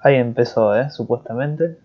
Ahí 0.00 0.16
empezó, 0.16 0.74
¿eh? 0.76 0.90
Supuestamente. 0.90 1.78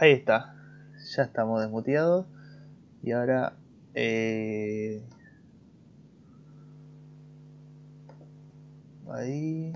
Ahí 0.00 0.12
está. 0.12 0.54
Ya 1.16 1.24
estamos 1.24 1.60
desmuteados. 1.60 2.26
Y 3.02 3.10
ahora... 3.10 3.54
Eh... 3.94 5.02
Ahí... 9.10 9.72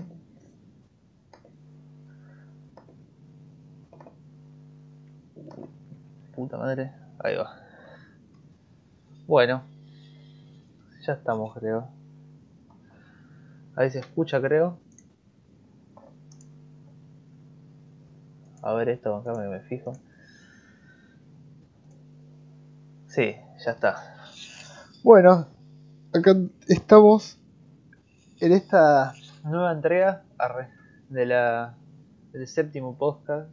Puta 6.33 6.57
madre. 6.57 6.93
Ahí 7.19 7.35
va. 7.35 7.57
Bueno. 9.27 9.63
Ya 11.05 11.13
estamos, 11.13 11.53
creo. 11.57 11.89
Ahí 13.75 13.89
se 13.89 13.99
escucha, 13.99 14.39
creo. 14.39 14.79
A 18.61 18.73
ver 18.73 18.87
esto, 18.87 19.17
acá 19.17 19.33
me, 19.33 19.49
me 19.49 19.59
fijo. 19.59 19.91
Sí, 23.13 23.35
ya 23.63 23.71
está. 23.73 24.25
Bueno, 25.03 25.45
acá 26.15 26.35
estamos 26.67 27.39
en 28.39 28.53
esta 28.53 29.13
nueva 29.43 29.71
entrega 29.71 30.23
de 31.09 31.27
la, 31.27 31.77
del 32.31 32.47
séptimo 32.47 32.97
podcast. 32.97 33.51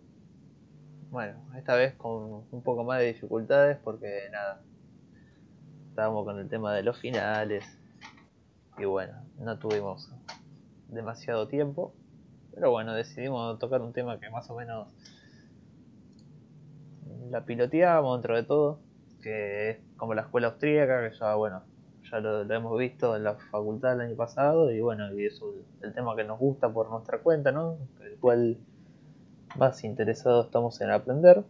Bueno, 1.10 1.38
esta 1.58 1.74
vez 1.74 1.94
con 1.96 2.46
un 2.50 2.62
poco 2.62 2.84
más 2.84 3.00
de 3.00 3.08
dificultades 3.08 3.76
porque 3.84 4.30
nada, 4.32 4.62
estábamos 5.90 6.24
con 6.24 6.38
el 6.38 6.48
tema 6.48 6.72
de 6.72 6.82
los 6.82 6.98
finales 6.98 7.62
y 8.78 8.86
bueno, 8.86 9.12
no 9.40 9.58
tuvimos 9.58 10.10
demasiado 10.88 11.48
tiempo. 11.48 11.92
Pero 12.54 12.70
bueno, 12.70 12.94
decidimos 12.94 13.58
tocar 13.58 13.82
un 13.82 13.92
tema 13.92 14.18
que 14.20 14.30
más 14.30 14.48
o 14.48 14.56
menos 14.56 14.88
la 17.28 17.44
piloteábamos 17.44 18.16
dentro 18.16 18.36
de 18.36 18.42
todo, 18.44 18.80
que 19.20 19.70
es 19.70 19.78
como 19.96 20.14
la 20.14 20.22
escuela 20.22 20.48
austríaca, 20.48 21.08
que 21.08 21.16
ya 21.16 21.34
bueno, 21.34 21.62
ya 22.10 22.20
lo, 22.20 22.42
hemos 22.52 22.78
visto 22.78 23.16
en 23.16 23.24
la 23.24 23.34
facultad 23.34 23.94
el 23.94 24.00
año 24.00 24.16
pasado 24.16 24.70
y 24.70 24.80
bueno, 24.80 25.12
y 25.14 25.26
es 25.26 25.40
el 25.82 25.92
tema 25.94 26.16
que 26.16 26.24
nos 26.24 26.38
gusta 26.38 26.68
por 26.68 26.90
nuestra 26.90 27.18
cuenta, 27.18 27.52
¿no? 27.52 27.78
El 28.02 28.16
cual 28.18 28.56
más 29.56 29.84
interesados 29.84 30.46
estamos 30.46 30.80
en 30.80 30.90
aprender. 30.90 31.44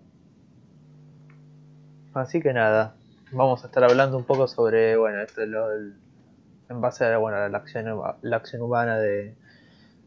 Así 2.12 2.40
que 2.40 2.52
nada, 2.52 2.94
vamos 3.32 3.62
a 3.62 3.68
estar 3.68 3.84
hablando 3.84 4.16
un 4.16 4.24
poco 4.24 4.48
sobre, 4.48 4.96
bueno, 4.96 5.20
esto 5.20 5.46
lo, 5.46 5.70
en 5.72 6.80
base 6.80 7.04
a 7.04 7.18
bueno, 7.18 7.48
la, 7.48 7.58
acción, 7.58 8.00
la 8.22 8.36
acción 8.36 8.62
humana 8.62 8.98
de 8.98 9.34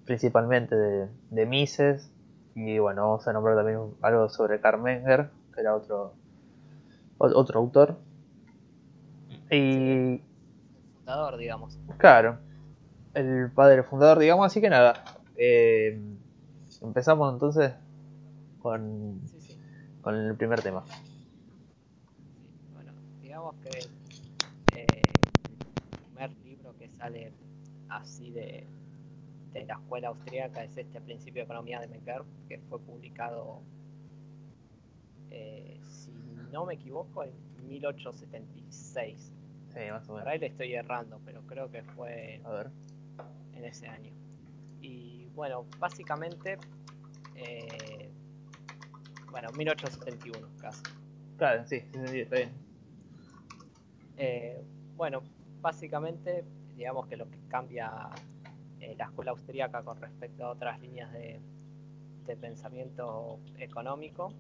principalmente 0.06 0.76
de, 0.76 1.08
de 1.30 1.46
Mises 1.46 2.12
y 2.56 2.78
bueno, 2.80 3.04
vamos 3.04 3.28
a 3.28 3.34
nombrar 3.34 3.56
también 3.56 3.80
algo 4.02 4.30
sobre 4.30 4.60
Carmenger, 4.60 5.30
que 5.54 5.62
era 5.62 5.76
otro 5.76 6.14
otro 7.18 7.60
autor. 7.60 7.98
Y 9.52 10.22
fundador, 10.98 11.38
digamos. 11.38 11.78
Claro, 11.98 12.40
el 13.14 13.52
padre 13.52 13.84
fundador, 13.84 14.20
digamos, 14.20 14.46
así 14.46 14.62
que 14.62 14.70
nada. 14.70 15.04
Eh, 15.36 16.02
empezamos 16.82 17.34
entonces 17.34 17.74
con, 18.62 19.22
con 20.02 20.16
el 20.16 20.36
primer 20.36 20.62
tema. 20.62 20.84
bueno, 22.74 22.92
digamos 23.22 23.56
que 23.58 23.80
eh, 24.80 25.02
el 25.92 26.00
primer 26.00 26.32
libro 26.44 26.76
que 26.78 26.90
sale 26.90 27.34
así 27.90 28.32
de, 28.32 28.66
de 29.54 29.66
la 29.66 29.76
escuela 29.76 30.10
austríaca 30.10 30.64
es 30.64 30.76
este 30.78 31.00
Principio 31.02 31.42
de 31.42 31.46
Economía 31.46 31.80
de 31.80 31.88
Mecker, 31.88 32.24
que 32.48 32.60
fue 32.70 32.80
publicado, 32.80 33.62
eh, 35.30 35.80
si 35.84 36.12
no 36.54 36.66
me 36.66 36.76
equivoco, 36.76 37.24
en 37.24 37.34
1876. 37.68 39.34
Sí, 39.74 39.80
más 39.90 40.08
o 40.08 40.14
menos. 40.14 40.28
ahí 40.28 40.40
le 40.40 40.46
estoy 40.48 40.74
errando, 40.74 41.20
pero 41.26 41.42
creo 41.48 41.70
que 41.70 41.84
fue 41.84 42.40
en 43.54 43.66
ese 43.66 43.88
año. 43.88 44.14
Y 44.80 45.28
bueno, 45.34 45.66
básicamente 45.80 46.60
eh, 47.36 48.10
bueno, 49.32 49.50
1871 49.58 50.48
casi. 50.62 50.84
Claro, 51.38 51.66
sí, 51.66 51.82
sí, 52.06 52.20
está 52.20 52.36
bien. 52.36 52.52
Eh, 54.18 54.64
bueno, 54.96 55.24
básicamente, 55.60 56.46
digamos 56.76 57.08
que 57.08 57.18
lo 57.18 57.28
que 57.28 57.40
cambia 57.48 58.12
eh, 58.80 58.96
la 58.96 59.06
escuela 59.06 59.32
austríaca 59.32 59.82
con 59.82 60.00
respecto 60.00 60.46
a 60.46 60.52
otras 60.52 60.80
líneas 60.80 61.12
de, 61.12 61.42
pensamiento 62.40 63.40
económico 63.58 64.34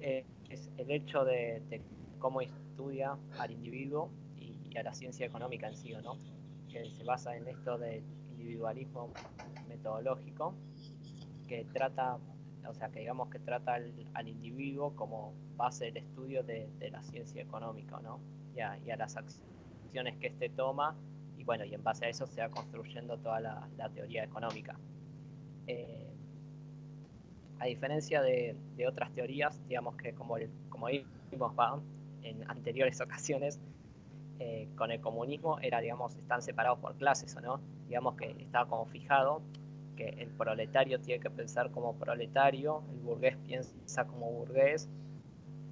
eh, 0.00 0.24
es 0.50 0.70
el 0.76 0.90
hecho 0.90 1.24
de, 1.24 1.82
cómo 2.18 2.40
estudia 2.40 3.16
al 3.38 3.50
individuo 3.50 4.10
y, 4.36 4.76
a 4.76 4.82
la 4.82 4.94
ciencia 4.94 5.24
económica 5.26 5.68
en 5.68 5.76
sí, 5.76 5.92
¿no? 6.02 6.18
Que 6.68 6.90
se 6.90 7.04
basa 7.04 7.36
en 7.36 7.46
esto 7.46 7.78
del 7.78 8.02
individualismo 8.32 9.12
metodológico 9.68 10.54
que 11.46 11.64
trata 11.72 12.18
o 12.68 12.74
sea, 12.74 12.88
que 12.88 13.00
digamos 13.00 13.28
que 13.28 13.38
trata 13.38 13.74
al, 13.74 14.28
individuo 14.28 14.94
como 14.96 15.34
base 15.56 15.86
del 15.86 15.98
estudio 15.98 16.42
de, 16.42 16.68
la 16.90 17.02
ciencia 17.02 17.42
económica, 17.42 18.00
¿no? 18.00 18.20
Y 18.54 18.60
a, 18.60 18.96
las 18.96 19.16
acciones 19.16 20.16
que 20.18 20.28
éste 20.28 20.48
toma 20.48 20.96
y 21.36 21.44
bueno, 21.44 21.64
y 21.64 21.74
en 21.74 21.82
base 21.82 22.06
a 22.06 22.08
eso 22.08 22.26
se 22.26 22.40
va 22.40 22.48
construyendo 22.48 23.18
toda 23.18 23.40
la, 23.40 23.90
teoría 23.94 24.24
económica. 24.24 24.78
Eh, 25.66 26.13
a 27.58 27.66
diferencia 27.66 28.22
de, 28.22 28.56
otras 28.86 29.12
teorías, 29.12 29.60
digamos 29.68 29.96
que 29.96 30.14
como, 30.14 30.36
como 30.68 30.86
vimos 31.30 31.52
en 32.22 32.50
anteriores 32.50 33.00
ocasiones, 33.00 33.60
eh, 34.40 34.68
con 34.76 34.90
el 34.90 35.00
comunismo 35.00 35.58
era, 35.60 35.80
digamos, 35.80 36.16
están 36.16 36.42
separados 36.42 36.80
por 36.80 36.96
clases, 36.96 37.34
¿o 37.36 37.40
no? 37.40 37.60
Digamos 37.86 38.16
que 38.16 38.30
estaba 38.40 38.68
como 38.68 38.86
fijado 38.86 39.42
que 39.94 40.08
el 40.08 40.28
proletario 40.30 41.00
tiene 41.00 41.20
que 41.20 41.30
pensar 41.30 41.70
como 41.70 41.94
proletario, 41.94 42.82
el 42.90 42.98
burgués 42.98 43.36
piensa 43.38 44.06
como 44.06 44.30
burgués, 44.30 44.88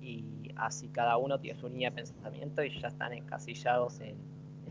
y 0.00 0.50
así 0.56 0.88
cada 0.88 1.16
uno 1.16 1.38
tiene 1.38 1.58
su 1.58 1.68
línea 1.68 1.90
de 1.90 1.96
pensamiento 1.96 2.62
y 2.62 2.80
ya 2.80 2.88
están 2.88 3.12
encasillados 3.12 4.00
en, 4.00 4.16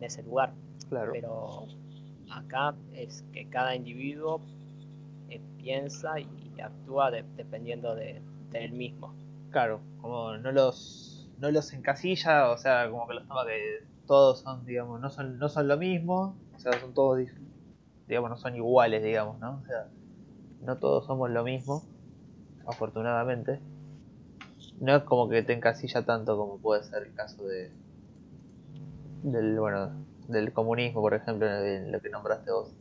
ese 0.02 0.24
lugar. 0.24 0.52
Claro. 0.90 1.12
Pero 1.14 1.68
acá 2.32 2.76
es 2.92 3.24
que 3.32 3.48
cada 3.48 3.76
individuo 3.76 4.42
eh, 5.30 5.40
piensa 5.58 6.20
y 6.20 6.26
actúa 6.62 7.12
dependiendo 7.12 7.96
de, 7.96 8.22
él 8.54 8.74
mismo. 8.74 9.14
Claro, 9.50 9.82
como 10.02 10.38
no 10.38 10.52
los, 10.52 11.30
no 11.40 11.52
los 11.52 11.72
encasilla, 11.74 12.52
o 12.52 12.58
sea, 12.58 12.90
como 12.90 13.08
que 13.08 13.14
los 13.14 13.28
toma 13.28 13.46
que 13.46 13.86
todos 14.08 14.42
son, 14.42 14.66
digamos, 14.66 15.00
no 15.00 15.10
son, 15.10 15.38
no 15.40 15.48
son 15.48 15.68
lo 15.68 15.78
mismo, 15.78 16.36
o 16.56 16.60
sea, 16.60 16.74
son 16.80 16.94
todos 16.94 17.20
digamos, 18.08 18.30
no 18.30 18.38
son 18.38 18.56
iguales, 18.56 19.02
digamos, 19.04 19.40
¿no? 19.40 19.62
O 19.64 19.66
sea, 19.66 19.88
no 20.66 20.78
todos 20.78 21.06
somos 21.06 21.30
lo 21.30 21.44
mismo, 21.44 21.84
afortunadamente. 22.68 23.60
No 24.82 24.96
es 24.96 25.04
como 25.04 25.30
que 25.30 25.44
te 25.44 25.54
encasilla 25.54 26.04
tanto 26.04 26.36
como 26.36 26.58
puede 26.58 26.84
ser 26.84 27.04
el 27.04 27.14
caso 27.14 27.46
de 27.46 27.72
del 29.24 29.60
bueno 29.60 29.92
del 30.28 30.54
comunismo, 30.54 31.02
por 31.02 31.14
ejemplo, 31.14 31.48
en 31.48 31.92
lo 31.92 32.02
que 32.02 32.10
nombraste 32.10 32.52
vos. 32.52 32.74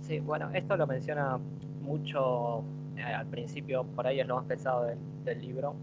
Sí, 0.00 0.20
bueno, 0.20 0.50
esto 0.52 0.76
lo 0.76 0.86
menciona 0.86 1.38
mucho 1.84 2.64
eh, 2.96 3.02
al 3.02 3.26
principio, 3.26 3.84
por 3.84 4.06
ahí 4.06 4.20
es 4.20 4.26
lo 4.26 4.36
más 4.36 4.46
pesado 4.46 4.84
del, 5.24 5.40
libro, 5.40 5.74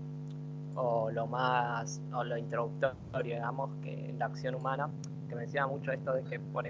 o 0.75 1.09
lo 1.12 1.27
más, 1.27 2.01
o 2.13 2.24
lo 2.24 2.38
introductorio, 2.38 3.36
digamos, 3.36 3.69
que 3.81 4.13
la 4.18 4.25
acción 4.25 4.56
humana, 4.56 4.89
que 5.27 5.36
menciona 5.36 5.68
mucho 5.68 5.92
esto 5.92 6.13
de 6.13 6.24
que, 6.24 6.39
por 6.39 6.65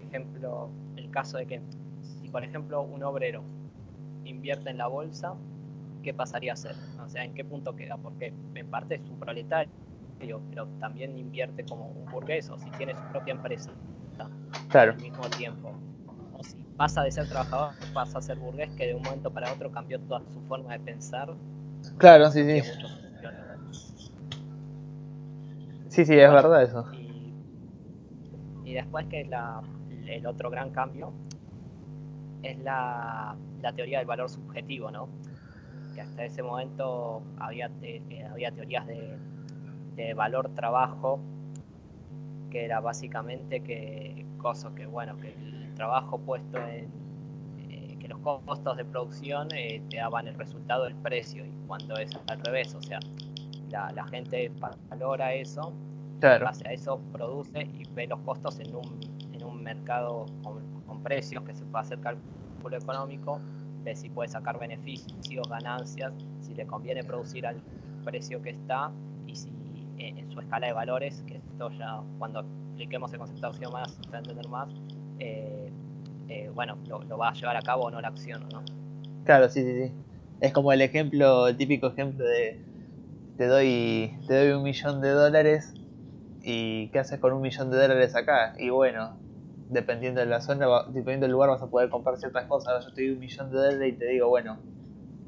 ejemplo, 0.00 0.70
el 0.96 1.10
caso 1.10 1.38
de 1.38 1.46
que 1.46 1.60
si 2.02 2.28
por 2.28 2.44
ejemplo 2.44 2.82
un 2.82 3.02
obrero 3.02 3.42
invierte 4.24 4.70
en 4.70 4.78
la 4.78 4.86
bolsa, 4.86 5.34
¿qué 6.02 6.14
pasaría 6.14 6.52
a 6.52 6.56
ser? 6.56 6.74
O 7.04 7.08
sea, 7.08 7.24
¿en 7.24 7.34
qué 7.34 7.44
punto 7.44 7.74
queda? 7.76 7.96
Porque 7.96 8.32
en 8.54 8.66
parte 8.68 8.96
es 8.96 9.02
un 9.02 9.18
proletario, 9.18 9.70
pero 10.18 10.66
también 10.78 11.16
invierte 11.18 11.64
como 11.64 11.88
un 11.88 12.10
burgués 12.10 12.50
o 12.50 12.58
si 12.58 12.70
tiene 12.72 12.94
su 12.94 13.02
propia 13.12 13.32
empresa 13.32 13.70
claro. 14.68 14.92
al 14.92 15.00
mismo 15.00 15.28
tiempo. 15.30 15.72
Pasa 16.80 17.02
de 17.02 17.12
ser 17.12 17.28
trabajador, 17.28 17.74
pasa 17.92 18.20
a 18.20 18.22
ser 18.22 18.38
burgués, 18.38 18.70
que 18.70 18.86
de 18.86 18.94
un 18.94 19.02
momento 19.02 19.30
para 19.30 19.52
otro 19.52 19.70
cambió 19.70 20.00
toda 20.00 20.22
su 20.32 20.40
forma 20.48 20.72
de 20.72 20.80
pensar. 20.80 21.28
Claro, 21.98 22.30
sí, 22.30 22.42
sí. 22.42 22.70
Sí, 25.90 26.06
sí, 26.06 26.14
es 26.14 26.30
verdad 26.32 26.62
eso. 26.62 26.86
Y, 26.94 27.34
y 28.64 28.72
después 28.72 29.04
que 29.08 29.26
la, 29.26 29.60
el 30.06 30.26
otro 30.26 30.48
gran 30.48 30.70
cambio 30.70 31.12
es 32.42 32.58
la, 32.60 33.36
teoría 33.76 33.98
del 33.98 34.06
valor 34.06 34.30
subjetivo, 34.30 34.90
¿no? 34.90 35.10
Que 35.94 36.00
hasta 36.00 36.24
ese 36.24 36.42
momento 36.42 37.20
había, 37.38 37.70
eh, 37.82 38.26
había 38.32 38.52
teorías 38.52 38.86
de, 38.86 40.14
valor 40.14 40.48
trabajo, 40.54 41.20
que 42.50 42.64
era 42.64 42.80
básicamente 42.80 43.60
que 43.60 44.24
cosas 44.38 44.72
que, 44.72 44.86
bueno, 44.86 45.18
que 45.18 45.49
trabajo 45.80 46.18
puesto 46.18 46.58
en, 46.58 46.90
eh, 47.70 47.96
que 47.98 48.06
los 48.06 48.18
costos 48.18 48.76
de 48.76 48.84
producción 48.84 49.48
eh, 49.54 49.82
te 49.88 49.96
daban 49.96 50.28
el 50.28 50.34
resultado 50.34 50.84
del 50.84 50.94
precio, 50.96 51.46
y 51.46 51.50
cuando 51.66 51.96
es 51.96 52.10
al 52.28 52.38
revés, 52.40 52.74
o 52.74 52.82
sea, 52.82 53.00
la, 53.70 53.90
la 53.92 54.06
gente 54.08 54.52
valora 54.90 55.32
eso, 55.32 55.72
claro. 56.20 56.44
base 56.44 56.68
a 56.68 56.72
eso 56.72 57.00
produce 57.12 57.62
y 57.62 57.84
ve 57.94 58.06
los 58.06 58.20
costos 58.20 58.60
en 58.60 58.76
un 58.76 59.62
mercado 59.62 60.26
con, 60.42 60.60
precios 61.02 61.42
que 61.44 61.54
se 61.54 61.64
puede 61.64 61.82
hacer 61.82 61.98
cálculo 62.00 62.76
económico, 62.76 63.40
de 63.84 63.96
si 63.96 64.10
puede 64.10 64.28
sacar 64.28 64.58
beneficios, 64.58 65.48
ganancias, 65.48 66.12
si 66.40 66.52
le 66.54 66.66
conviene 66.66 67.02
producir 67.02 67.46
al 67.46 67.56
precio 68.04 68.42
que 68.42 68.50
está 68.50 68.90
y 69.26 69.34
si 69.34 69.48
eh, 69.96 70.12
en 70.14 70.30
su 70.30 70.40
escala 70.40 70.66
de 70.66 70.74
valores, 70.74 71.24
que 71.26 71.36
esto 71.36 71.70
ya 71.70 72.02
cuando 72.18 72.40
apliquemos 72.74 73.10
el 73.14 73.18
concepto 73.18 73.50
de 73.52 73.68
más, 73.68 73.98
para 74.06 74.18
entender 74.18 74.46
más, 74.48 74.68
bueno, 76.60 76.76
lo, 76.86 77.16
va 77.16 77.30
a 77.30 77.32
llevar 77.32 77.56
a 77.56 77.62
cabo 77.62 77.84
o 77.84 77.90
no 77.90 78.02
la 78.02 78.08
acción, 78.08 78.46
¿no? 78.52 78.62
Claro, 79.24 79.48
sí, 79.48 79.62
sí, 79.62 79.86
sí. 79.86 79.92
Es 80.40 80.52
como 80.52 80.72
el 80.72 80.82
ejemplo, 80.82 81.48
el 81.48 81.56
típico 81.56 81.86
ejemplo 81.86 82.24
de 82.24 82.60
te 83.38 83.46
doy, 83.46 84.18
te 84.26 84.34
doy 84.34 84.52
un 84.52 84.62
millón 84.62 85.00
de 85.00 85.08
dólares 85.08 85.72
y 86.42 86.88
¿qué 86.88 86.98
haces 86.98 87.18
con 87.18 87.32
un 87.32 87.40
millón 87.40 87.70
de 87.70 87.78
dólares 87.78 88.14
acá? 88.14 88.54
Y 88.58 88.68
bueno, 88.68 89.16
dependiendo 89.70 90.20
de 90.20 90.26
la 90.26 90.42
zona, 90.42 90.66
dependiendo 90.88 91.24
del 91.24 91.32
lugar 91.32 91.48
vas 91.48 91.62
a 91.62 91.68
poder 91.68 91.88
comprar 91.88 92.18
ciertas 92.18 92.44
cosas. 92.44 92.68
Ahora 92.68 92.84
yo 92.84 92.92
te 92.92 93.02
doy 93.02 93.12
un 93.12 93.20
millón 93.20 93.50
de 93.50 93.56
dólares 93.56 93.94
y 93.94 93.96
te 93.96 94.06
digo, 94.06 94.28
bueno, 94.28 94.58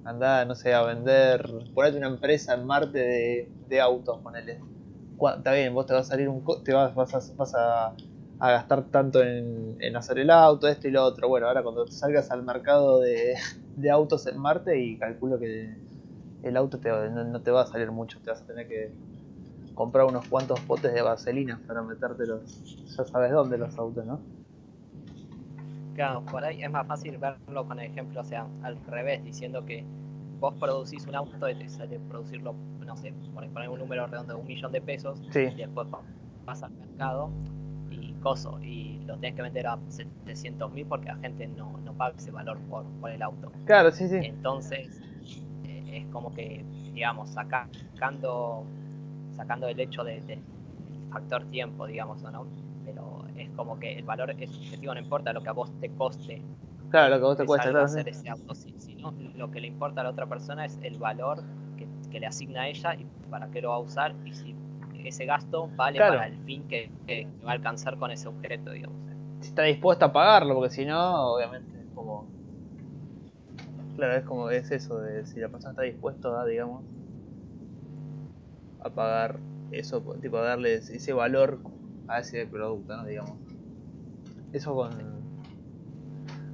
anda, 0.05 0.45
no 0.45 0.55
sé, 0.55 0.75
a 0.75 0.83
vender, 0.83 1.49
ponete 1.75 1.97
una 1.97 2.09
empresa 2.09 2.53
en 2.53 2.67
Marte 2.67 2.99
de, 2.99 3.49
de 3.69 3.81
autos, 3.81 4.21
ponele. 4.21 4.61
Está 5.37 5.53
bien, 5.53 5.73
vos 5.73 5.87
te 5.87 5.95
vas 5.95 6.09
a 6.09 6.11
salir 6.11 6.29
un 6.29 6.45
te 6.65 6.75
vas, 6.75 6.95
vas 6.95 7.55
a, 7.55 7.95
gastar 8.51 8.83
tanto 8.85 9.23
en, 9.23 9.77
en, 9.79 9.97
hacer 9.97 10.19
el 10.19 10.31
auto, 10.31 10.67
esto 10.67 10.89
y 10.89 10.91
lo 10.91 11.05
otro. 11.05 11.29
Bueno, 11.29 11.47
ahora 11.47 11.63
cuando 11.63 11.87
salgas 11.87 12.31
al 12.33 12.43
mercado 12.43 13.01
de, 13.01 13.35
de 13.77 13.91
autos 13.91 14.27
en 14.27 14.39
Marte 14.39 14.81
y 14.81 14.99
calculo 14.99 15.39
que 15.39 15.77
el 16.43 16.57
auto 16.57 16.79
te, 16.79 16.91
no 16.91 17.41
te 17.41 17.51
va 17.51 17.63
a 17.63 17.67
salir 17.67 17.91
mucho, 17.93 18.19
te 18.21 18.31
vas 18.31 18.43
a 18.43 18.47
tener 18.47 18.67
que 18.67 18.91
comprar 19.75 20.07
unos 20.07 20.27
cuantos 20.27 20.61
potes 20.61 20.93
de 20.93 21.03
vaselina 21.03 21.61
para 21.67 21.83
metértelos, 21.83 22.97
ya 22.97 23.05
sabes 23.05 23.31
dónde 23.31 23.59
los 23.59 23.79
autos, 23.79 24.05
¿no? 24.05 24.21
Claro, 25.95 26.25
por 26.25 26.45
ahí 26.45 26.63
es 26.63 26.71
más 26.71 26.87
fácil 26.87 27.19
verlo 27.19 27.67
con 27.67 27.79
el 27.79 27.91
ejemplo, 27.91 28.21
o 28.21 28.25
sea, 28.25 28.47
al 28.63 28.77
revés, 28.87 29.23
diciendo 29.25 29.65
que 29.65 29.85
vos 30.41 30.55
producís 30.59 31.07
un 31.07 31.15
auto 31.15 31.49
y 31.49 31.55
te 31.55 31.69
sale 31.69 32.01
producirlo, 32.09 32.55
no 32.85 32.97
sé, 32.97 33.15
por 33.33 33.47
poner 33.51 33.69
un 33.69 33.79
número 33.79 34.07
redondo 34.07 34.35
de 34.35 34.41
un 34.41 34.47
millón 34.47 34.73
de 34.73 34.81
pesos, 34.81 35.23
y 35.35 35.55
después 35.55 35.87
vas 36.45 36.63
al 36.63 36.73
mercado 36.73 37.31
coso, 38.23 38.59
y 38.63 39.01
lo 39.07 39.17
tenés 39.17 39.35
que 39.35 39.43
vender 39.43 39.67
a 39.67 39.79
700 39.89 40.73
mil 40.73 40.87
porque 40.87 41.07
la 41.07 41.17
gente 41.17 41.47
no, 41.49 41.79
no 41.85 41.93
paga 41.93 42.15
ese 42.17 42.31
valor 42.31 42.59
por, 42.71 42.85
por 43.01 43.11
el 43.11 43.23
auto. 43.23 43.53
Claro, 43.65 43.91
sí, 43.91 44.09
sí. 44.09 44.17
Entonces, 44.23 45.01
eh, 45.65 45.99
es 45.99 46.07
como 46.07 46.33
que, 46.33 46.65
digamos, 46.95 47.31
sacando 47.31 48.65
sacando 49.37 49.67
el 49.67 49.81
hecho 49.81 50.05
del 50.05 50.25
de, 50.27 50.39
factor 51.11 51.45
tiempo, 51.47 51.87
digamos, 51.87 52.23
no? 52.23 52.47
Pero 52.85 53.25
es 53.37 53.51
como 53.51 53.79
que 53.79 53.99
el 53.99 54.05
valor 54.05 54.31
es 54.39 54.51
subjetivo, 54.51 54.95
no 54.95 55.01
importa 55.01 55.33
lo 55.33 55.43
que 55.43 55.49
a 55.49 55.53
vos 55.53 55.71
te 55.81 55.91
coste. 55.91 56.43
Claro, 56.91 57.11
lo 57.11 57.19
que 57.19 57.25
a 57.25 57.29
vos 57.29 57.37
te 57.37 57.47
cuesta 57.47 57.83
hacer 57.83 58.09
ese 58.09 58.29
auto, 58.29 58.55
sino 58.55 59.13
lo 59.37 59.51
que 59.51 59.61
le 59.61 59.67
importa 59.67 60.01
a 60.01 60.05
la 60.05 60.11
otra 60.11 60.27
persona 60.27 60.65
es 60.65 60.79
el 60.83 60.99
valor 60.99 61.43
que, 61.77 62.21
le 62.21 62.27
asigna 62.27 62.63
a 62.63 62.69
ella 62.69 62.95
y 62.95 63.07
para 63.31 63.49
qué 63.51 63.63
lo 63.63 63.71
va 63.71 63.77
a 63.77 63.79
usar 63.79 64.15
y 64.27 64.35
si 64.35 64.55
ese 65.09 65.27
gasto 65.27 65.69
vale 65.77 65.99
para 65.99 66.27
el 66.27 66.39
fin 66.45 66.69
que, 66.69 66.91
va 67.45 67.51
a 67.51 67.55
alcanzar 67.55 67.99
con 67.99 68.11
ese 68.11 68.29
objeto, 68.29 68.71
digamos. 68.71 68.97
Si 69.41 69.49
está 69.49 69.63
dispuesta 69.63 70.07
a 70.07 70.13
pagarlo, 70.13 70.55
porque 70.55 70.71
si 70.71 70.85
no, 70.85 71.35
obviamente 71.35 71.81
es 71.81 71.95
como... 71.95 72.27
Claro, 73.97 74.15
es 74.15 74.25
como 74.25 74.51
es 74.51 74.71
eso 74.71 74.99
de 75.01 75.27
si 75.27 75.41
la 75.41 75.49
persona 75.49 75.73
está 75.73 75.83
dispuesta 75.83 76.41
a, 76.41 76.47
digamos, 76.47 76.83
a 78.81 78.91
pagar 78.91 79.39
eso, 79.71 80.01
tipo 80.21 80.39
a 80.39 80.43
darle 80.43 80.75
ese 80.75 81.13
valor 81.13 81.59
a 82.09 82.21
ese 82.21 82.47
producto, 82.47 82.97
¿no? 82.97 83.05
Digamos. 83.05 83.37
Eso 84.53 84.75
con... 84.75 85.23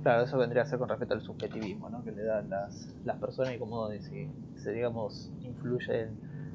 Claro, 0.02 0.24
eso 0.24 0.38
vendría 0.38 0.62
a 0.62 0.66
ser 0.66 0.78
con 0.78 0.88
respecto 0.88 1.14
al 1.14 1.22
subjetivismo, 1.22 1.90
¿no? 1.90 2.04
Que 2.04 2.12
le 2.12 2.22
dan 2.22 2.48
las, 2.48 2.94
las 3.04 3.16
personas 3.16 3.54
y 3.54 3.58
cómo 3.58 3.88
se, 3.88 4.72
digamos, 4.72 5.30
influye 5.42 6.08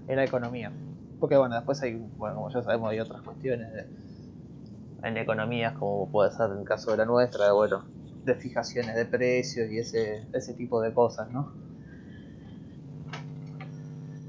en, 0.08 0.16
la 0.16 0.24
economía. 0.24 0.72
Porque 1.24 1.38
bueno, 1.38 1.56
después 1.56 1.82
hay, 1.82 1.94
bueno, 2.18 2.36
como 2.36 2.50
ya 2.50 2.62
sabemos, 2.64 2.92
hay 2.92 3.00
otras 3.00 3.22
cuestiones 3.22 3.70
en 5.04 5.16
economías, 5.16 5.72
como 5.78 6.12
puede 6.12 6.30
ser 6.32 6.52
en 6.52 6.58
el 6.58 6.66
caso 6.66 6.92
de 6.92 6.98
la 6.98 7.06
nuestra, 7.06 7.54
bueno, 7.54 7.86
de 8.26 8.36
fijaciones 8.36 8.94
de 8.94 9.06
precios 9.06 9.72
y 9.72 9.78
ese, 9.78 10.28
ese 10.34 10.54
tipo 10.54 10.82
de 10.82 10.94
cosas, 10.94 11.32
¿no? 11.32 11.54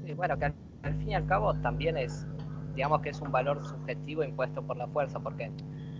Sí, 0.05 0.13
bueno, 0.13 0.37
que 0.37 0.45
al 0.45 0.53
fin 0.99 1.09
y 1.09 1.15
al 1.15 1.25
cabo 1.25 1.53
también 1.55 1.97
es, 1.97 2.25
digamos 2.75 3.01
que 3.01 3.09
es 3.09 3.19
un 3.19 3.29
valor 3.29 3.61
subjetivo 3.67 4.23
impuesto 4.23 4.61
por 4.61 4.77
la 4.77 4.87
fuerza, 4.87 5.19
porque 5.19 5.51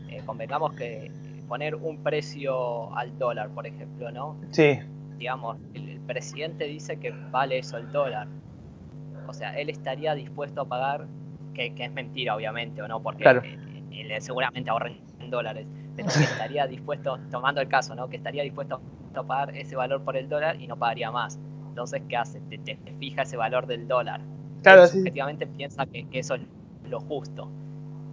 eh, 0.07 0.21
convengamos 0.25 0.75
que 0.75 1.11
poner 1.49 1.75
un 1.75 2.03
precio 2.03 2.95
al 2.95 3.19
dólar, 3.19 3.49
por 3.49 3.67
ejemplo, 3.67 4.13
¿no? 4.13 4.37
Sí. 4.51 4.79
Digamos, 5.17 5.57
el, 5.73 5.99
presidente 6.07 6.63
dice 6.63 6.95
que 6.99 7.11
vale 7.31 7.57
eso 7.57 7.75
el 7.75 7.91
dólar. 7.91 8.29
O 9.27 9.33
sea, 9.33 9.57
él 9.57 9.69
estaría 9.69 10.13
dispuesto 10.15 10.61
a 10.61 10.65
pagar 10.65 11.07
que, 11.53 11.73
es 11.77 11.91
mentira, 11.91 12.35
obviamente, 12.35 12.81
o 12.81 12.87
no, 12.87 13.01
porque 13.01 13.23
claro. 13.23 13.41
seguramente 14.19 14.69
ahorren 14.69 14.99
en 15.19 15.29
dólares, 15.31 15.65
pero 15.95 16.07
que 16.13 16.23
estaría 16.23 16.67
dispuesto, 16.67 17.17
tomando 17.31 17.61
el 17.61 17.67
caso, 17.67 17.95
¿no? 17.95 18.09
Que 18.09 18.17
estaría 18.17 18.43
dispuesto 18.43 18.81
a 19.15 19.23
pagar 19.23 19.55
ese 19.55 19.75
valor 19.75 20.03
por 20.03 20.17
el 20.17 20.27
dólar 20.27 20.59
y 20.61 20.67
no 20.67 20.77
pagaría 20.77 21.11
más. 21.11 21.39
Entonces, 21.69 22.01
¿qué 22.07 22.17
hace? 22.17 22.39
Te, 22.41 22.77
fija 22.99 23.23
ese 23.23 23.37
valor 23.37 23.67
del 23.67 23.87
dólar. 23.87 24.21
Claro, 24.63 24.87
sí. 24.87 24.99
Efectivamente 24.99 25.47
piensa 25.47 25.85
que, 25.85 26.07
eso 26.13 26.35
es 26.35 26.41
lo 26.89 26.99
justo. 27.01 27.49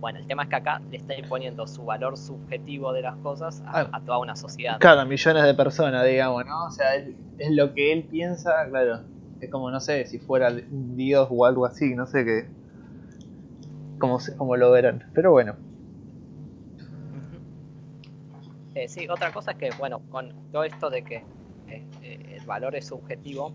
Bueno, 0.00 0.18
el 0.18 0.26
tema 0.26 0.42
es 0.42 0.48
que 0.48 0.56
acá 0.56 0.82
le 0.90 0.96
está 0.96 1.14
imponiendo 1.16 1.64
su 1.68 1.84
valor 1.84 2.16
subjetivo 2.16 2.92
de 2.92 3.02
las 3.02 3.16
cosas 3.18 3.62
a, 3.66 3.88
ah. 3.92 4.00
toda 4.04 4.18
una 4.18 4.34
sociedad. 4.34 4.78
Claro, 4.80 5.06
millones 5.06 5.44
de 5.44 5.54
personas, 5.54 6.04
digamos, 6.04 6.44
¿no? 6.44 6.64
O 6.64 6.70
sea, 6.70 6.96
es, 6.96 7.14
lo 7.50 7.72
que 7.72 7.92
él 7.92 8.04
piensa, 8.04 8.66
claro. 8.68 9.02
Es 9.42 9.50
como, 9.50 9.72
no 9.72 9.80
sé, 9.80 10.06
si 10.06 10.20
fuera 10.20 10.50
un 10.50 10.96
dios 10.96 11.26
o 11.28 11.44
algo 11.44 11.66
así, 11.66 11.96
no 11.96 12.06
sé 12.06 12.24
qué. 12.24 12.46
Cómo, 13.98 14.20
cómo 14.38 14.56
lo 14.56 14.70
verán. 14.70 15.10
Pero 15.14 15.32
bueno. 15.32 15.56
Eh, 18.76 18.86
sí, 18.86 19.08
otra 19.08 19.32
cosa 19.32 19.50
es 19.50 19.58
que, 19.58 19.70
bueno, 19.76 20.00
con 20.10 20.32
todo 20.52 20.62
esto 20.62 20.90
de 20.90 21.02
que 21.02 21.16
eh, 21.66 21.84
eh, 22.02 22.36
el 22.38 22.46
valor 22.46 22.76
es 22.76 22.86
subjetivo, 22.86 23.52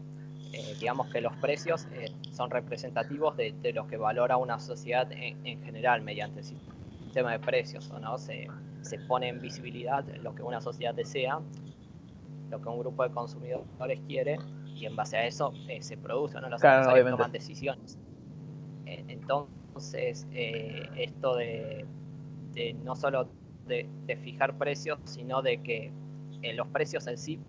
digamos 0.79 1.07
que 1.11 1.21
los 1.21 1.35
precios 1.37 1.87
son 2.31 2.49
representativos 2.49 3.37
de, 3.37 3.53
lo 3.73 3.87
que 3.87 3.97
valora 3.97 4.37
una 4.37 4.59
sociedad 4.59 5.07
en, 5.11 5.63
general 5.63 6.01
mediante 6.01 6.39
el 6.39 6.45
sistema 6.45 7.31
de 7.31 7.39
precios, 7.39 7.89
¿o 7.91 7.99
¿no? 7.99 8.17
Se, 8.17 8.47
se, 8.81 8.97
pone 8.97 9.27
en 9.27 9.39
visibilidad 9.39 10.03
lo 10.21 10.33
que 10.33 10.41
una 10.41 10.59
sociedad 10.59 10.95
desea, 10.95 11.39
lo 12.49 12.61
que 12.61 12.69
un 12.69 12.79
grupo 12.79 13.03
de 13.03 13.11
consumidores 13.11 13.99
quiere, 14.07 14.39
y 14.79 14.85
en 14.85 14.95
base 14.95 15.17
a 15.17 15.25
eso 15.25 15.53
se 15.79 15.97
produce, 15.97 16.39
¿no? 16.39 16.49
Los 16.49 16.61
claro, 16.61 17.09
toman 17.09 17.31
decisiones. 17.31 17.97
entonces, 18.85 20.27
esto 20.31 21.35
de, 21.35 21.85
de 22.53 22.73
no 22.73 22.95
solo 22.95 23.27
de, 23.67 24.17
fijar 24.23 24.57
precios, 24.57 24.99
sino 25.03 25.41
de 25.41 25.61
que 25.61 25.91
eh, 26.41 26.53
los 26.53 26.67
precios 26.67 27.07
en 27.07 27.17
sí 27.17 27.39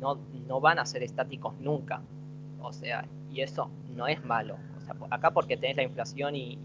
no, 0.00 0.18
no, 0.46 0.60
van 0.60 0.78
a 0.78 0.86
ser 0.86 1.02
estáticos 1.02 1.54
nunca. 1.60 2.02
O 2.60 2.72
sea, 2.72 3.04
y 3.30 3.40
eso 3.40 3.70
no 3.94 4.06
es 4.06 4.24
malo. 4.24 4.56
O 4.76 4.80
sea, 4.80 4.94
acá 5.10 5.30
porque 5.30 5.56
tenés 5.56 5.76
la 5.76 5.82
inflación 5.82 6.36
y, 6.36 6.58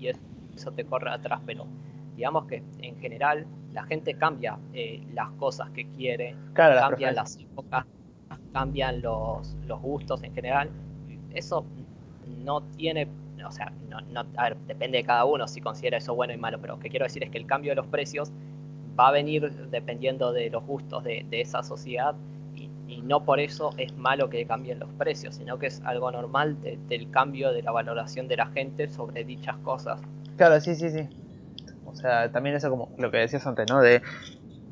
eso 0.56 0.72
te 0.72 0.86
corre 0.86 1.12
atrás, 1.12 1.40
pero 1.46 1.68
digamos 2.16 2.48
que 2.48 2.64
en 2.80 3.00
general 3.00 3.46
la 3.74 3.84
gente 3.84 4.16
cambia 4.16 4.58
eh, 4.74 5.06
las 5.14 5.30
cosas 5.34 5.70
que 5.70 5.86
quiere, 5.92 6.36
cambian 6.54 7.14
las 7.14 7.38
épocas, 7.38 7.86
cambian 8.54 9.02
los, 9.02 9.56
los 9.66 9.82
gustos 9.82 10.24
en 10.24 10.34
general. 10.34 10.70
Eso 11.34 11.66
no 12.44 12.62
tiene 12.78 13.08
o 13.46 13.52
sea, 13.52 13.72
no, 13.90 14.02
no, 14.02 14.24
depende 14.68 14.98
de 14.98 15.04
cada 15.04 15.26
uno 15.26 15.48
si 15.48 15.62
considera 15.62 15.98
eso 15.98 16.16
bueno 16.16 16.34
y 16.34 16.38
malo, 16.38 16.60
pero 16.60 16.76
lo 16.76 16.80
que 16.80 16.90
quiero 16.90 17.06
decir 17.06 17.24
es 17.24 17.30
que 17.30 17.38
el 17.38 17.46
cambio 17.46 17.72
de 17.72 17.76
los 17.76 17.88
precios 17.88 18.32
va 19.00 19.10
a 19.10 19.12
venir 19.12 19.52
dependiendo 19.70 20.34
de 20.34 20.50
los 20.50 20.66
gustos 20.66 21.04
de, 21.04 21.26
esa 21.32 21.64
sociedad 21.64 22.16
y, 22.56 23.02
no 23.02 23.24
por 23.24 23.40
eso 23.40 23.72
es 23.78 23.96
malo 23.96 24.30
que 24.30 24.46
cambien 24.46 24.80
los 24.80 24.90
precios, 24.94 25.36
sino 25.36 25.60
que 25.60 25.68
es 25.68 25.82
algo 25.86 26.12
normal 26.12 26.58
del 26.62 27.10
cambio 27.12 27.54
de 27.54 27.62
la 27.62 27.72
valoración 27.72 28.28
de 28.28 28.38
la 28.38 28.48
gente 28.48 28.90
sobre 28.90 29.24
dichas 29.24 29.56
cosas. 29.58 30.02
Claro, 30.36 30.60
sí, 30.60 30.74
sí, 30.76 30.90
sí. 30.90 31.08
O 31.86 31.94
sea, 31.96 32.32
también 32.32 32.56
eso 32.56 32.70
como 32.70 32.90
lo 32.98 33.12
que 33.12 33.18
decías 33.18 33.46
antes, 33.46 33.68
¿no? 33.70 33.82
De, 33.82 34.02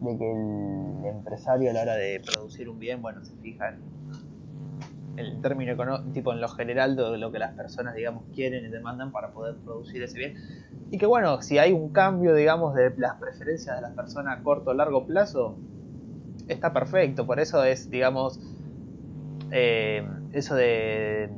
de 0.02 0.18
que 0.18 0.32
el 0.32 1.06
empresario 1.06 1.70
a 1.70 1.74
la 1.74 1.82
hora 1.82 1.96
de 1.96 2.20
producir 2.20 2.70
un 2.70 2.80
bien, 2.80 3.02
bueno, 3.02 3.24
se 3.24 3.36
fija 3.38 3.70
en 3.70 3.96
el 5.18 5.42
término 5.42 5.72
económico, 5.72 6.34
en 6.34 6.42
lo 6.42 6.50
general 6.50 6.96
de 6.96 7.18
lo 7.18 7.32
que 7.32 7.40
las 7.40 7.54
personas, 7.54 7.96
digamos, 7.96 8.24
quieren 8.34 8.66
y 8.66 8.70
demandan 8.70 9.12
para 9.12 9.32
poder 9.32 9.56
producir 9.56 10.04
ese 10.04 10.18
bien. 10.18 10.36
Y 10.92 10.98
que 10.98 11.06
bueno, 11.06 11.42
si 11.42 11.58
hay 11.58 11.72
un 11.72 11.90
cambio, 11.90 12.36
digamos, 12.36 12.76
de 12.76 12.94
las 12.98 13.16
preferencias 13.16 13.76
de 13.76 13.82
las 13.82 13.94
personas 13.94 14.40
a 14.40 14.44
corto 14.44 14.72
o 14.72 14.74
largo 14.74 15.06
plazo, 15.06 15.56
está 16.48 16.74
perfecto. 16.74 17.26
Por 17.26 17.40
eso 17.40 17.64
es, 17.64 17.90
digamos, 17.90 18.40
eh, 19.52 20.06
eso 20.34 20.56
de, 20.56 21.30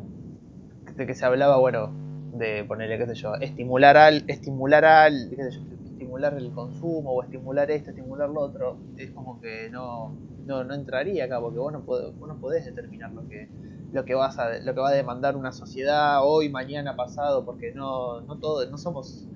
de 0.96 1.06
que 1.06 1.14
se 1.14 1.26
hablaba, 1.26 1.58
bueno, 1.58 1.92
de 2.34 2.64
ponerle, 2.64 2.98
qué 2.98 3.06
sé 3.08 3.16
yo, 3.16 3.36
estimular 3.36 3.98
al, 3.98 4.24
estimular 4.28 4.86
al, 4.86 5.30
qué 5.30 5.44
sé 5.44 5.52
yo, 5.52 5.77
estimular 5.98 6.36
el 6.36 6.52
consumo 6.52 7.12
o 7.12 7.24
estimular 7.24 7.72
esto, 7.72 7.90
estimular 7.90 8.30
lo 8.30 8.42
otro, 8.42 8.78
es 8.98 9.10
como 9.12 9.42
que 9.42 9.68
no, 9.72 10.16
no, 10.46 10.64
no 10.64 10.76
entraría 10.76 11.26
acá, 11.26 11.42
porque 11.42 11.58
vos 11.58 11.74
no, 11.74 11.84
podés, 11.84 12.16
vos 12.20 12.30
no 12.30 12.40
podés 12.40 12.66
determinar 12.66 13.12
lo 13.12 13.28
que, 13.28 13.50
lo 13.92 14.06
que 14.06 14.14
vas 14.14 14.38
a, 14.38 14.60
lo 14.60 14.76
que 14.76 14.80
va 14.80 14.90
a 14.90 14.94
demandar 14.94 15.36
una 15.36 15.52
sociedad 15.52 16.20
hoy, 16.24 16.50
mañana, 16.50 16.96
pasado, 16.96 17.46
porque 17.46 17.74
no, 17.74 18.22
no 18.22 18.38
todo, 18.38 18.70
no 18.70 18.78
somos, 18.78 19.28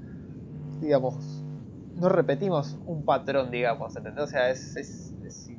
digamos, 0.80 1.44
no 1.96 2.10
repetimos 2.10 2.78
un 2.86 3.06
patrón, 3.06 3.50
digamos, 3.50 3.96
¿entendés? 3.96 4.24
O 4.24 4.28
sea, 4.28 4.52
es, 4.52 4.76
es, 4.76 5.16
es, 5.26 5.50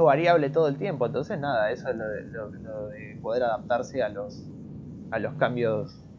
variable 0.00 0.50
todo 0.50 0.68
el 0.68 0.78
tiempo, 0.78 1.06
entonces 1.06 1.40
nada, 1.40 1.72
eso 1.72 1.88
es 1.88 1.96
lo 1.96 2.08
de, 2.08 2.22
lo, 2.22 2.88
de 2.88 3.18
poder 3.20 3.42
adaptarse 3.42 4.04
a 4.04 4.08
los, 4.08 4.48
a 5.10 5.18
los 5.18 5.34
cambios 5.34 6.09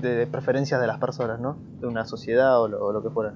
de, 0.00 0.26
preferencias 0.26 0.80
de 0.80 0.86
las 0.86 0.98
personas, 0.98 1.40
¿no? 1.40 1.56
De 1.80 1.86
una 1.86 2.04
sociedad 2.04 2.60
o 2.60 2.68
lo, 2.68 2.84
o 2.84 2.92
lo 2.92 3.02
que 3.02 3.10
fuera. 3.10 3.34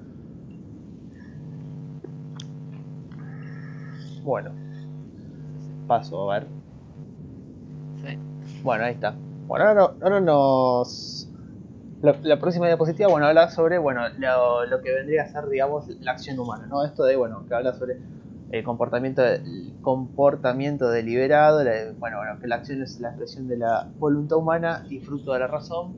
Bueno, 4.23 4.51
paso, 5.87 6.29
a 6.29 6.39
ver. 6.39 6.47
Sí. 8.03 8.17
Bueno, 8.61 8.83
ahí 8.83 8.93
está. 8.93 9.15
Bueno, 9.47 9.65
ahora, 9.65 9.93
ahora 10.01 10.19
nos... 10.19 11.29
La, 12.01 12.37
próxima 12.37 12.67
diapositiva, 12.67 13.09
bueno, 13.09 13.25
habla 13.25 13.49
sobre, 13.49 13.79
bueno, 13.79 14.01
lo, 14.19 14.81
que 14.81 14.93
vendría 14.93 15.23
a 15.23 15.29
ser, 15.29 15.47
digamos, 15.47 15.87
la 16.01 16.11
acción 16.11 16.37
humana, 16.37 16.67
¿no? 16.67 16.85
Esto 16.85 17.05
de, 17.05 17.15
bueno, 17.15 17.43
que 17.47 17.55
habla 17.55 17.73
sobre 17.73 17.97
el 18.51 18.63
comportamiento, 18.63 19.23
el 19.23 19.73
comportamiento 19.81 20.89
deliberado, 20.89 21.63
bueno, 21.97 22.17
bueno, 22.17 22.39
que 22.39 22.47
la 22.47 22.57
acción 22.57 22.83
es 22.83 22.99
la 22.99 23.09
expresión 23.09 23.47
de 23.47 23.57
la 23.57 23.89
voluntad 23.97 24.37
humana 24.37 24.85
y 24.89 24.99
fruto 24.99 25.33
de 25.33 25.39
la 25.39 25.47
razón. 25.47 25.95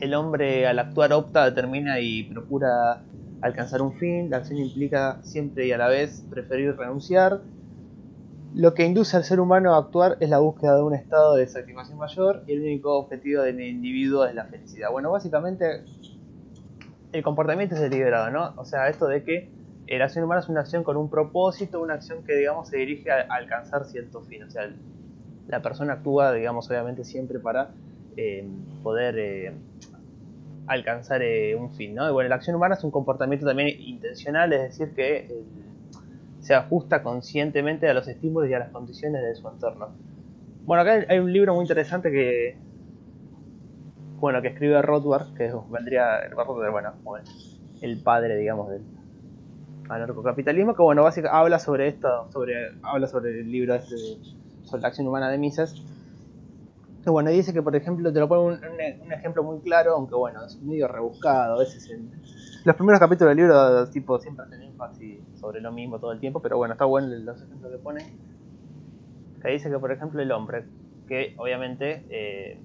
El 0.00 0.14
hombre 0.14 0.66
al 0.66 0.78
actuar 0.78 1.12
opta, 1.12 1.44
determina 1.44 2.00
y 2.00 2.24
procura 2.24 3.02
alcanzar 3.40 3.82
un 3.82 3.92
fin, 3.94 4.30
la 4.30 4.38
acción 4.38 4.58
implica 4.58 5.18
siempre 5.22 5.66
y 5.66 5.72
a 5.72 5.78
la 5.78 5.88
vez 5.88 6.24
preferir 6.30 6.76
renunciar, 6.76 7.42
lo 8.54 8.72
que 8.72 8.86
induce 8.86 9.16
al 9.16 9.24
ser 9.24 9.40
humano 9.40 9.74
a 9.74 9.78
actuar 9.78 10.16
es 10.20 10.30
la 10.30 10.38
búsqueda 10.38 10.76
de 10.76 10.82
un 10.82 10.94
estado 10.94 11.34
de 11.34 11.46
satisfacción 11.46 11.98
mayor 11.98 12.44
y 12.46 12.52
el 12.52 12.60
único 12.60 12.96
objetivo 12.96 13.42
del 13.42 13.60
individuo 13.60 14.24
es 14.26 14.34
la 14.34 14.44
felicidad. 14.44 14.90
Bueno, 14.92 15.10
básicamente 15.10 15.82
el 17.12 17.22
comportamiento 17.22 17.74
es 17.74 17.80
deliberado, 17.80 18.30
¿no? 18.30 18.54
O 18.56 18.64
sea, 18.64 18.88
esto 18.88 19.06
de 19.08 19.24
que 19.24 19.50
la 19.88 20.04
acción 20.04 20.24
humana 20.24 20.40
es 20.40 20.48
una 20.48 20.60
acción 20.60 20.84
con 20.84 20.96
un 20.96 21.10
propósito, 21.10 21.82
una 21.82 21.94
acción 21.94 22.22
que, 22.24 22.34
digamos, 22.36 22.68
se 22.68 22.76
dirige 22.76 23.10
a, 23.10 23.26
alcanzar 23.28 23.84
cierto 23.86 24.22
fin. 24.22 24.44
O 24.44 24.50
sea, 24.50 24.70
la 25.48 25.60
persona 25.60 25.94
actúa, 25.94 26.32
digamos, 26.32 26.70
obviamente 26.70 27.04
siempre 27.04 27.40
para 27.40 27.70
eh, 28.16 28.48
poder 28.82 29.18
eh, 29.18 29.52
alcanzar 30.66 31.22
eh, 31.22 31.54
un 31.54 31.70
fin, 31.72 31.94
¿no? 31.94 32.08
Y 32.08 32.12
bueno, 32.12 32.28
la 32.28 32.36
acción 32.36 32.56
humana 32.56 32.74
es 32.74 32.84
un 32.84 32.90
comportamiento 32.90 33.46
también 33.46 33.68
intencional, 33.80 34.52
es 34.52 34.62
decir, 34.62 34.94
que 34.94 35.42
se 36.40 36.54
ajusta 36.54 37.02
conscientemente 37.02 37.88
a 37.88 37.94
los 37.94 38.06
estímulos 38.08 38.50
y 38.50 38.54
a 38.54 38.58
las 38.58 38.70
condiciones 38.70 39.22
de 39.22 39.34
su 39.34 39.48
entorno. 39.48 39.88
Bueno, 40.64 40.82
acá 40.82 41.06
hay 41.08 41.18
un 41.18 41.32
libro 41.32 41.54
muy 41.54 41.62
interesante 41.62 42.10
que 42.10 42.56
bueno, 44.24 44.40
que 44.40 44.48
escribe 44.48 44.80
Rothbard, 44.80 45.34
que 45.34 45.52
vendría 45.68 46.20
bueno, 46.64 46.94
el 47.82 48.02
padre, 48.02 48.36
digamos, 48.36 48.70
del 48.70 48.82
anarcocapitalismo, 49.88 50.74
que 50.74 50.82
bueno, 50.82 51.02
básicamente 51.02 51.36
habla 51.36 51.58
sobre 51.58 51.88
esto, 51.88 52.30
sobre 52.32 52.54
habla 52.82 53.06
sobre 53.06 53.40
el 53.40 53.52
libro 53.52 53.74
este 53.74 53.96
sobre 54.64 54.80
la 54.80 54.88
acción 54.88 55.06
humana 55.06 55.28
de 55.28 55.36
Mises. 55.36 55.74
Que 57.04 57.10
bueno, 57.10 57.30
dice 57.30 57.52
que 57.52 57.62
por 57.62 57.76
ejemplo 57.76 58.10
te 58.12 58.18
lo 58.18 58.28
pone 58.28 58.58
un, 58.58 59.12
ejemplo 59.12 59.42
muy 59.42 59.60
claro, 59.60 59.94
aunque 59.94 60.14
bueno, 60.14 60.44
es 60.44 60.60
medio 60.62 60.88
rebuscado, 60.88 61.56
a 61.56 61.58
veces 61.58 61.90
en, 61.90 62.10
los 62.64 62.76
primeros 62.76 62.98
capítulos 62.98 63.30
del 63.30 63.36
libro, 63.36 63.90
tipo, 63.90 64.18
siempre 64.18 64.46
hacen 64.46 64.62
énfasis 64.62 65.18
sobre 65.34 65.60
lo 65.60 65.70
mismo 65.70 65.98
todo 65.98 66.12
el 66.12 66.18
tiempo, 66.18 66.40
pero 66.40 66.56
bueno, 66.56 66.72
está 66.72 66.86
bueno 66.86 67.08
los 67.08 67.42
ejemplos 67.42 67.70
que 67.70 67.78
pone. 67.78 68.16
Que 69.42 69.50
dice 69.50 69.68
que, 69.68 69.78
por 69.78 69.92
ejemplo, 69.92 70.22
el 70.22 70.32
hombre, 70.32 70.64
que 71.06 71.34
obviamente 71.36 72.06
eh, 72.08 72.58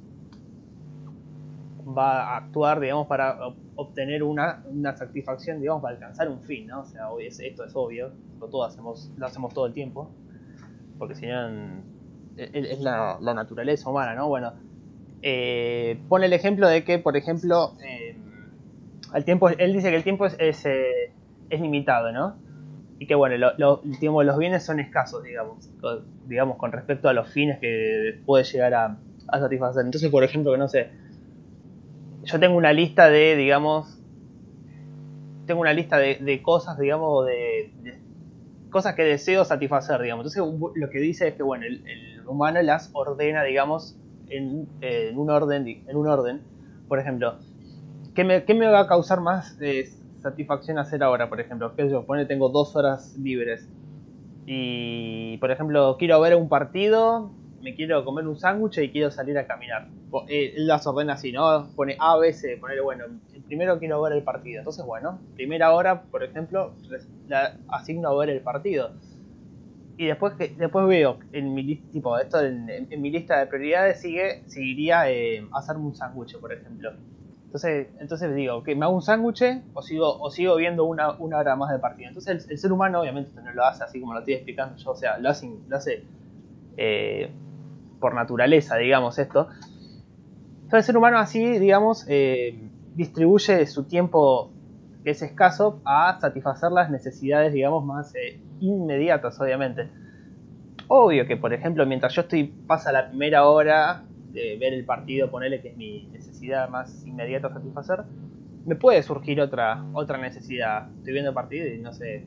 va 1.86 2.30
a 2.30 2.38
actuar, 2.38 2.80
digamos, 2.80 3.08
para 3.08 3.38
obtener 3.76 4.24
una, 4.24 4.64
satisfacción, 4.96 5.60
digamos, 5.60 5.82
para 5.82 5.96
alcanzar 5.96 6.30
un 6.30 6.40
fin, 6.40 6.68
¿no? 6.68 6.82
O 6.82 6.86
sea, 6.86 7.10
esto 7.20 7.66
es 7.66 7.76
obvio, 7.76 8.14
lo, 8.40 8.48
todo 8.48 8.64
hacemos, 8.64 9.12
lo 9.18 9.26
hacemos 9.26 9.54
todo 9.54 9.66
el 9.66 9.74
tiempo, 9.74 10.10
porque 10.98 11.16
si 11.16 11.28
no, 11.28 11.84
es 12.40 12.80
la, 12.80 13.18
naturaleza 13.22 13.90
humana, 13.90 14.16
¿no? 14.16 14.28
Bueno, 14.28 14.54
eh, 15.22 16.00
pone 16.08 16.28
el 16.28 16.34
ejemplo 16.34 16.68
de 16.68 16.84
que, 16.84 17.00
por 17.00 17.18
ejemplo, 17.18 17.74
eh, 17.84 18.16
tiempo, 19.26 19.50
él 19.50 19.74
dice 19.74 19.90
que 19.90 19.98
el 19.98 20.04
tiempo 20.04 20.26
es, 20.26 20.36
es, 20.40 20.66
eh, 20.66 21.12
limitado, 21.50 22.12
¿no? 22.12 22.38
Y 23.00 23.08
que 23.08 23.16
bueno, 23.16 23.38
lo, 23.38 23.82
los 24.24 24.38
bienes 24.38 24.64
son 24.64 24.80
escasos, 24.80 25.24
digamos, 25.24 25.70
con, 25.82 26.06
digamos, 26.28 26.58
con 26.58 26.72
respecto 26.72 27.10
a 27.10 27.14
los 27.14 27.30
fines 27.30 27.60
que 27.60 28.22
puede 28.26 28.44
llegar 28.44 28.74
a, 28.74 28.98
satisfacer. 29.32 29.86
Entonces, 29.86 30.10
por 30.10 30.24
ejemplo, 30.24 30.52
que 30.52 30.58
no 30.58 30.68
sé, 30.68 30.90
yo 32.24 32.40
tengo 32.40 32.58
una 32.58 32.74
lista 32.74 33.10
de, 33.10 33.36
digamos, 33.36 34.00
tengo 35.46 35.62
una 35.62 35.74
lista 35.74 35.98
de, 35.98 36.42
cosas, 36.42 36.78
digamos, 36.78 37.26
de, 37.26 38.00
cosas 38.70 38.96
que 38.96 39.04
deseo 39.04 39.46
satisfacer, 39.46 40.02
digamos. 40.02 40.26
Entonces 40.36 40.72
lo 40.76 40.90
que 40.90 41.00
dice 41.00 41.30
es 41.30 41.34
que, 41.36 41.44
bueno, 41.44 41.66
el, 41.66 42.19
humano 42.30 42.62
las 42.62 42.90
ordena, 42.94 43.44
digamos, 43.44 43.98
en, 44.30 44.68
un 45.16 45.30
orden, 45.30 45.84
en 45.88 45.98
un 45.98 46.08
orden. 46.08 46.42
Por 46.88 47.00
ejemplo, 47.00 47.36
¿qué 48.16 48.24
me, 48.24 48.42
me 48.42 48.68
va 48.68 48.82
a 48.82 48.88
causar 48.88 49.22
más 49.22 49.58
eh, 49.62 49.90
satisfacción 50.22 50.78
hacer 50.78 51.04
ahora, 51.04 51.30
por 51.30 51.40
ejemplo? 51.40 51.76
Que 51.76 51.90
yo 51.90 52.06
pone 52.06 52.26
tengo 52.26 52.50
dos 52.50 52.76
horas 52.76 53.16
libres 53.18 53.68
y, 54.46 55.38
por 55.38 55.52
ejemplo, 55.52 55.96
quiero 56.00 56.20
ver 56.22 56.36
un 56.36 56.50
partido, 56.50 57.32
me 57.62 57.76
quiero 57.76 58.04
comer 58.04 58.28
un 58.28 58.36
sándwich 58.36 58.80
y 58.80 58.90
quiero 58.90 59.12
salir 59.12 59.38
a 59.38 59.46
caminar. 59.46 59.88
Eh, 60.28 60.54
las 60.58 60.88
ordena 60.88 61.14
así, 61.14 61.32
¿no? 61.32 61.68
Pone 61.76 61.96
A, 62.00 62.18
B, 62.18 62.34
C, 62.34 62.58
ponerle, 62.58 62.82
bueno, 62.82 63.06
primero 63.46 63.78
quiero 63.78 64.02
ver 64.02 64.14
el 64.14 64.24
partido. 64.24 64.60
Entonces, 64.60 64.84
bueno, 64.86 65.20
primera 65.36 65.72
hora, 65.72 66.02
por 66.02 66.24
ejemplo, 66.24 66.74
la 67.28 67.58
asigno 67.68 68.10
a 68.10 68.18
ver 68.18 68.30
el 68.30 68.42
partido. 68.42 68.92
Y 70.00 70.06
después 70.06 70.34
que 70.36 70.56
después 70.58 70.88
veo 70.88 71.20
en 71.34 71.54
mi 71.54 71.76
tipo 71.76 72.18
esto 72.18 72.40
en, 72.40 72.88
mi 73.02 73.12
lista 73.12 73.38
de 73.38 73.48
prioridades 73.48 74.00
sigue 74.00 74.44
seguiría 74.48 75.12
eh, 75.12 75.46
hacerme 75.52 75.88
un 75.88 75.94
sándwich, 75.94 76.40
por 76.40 76.54
ejemplo. 76.54 76.94
Entonces, 77.44 77.90
entonces 78.00 78.34
digo, 78.34 78.64
que 78.64 78.78
me 78.78 78.86
hago 78.86 78.96
un 78.96 79.02
sándwich 79.02 79.44
o 79.74 79.82
sigo, 79.82 80.18
o 80.22 80.32
sigo 80.32 80.56
viendo 80.56 80.86
una, 80.86 81.12
una 81.18 81.40
hora 81.40 81.58
más 81.58 81.70
de 81.74 81.80
partido. 81.80 82.08
Entonces 82.08 82.48
el, 82.50 82.58
ser 82.58 82.72
humano 82.72 83.02
obviamente 83.02 83.34
no 83.42 83.52
lo 83.52 83.66
hace 83.66 83.84
así 83.84 84.00
como 84.00 84.14
lo 84.14 84.20
estoy 84.20 84.36
explicando 84.36 84.78
yo, 84.78 84.92
o 84.92 84.96
sea, 84.96 85.18
lo 85.18 85.28
hace, 85.28 85.52
lo 85.68 85.76
hace 85.76 86.06
eh, 86.78 87.30
por 88.00 88.16
naturaleza, 88.16 88.78
digamos, 88.78 89.20
esto. 89.20 89.50
Entonces 90.64 90.78
el 90.78 90.84
ser 90.84 90.96
humano 90.96 91.18
así, 91.18 91.60
digamos, 91.60 92.06
eh, 92.08 92.58
distribuye 92.96 93.68
su 93.68 93.84
tiempo 93.84 94.50
que 95.04 95.10
es 95.10 95.22
escaso 95.22 95.82
a 95.84 96.18
satisfacer 96.22 96.72
las 96.72 96.90
necesidades, 96.90 97.52
digamos, 97.52 97.84
más 97.84 98.16
eh, 98.16 98.40
inmediatas, 98.60 99.40
obviamente. 99.40 99.90
Obvio 100.88 101.28
que, 101.28 101.38
por 101.38 101.54
ejemplo, 101.54 101.86
mientras 101.86 102.14
yo 102.14 102.22
estoy, 102.22 102.46
pasa 102.46 102.92
la 102.92 103.10
primera 103.10 103.46
hora 103.48 104.04
de 104.32 104.58
ver 104.58 104.74
el 104.74 104.86
partido, 104.86 105.30
ponerle 105.30 105.62
que 105.62 105.70
es 105.70 105.78
mi 105.78 106.08
necesidad 106.12 106.70
más 106.70 107.06
inmediata 107.06 107.48
a 107.48 107.54
satisfacer, 107.54 108.04
me 108.66 108.76
puede 108.76 109.02
surgir 109.04 109.42
otra, 109.42 109.84
otra 109.94 110.18
necesidad. 110.18 110.90
Estoy 110.98 111.14
viendo 111.14 111.30
el 111.30 111.36
partido 111.36 111.68
y 111.68 111.80
no 111.80 111.94
sé, 111.94 112.26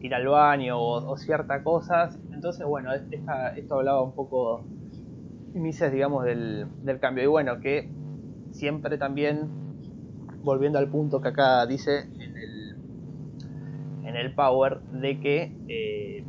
ir 0.00 0.14
al 0.14 0.26
baño 0.26 0.80
o, 0.80 1.16
ciertas 1.16 1.62
cosas. 1.62 2.18
Entonces, 2.32 2.66
bueno, 2.66 2.90
esto 2.92 3.74
hablaba 3.74 4.02
un 4.02 4.12
poco, 4.12 4.64
Mises, 5.54 5.92
digamos, 5.92 6.24
del, 6.24 6.66
del 6.82 6.98
cambio. 6.98 7.24
Y 7.24 7.26
bueno, 7.28 7.60
que 7.60 7.88
siempre 8.50 8.98
también, 8.98 9.48
volviendo 10.42 10.78
al 10.78 10.88
punto 10.88 11.20
que 11.20 11.28
acá 11.28 11.66
dice 11.66 12.08
en 14.14 14.20
el 14.20 14.34
Power, 14.34 14.80
de 14.92 15.20
que 15.20 15.56
eh, 15.68 16.24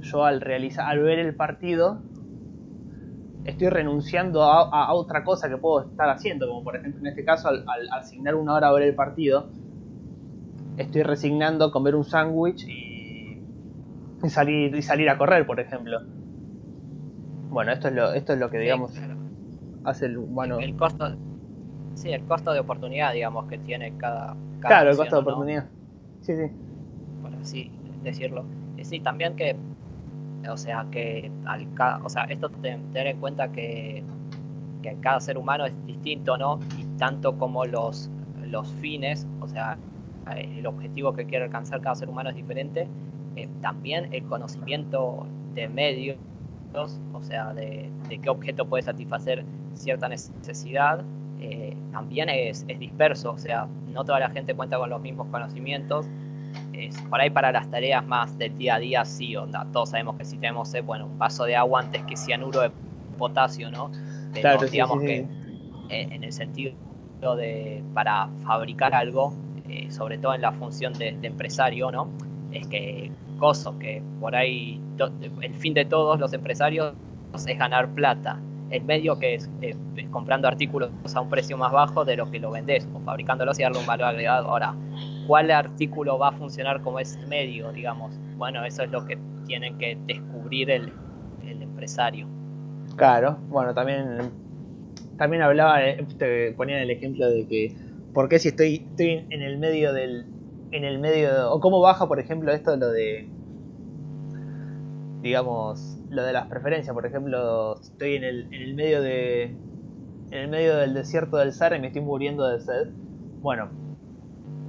yo 0.00 0.24
al 0.24 0.40
realizar, 0.40 0.86
al 0.88 1.00
ver 1.00 1.18
el 1.18 1.34
partido, 1.34 2.02
estoy 3.44 3.68
renunciando 3.68 4.44
a, 4.44 4.92
otra 4.92 5.24
cosa 5.24 5.48
que 5.48 5.56
puedo 5.56 5.88
estar 5.88 6.08
haciendo, 6.08 6.46
como 6.48 6.62
por 6.62 6.76
ejemplo 6.76 7.00
en 7.00 7.06
este 7.06 7.24
caso 7.24 7.48
al, 7.48 7.64
asignar 7.92 8.34
una 8.34 8.54
hora 8.54 8.68
a 8.68 8.72
ver 8.72 8.84
el 8.84 8.94
partido, 8.94 9.48
estoy 10.76 11.02
resignando 11.02 11.70
comer 11.70 11.94
un 11.94 12.04
sándwich 12.04 12.66
y, 12.68 13.42
salir, 14.28 14.74
y 14.74 14.82
salir 14.82 15.08
a 15.08 15.18
correr, 15.18 15.46
por 15.46 15.58
ejemplo. 15.60 16.00
Bueno, 17.48 17.72
esto 17.72 17.88
es 17.88 17.94
lo, 17.94 18.12
esto 18.12 18.32
es 18.32 18.38
lo 18.38 18.50
que 18.50 18.58
digamos 18.58 18.98
hace 19.84 20.06
el 20.06 20.18
humano. 20.18 20.58
El, 20.58 20.76
costo, 20.76 21.16
sí, 21.94 22.12
el 22.12 22.24
costo 22.24 22.52
de 22.52 22.60
oportunidad, 22.60 23.12
digamos, 23.12 23.46
que 23.48 23.58
tiene 23.58 23.96
cada. 23.96 24.36
claro, 24.60 24.90
el 24.90 24.96
costo 24.96 25.16
de 25.16 25.22
oportunidad. 25.22 25.66
Sí, 26.20 26.34
sí. 26.36 26.52
Así 27.42 27.70
decirlo. 28.02 28.44
Sí, 28.82 29.00
también 29.00 29.36
que 29.36 29.56
o 30.50 30.56
sea, 30.56 30.86
que 30.90 31.30
al, 31.44 31.66
o 32.04 32.08
sea, 32.08 32.24
esto 32.24 32.48
tener 32.48 33.06
en 33.06 33.18
cuenta 33.18 33.50
que, 33.52 34.02
que, 34.82 34.96
cada 35.00 35.20
ser 35.20 35.38
humano 35.38 35.66
es 35.66 35.86
distinto, 35.86 36.36
¿no? 36.36 36.58
Y 36.78 36.84
tanto 36.98 37.38
como 37.38 37.64
los, 37.64 38.10
los 38.46 38.68
fines, 38.74 39.26
o 39.40 39.48
sea, 39.48 39.78
el 40.36 40.66
objetivo 40.66 41.12
que 41.12 41.26
quiere 41.26 41.44
alcanzar 41.44 41.80
cada 41.80 41.94
ser 41.94 42.08
humano 42.08 42.30
es 42.30 42.36
diferente, 42.36 42.88
eh, 43.36 43.48
también 43.60 44.12
el 44.12 44.24
conocimiento 44.24 45.26
de 45.54 45.68
medios, 45.68 46.16
o 47.12 47.22
sea, 47.22 47.52
de, 47.54 47.90
qué 48.08 48.30
objeto 48.30 48.66
puede 48.66 48.82
satisfacer 48.82 49.44
cierta 49.74 50.08
necesidad, 50.08 51.02
eh, 51.40 51.76
también 51.92 52.28
es, 52.28 52.64
es 52.68 52.78
disperso, 52.78 53.32
o 53.32 53.38
sea, 53.38 53.66
no 53.92 54.04
toda 54.04 54.20
la 54.20 54.30
gente 54.30 54.54
cuenta 54.54 54.78
con 54.78 54.90
los 54.90 55.00
mismos 55.00 55.26
conocimientos 55.28 56.06
por 57.08 57.20
ahí 57.20 57.30
para 57.30 57.52
las 57.52 57.70
tareas 57.70 58.04
más 58.06 58.36
del 58.38 58.56
día 58.56 58.76
a 58.76 58.78
día 58.78 59.04
sí, 59.04 59.36
onda. 59.36 59.66
Todos 59.72 59.90
sabemos 59.90 60.16
que 60.16 60.24
si 60.24 60.36
tenemos, 60.36 60.72
eh, 60.74 60.80
bueno, 60.80 61.06
un 61.06 61.18
vaso 61.18 61.44
de 61.44 61.56
agua 61.56 61.80
antes 61.80 62.02
que 62.04 62.16
cianuro 62.16 62.60
de 62.60 62.70
potasio, 63.18 63.70
¿no? 63.70 63.90
Pero 64.32 64.58
digamos 64.66 65.00
que 65.00 65.26
eh, 65.90 66.08
en 66.10 66.24
el 66.24 66.32
sentido 66.32 66.74
de 67.36 67.82
para 67.94 68.28
fabricar 68.44 68.94
algo, 68.94 69.34
eh, 69.68 69.90
sobre 69.90 70.18
todo 70.18 70.34
en 70.34 70.40
la 70.40 70.52
función 70.52 70.92
de, 70.94 71.16
empresario, 71.22 71.90
¿no? 71.90 72.08
Es 72.50 72.66
que 72.66 73.10
coso, 73.38 73.78
que 73.78 74.02
por 74.20 74.34
ahí 74.34 74.80
el 75.40 75.54
fin 75.54 75.74
de 75.74 75.84
todos 75.84 76.18
los 76.18 76.32
empresarios 76.32 76.94
es 77.46 77.58
ganar 77.58 77.88
plata. 77.88 78.40
El 78.70 78.84
medio 78.84 79.18
que 79.18 79.34
es, 79.34 79.50
comprando 80.10 80.48
artículos 80.48 80.90
a 81.14 81.20
un 81.20 81.28
precio 81.28 81.58
más 81.58 81.72
bajo 81.72 82.04
de 82.04 82.16
lo 82.16 82.30
que 82.30 82.38
lo 82.38 82.50
vendes 82.50 82.88
o 82.94 83.00
fabricándolos 83.00 83.58
y 83.58 83.62
darle 83.62 83.78
un 83.78 83.86
valor 83.86 84.08
agregado. 84.08 84.48
Ahora, 84.48 84.74
cuál 85.26 85.50
artículo 85.50 86.18
va 86.18 86.28
a 86.28 86.32
funcionar 86.32 86.82
como 86.82 86.98
ese 86.98 87.24
medio, 87.26 87.72
digamos. 87.72 88.14
Bueno, 88.36 88.64
eso 88.64 88.82
es 88.82 88.90
lo 88.90 89.04
que 89.04 89.18
tienen 89.46 89.78
que 89.78 89.98
descubrir 90.06 90.70
el, 90.70 90.92
empresario. 91.42 92.28
Claro, 92.96 93.38
bueno, 93.48 93.74
también, 93.74 94.30
también 95.16 95.42
hablaba, 95.42 95.80
te 96.18 96.52
ponía 96.52 96.80
el 96.82 96.90
ejemplo 96.90 97.28
de 97.28 97.46
que, 97.46 97.74
¿por 98.14 98.28
qué 98.28 98.38
si 98.38 98.48
estoy, 98.48 98.86
estoy 98.90 99.26
en 99.30 99.42
el 99.42 99.58
medio 99.58 99.92
del, 99.92 100.26
en 100.70 100.84
el 100.84 100.98
medio, 100.98 101.50
o 101.52 101.60
cómo 101.60 101.80
baja, 101.80 102.06
por 102.06 102.20
ejemplo, 102.20 102.52
esto 102.52 102.76
lo 102.76 102.90
de, 102.90 103.28
digamos, 105.22 105.98
lo 106.10 106.22
de 106.22 106.32
las 106.32 106.46
preferencias, 106.46 106.94
por 106.94 107.06
ejemplo, 107.06 107.80
estoy 107.80 108.16
en 108.16 108.24
el, 108.24 108.46
en 108.54 108.62
el 108.62 108.74
medio 108.74 109.02
de, 109.02 109.44
en 109.44 110.38
el 110.38 110.48
medio 110.48 110.76
del 110.76 110.94
desierto 110.94 111.36
del 111.38 111.52
Sahara 111.52 111.76
y 111.76 111.80
me 111.80 111.88
estoy 111.88 112.02
muriendo 112.02 112.48
de 112.48 112.60
sed. 112.60 112.88
Bueno, 113.40 113.70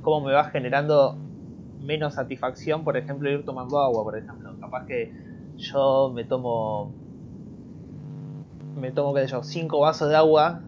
cómo 0.04 0.28
me 0.28 0.34
va 0.34 0.44
generando 0.44 1.18
menos 1.82 2.13
satisfacción, 2.13 2.84
por 2.84 2.98
ejemplo, 2.98 3.30
ir 3.32 3.44
tomando 3.44 3.80
agua, 3.80 4.04
por 4.04 4.18
ejemplo. 4.18 4.56
Capaz 4.60 4.86
que 4.86 5.12
yo 5.58 6.12
me 6.13 6.24
tomo, 6.24 6.94
me 8.76 8.92
tomo, 8.92 9.13
qué 9.13 9.22
sé 9.22 9.28
yo, 9.28 9.44
5 9.44 9.80
vasos 9.80 10.10
de 10.10 10.16
agua, 10.16 10.62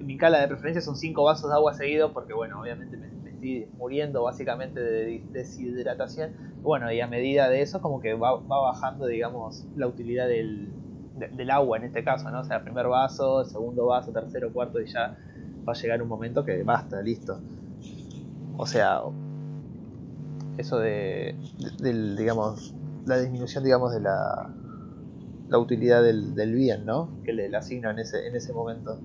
mi 0.00 0.16
cala 0.16 0.40
de 0.40 0.48
preferencia 0.48 0.80
son 0.80 0.96
5 0.96 1.22
vasos 1.22 1.48
de 1.50 1.54
agua 1.54 1.74
seguidos, 1.74 2.10
porque 2.12 2.32
bueno, 2.32 2.60
obviamente 2.60 2.96
me, 2.96 3.06
estoy 3.30 3.68
muriendo 3.78 4.22
básicamente 4.22 4.80
de 4.80 5.22
deshidratación. 5.30 6.32
Bueno, 6.62 6.90
y 6.92 7.00
a 7.00 7.06
medida 7.06 7.48
de 7.48 7.62
eso 7.62 7.80
como 7.80 8.00
que 8.00 8.14
va, 8.14 8.36
bajando, 8.38 9.06
digamos, 9.06 9.66
la 9.76 9.86
utilidad 9.86 10.28
del, 10.28 10.68
del 11.16 11.50
agua 11.50 11.78
en 11.78 11.84
este 11.84 12.04
caso, 12.04 12.30
¿no? 12.30 12.40
O 12.40 12.44
sea, 12.44 12.62
primer 12.62 12.86
vaso, 12.86 13.44
segundo 13.44 13.86
vaso, 13.86 14.12
tercero, 14.12 14.52
cuarto 14.52 14.80
y 14.80 14.86
ya 14.86 15.16
va 15.66 15.72
a 15.72 15.76
llegar 15.76 16.02
un 16.02 16.08
momento 16.08 16.44
que 16.44 16.62
basta, 16.62 17.00
listo. 17.00 17.40
O 18.60 18.66
sea, 18.66 19.00
eso 20.58 20.78
de, 20.80 21.34
digamos, 21.80 22.74
la 23.06 23.16
disminución, 23.16 23.64
digamos, 23.64 23.90
de 23.94 24.00
la, 24.00 24.50
la 25.48 25.58
utilidad 25.58 26.02
del, 26.02 26.34
del 26.34 26.52
bien, 26.52 26.84
¿no? 26.84 27.08
Que 27.24 27.32
le, 27.32 27.56
asignan 27.56 27.92
en 27.92 28.00
ese, 28.00 28.26
en 28.26 28.36
ese 28.36 28.52
momento. 28.52 29.00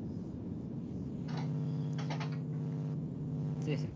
Sí, 3.64 3.78
sí. 3.78 3.88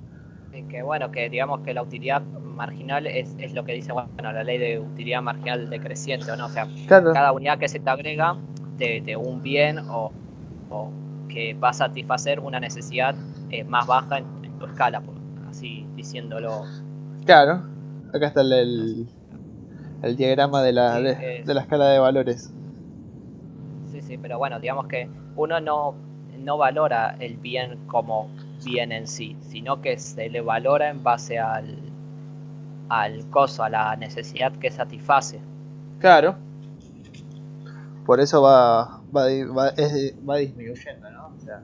Que 0.69 0.81
bueno, 0.81 1.11
que 1.11 1.29
digamos 1.29 1.59
que 1.59 1.73
la 1.73 1.81
utilidad 1.81 2.21
marginal 2.21 3.05
es, 3.05 3.35
es 3.37 3.53
lo 3.53 3.65
que 3.65 3.73
dice 3.73 3.91
bueno, 3.91 4.31
la 4.31 4.45
ley 4.45 4.59
de 4.59 4.79
utilidad 4.79 5.21
marginal 5.21 5.69
decreciente, 5.69 6.37
¿no? 6.37 6.45
O 6.45 6.49
sea, 6.49 6.69
cada 6.87 7.33
unidad 7.33 7.59
que 7.59 7.67
se 7.67 7.81
te 7.81 7.89
agrega 7.89 8.37
de, 8.77 9.17
un 9.17 9.43
bien 9.43 9.79
o, 9.89 10.13
o, 10.69 10.89
que 11.27 11.53
va 11.53 11.71
a 11.71 11.73
satisfacer 11.73 12.39
una 12.39 12.61
necesidad 12.61 13.13
eh, 13.49 13.65
más 13.65 13.85
baja 13.87 14.19
en, 14.19 14.25
en 14.45 14.57
tu 14.57 14.65
escala, 14.65 15.01
por, 15.01 15.18
así 15.49 15.85
diciéndolo. 15.95 16.63
Claro, 17.25 17.63
acá 18.13 18.27
está 18.27 18.41
el, 18.41 19.07
el, 20.01 20.15
diagrama 20.15 20.61
de 20.63 20.73
la, 20.73 20.99
de, 20.99 21.43
la 21.45 21.61
escala 21.61 21.89
de 21.89 21.99
valores. 21.99 22.51
Sí, 23.91 24.01
sí, 24.01 24.17
pero 24.17 24.37
bueno, 24.37 24.59
digamos 24.59 24.87
que 24.87 25.09
uno 25.35 25.59
no, 25.59 25.95
no 26.39 26.57
valora 26.57 27.15
el 27.19 27.37
bien 27.37 27.77
como 27.87 28.29
bien 28.63 28.91
en 28.91 29.07
sí, 29.07 29.37
sino 29.41 29.81
que 29.81 29.97
se 29.97 30.29
le 30.29 30.41
valora 30.41 30.89
en 30.89 31.03
base 31.03 31.39
al, 31.39 31.77
al 32.89 33.29
coso, 33.29 33.63
a 33.63 33.69
la 33.69 33.95
necesidad 33.95 34.51
que 34.53 34.71
satisface. 34.71 35.39
Claro. 35.99 36.35
Por 38.05 38.19
eso 38.19 38.41
va, 38.41 39.01
va, 39.15 39.25
va, 39.55 39.71
va 40.27 40.35
disminuyendo, 40.37 41.11
¿no? 41.11 41.27
O 41.27 41.39
sea, 41.45 41.61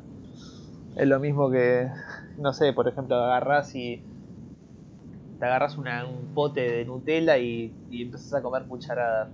Es 0.96 1.08
lo 1.08 1.20
mismo 1.20 1.50
que, 1.50 1.90
no 2.38 2.54
sé, 2.54 2.74
por 2.74 2.88
ejemplo, 2.88 3.16
agarras 3.16 3.76
y 3.76 4.02
te 5.40 5.46
agarras 5.46 5.78
un 5.78 5.86
pote 6.34 6.62
de 6.62 6.86
Nutella 6.86 7.38
y, 7.38 7.74
y 7.90 8.04
empiezas 8.04 8.34
a 8.34 8.42
comer 8.42 8.64
cucharadas. 8.64 9.30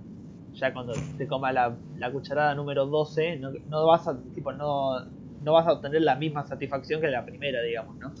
Ya 0.54 0.72
cuando 0.72 0.92
te 1.16 1.26
comas 1.26 1.54
la, 1.54 1.74
la 1.96 2.12
cucharada 2.12 2.54
número 2.54 2.86
12, 2.86 3.36
no, 3.36 3.50
no 3.70 3.86
vas 3.86 4.06
a, 4.06 4.18
tipo, 4.34 4.52
no, 4.52 5.00
no 5.42 5.52
vas 5.52 5.66
a 5.66 5.72
obtener 5.72 6.02
la 6.02 6.14
misma 6.16 6.44
satisfacción 6.44 7.00
que 7.00 7.08
la 7.08 7.24
primera, 7.24 7.62
digamos, 7.62 7.96
¿no? 7.96 8.12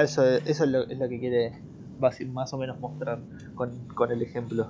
Eso, 0.00 0.24
eso 0.24 0.64
es, 0.64 0.70
lo, 0.70 0.82
es 0.82 0.98
lo 0.98 1.08
que 1.08 1.18
quiere 1.18 1.52
más 2.32 2.52
o 2.52 2.58
menos 2.58 2.78
mostrar 2.78 3.18
con, 3.54 3.70
con 3.88 4.10
el 4.12 4.22
ejemplo. 4.22 4.68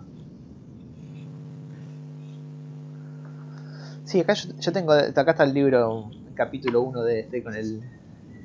Sí, 4.04 4.20
acá 4.20 4.34
yo, 4.34 4.72
tengo, 4.72 4.92
acá 4.92 5.30
está 5.30 5.44
el 5.44 5.54
libro, 5.54 6.10
capítulo 6.34 6.82
1 6.82 7.02
de 7.04 7.20
este 7.20 7.44
con 7.44 7.54
el, 7.54 7.80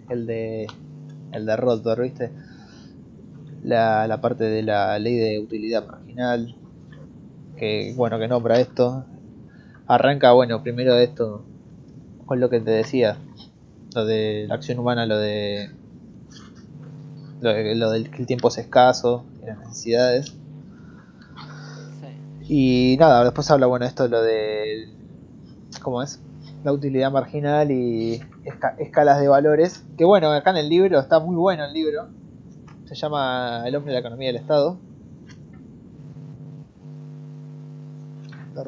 el 0.10 0.26
de 0.26 0.68
el 1.32 1.46
de 1.46 1.56
Rothbard, 1.56 2.02
¿viste? 2.02 2.32
La, 3.63 4.08
la 4.08 4.22
parte 4.22 4.44
de 4.46 4.63
la 4.63 4.98
ley 5.00 5.15
de 5.15 5.39
utilidad 5.39 5.86
marginal, 5.88 6.56
que 7.58 7.94
bueno, 7.96 8.20
que 8.20 8.28
nombra 8.28 8.60
esto. 8.60 9.06
Arranca, 9.88 10.32
bueno, 10.32 10.63
primero 10.63 10.96
de 10.96 11.04
esto, 11.04 11.46
con 12.26 12.39
lo 12.39 12.50
que 12.50 12.60
te 12.60 12.72
decía, 12.72 13.18
lo 13.94 14.06
de 14.06 14.46
la 14.48 14.56
acción 14.56 14.80
humana, 14.80 15.06
lo 15.06 15.18
de 15.18 15.70
lo, 17.41 17.91
del 17.91 18.10
que 18.10 18.18
el 18.18 18.26
tiempo 18.26 18.48
es 18.48 18.58
escaso 18.58 19.26
y 19.41 19.46
las 19.46 19.60
necesidades. 19.60 20.34
Y 22.48 22.96
nada, 23.00 23.24
después 23.24 23.50
habla, 23.50 23.68
bueno, 23.68 23.86
esto 23.86 24.08
lo 24.08 24.22
de. 24.22 24.89
¿Cómo 25.82 26.02
es? 26.04 26.20
La 26.65 26.73
utilidad 26.73 27.12
marginal 27.12 27.69
y 27.69 28.19
escalas 28.80 29.19
de 29.21 29.28
valores. 29.28 29.86
Que 29.99 30.04
bueno, 30.04 30.32
acá 30.32 30.49
en 30.49 30.58
el 30.58 30.67
libro 30.67 30.99
está 30.99 31.19
muy 31.19 31.36
bueno 31.36 31.63
el 31.63 31.73
libro. 31.73 32.08
Se 32.86 32.95
llama 32.95 33.62
El 33.67 33.75
hombre 33.75 33.91
de 33.91 33.93
la 33.93 33.99
economía 33.99 34.30
del 34.30 34.38
Estado. 34.38 34.80
De 38.56 38.63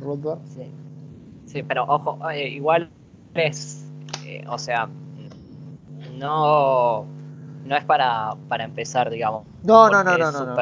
Sí. 0.45 0.71
sí, 1.47 1.63
pero 1.63 1.85
ojo, 1.85 2.19
eh, 2.29 2.49
igual 2.49 2.91
es. 3.33 3.89
Eh, 4.27 4.45
o 4.47 4.59
sea, 4.59 4.87
no 6.19 7.03
no 7.65 7.75
es 7.75 7.83
para, 7.83 8.35
para 8.47 8.63
empezar, 8.63 9.09
digamos. 9.09 9.43
No, 9.63 9.89
no, 9.89 10.03
no, 10.03 10.17
no, 10.19 10.31
no. 10.31 10.55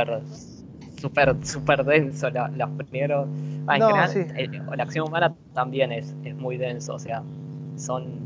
Súper, 1.05 1.35
súper 1.45 1.85
denso 1.85 2.29
los 2.29 2.69
primeros. 2.71 3.27
Ah, 3.67 3.77
en 3.77 3.83
general, 3.83 4.67
la 4.75 4.83
acción 4.83 5.07
humana 5.07 5.35
también 5.53 5.91
es, 5.91 6.15
es 6.23 6.35
muy 6.35 6.57
denso, 6.57 6.95
o 6.95 6.99
sea, 6.99 7.23
son, 7.77 8.19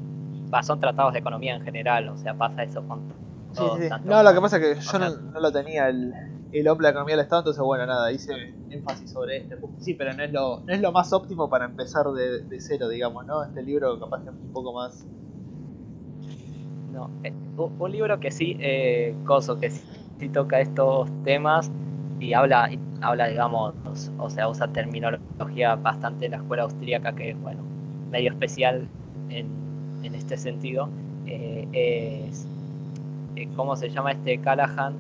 son 0.63 0.79
tratados 0.79 1.13
de 1.13 1.19
economía 1.19 1.55
en 1.55 1.61
general, 1.61 2.09
o 2.09 2.17
sea, 2.17 2.33
pasa 2.33 2.63
eso 2.63 2.81
con 2.87 3.01
Sí, 3.51 3.63
sí. 3.79 3.89
No, 4.05 4.21
lo 4.21 4.33
que 4.33 4.41
pasa 4.41 4.57
es 4.57 4.77
que 4.77 4.81
yo 4.81 4.99
no, 4.99 5.39
lo 5.39 5.51
tenía 5.51 5.89
el, 5.89 6.13
el 6.51 6.67
hombre 6.67 6.85
de 6.85 6.89
la 6.89 6.91
economía 6.91 7.15
del 7.15 7.23
Estado, 7.23 7.41
entonces 7.41 7.63
bueno, 7.63 7.85
nada, 7.87 8.11
hice 8.11 8.31
énfasis 8.69 9.11
sobre 9.11 9.37
este. 9.37 9.57
Sí, 9.79 9.95
pero 9.95 10.13
no 10.13 10.23
es 10.23 10.31
lo, 10.31 10.59
no 10.59 10.71
es 10.71 10.79
lo 10.79 10.91
más 10.91 11.11
óptimo 11.13 11.49
para 11.49 11.65
empezar 11.65 12.05
de, 12.11 12.43
de 12.43 12.61
cero, 12.61 12.87
digamos, 12.87 13.25
¿no? 13.25 13.43
Este 13.43 13.63
libro 13.63 13.99
capaz 13.99 14.21
que 14.21 14.29
es 14.29 14.35
un 14.35 14.53
poco 14.53 14.73
más 14.73 15.03
no, 16.93 17.09
eh, 17.23 17.33
un 17.57 17.91
libro 17.91 18.19
que 18.19 18.31
sí, 18.31 18.57
eh, 18.59 19.15
Coso, 19.25 19.59
que 19.59 19.69
sí, 19.69 20.29
toca 20.29 20.59
estos 20.59 21.09
temas 21.23 21.71
y 22.19 22.34
habla, 22.34 22.69
habla, 23.01 23.27
digamos, 23.27 23.73
o 24.17 24.29
sea, 24.29 24.49
usa 24.49 24.67
terminología 24.67 25.75
bastante 25.75 26.25
de 26.25 26.29
la 26.29 26.38
escuela 26.38 26.63
austríaca, 26.63 27.13
que 27.13 27.32
es, 27.32 27.41
bueno, 27.41 27.62
medio 28.12 28.32
especial 28.32 28.88
en, 29.29 29.47
en 30.03 30.15
este 30.15 30.38
sentido. 30.38 30.89
Eh, 31.25 31.67
es, 32.27 32.47
¿cómo 33.55 33.75
se 33.75 33.89
llama 33.89 34.12
este 34.12 34.38
Callahan? 34.39 34.95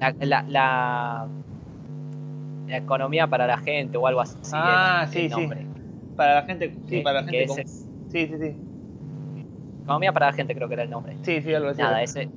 La, 0.00 0.14
la, 0.20 0.44
la, 2.66 2.76
economía 2.76 3.28
para 3.28 3.46
la 3.46 3.58
gente 3.58 3.96
o 3.96 4.06
algo 4.06 4.20
así. 4.20 4.36
Ah, 4.52 5.06
sí, 5.10 5.28
sí. 5.28 5.48
Para 6.16 6.36
la 6.36 6.42
gente, 6.42 6.74
sí, 6.88 7.00
para 7.02 7.20
la 7.20 7.28
gente. 7.28 7.66
sí, 7.66 8.26
sí, 8.26 8.34
sí. 8.40 8.56
Economía 9.84 10.12
para 10.12 10.26
la 10.26 10.32
gente 10.32 10.54
creo 10.56 10.66
que 10.66 10.74
era 10.74 10.82
el 10.82 10.90
nombre. 10.90 11.16
Sí, 11.22 11.40
sí, 11.40 11.54
algo 11.54 11.68
así. 11.68 11.80
Nada, 11.80 12.02
ese, 12.02 12.28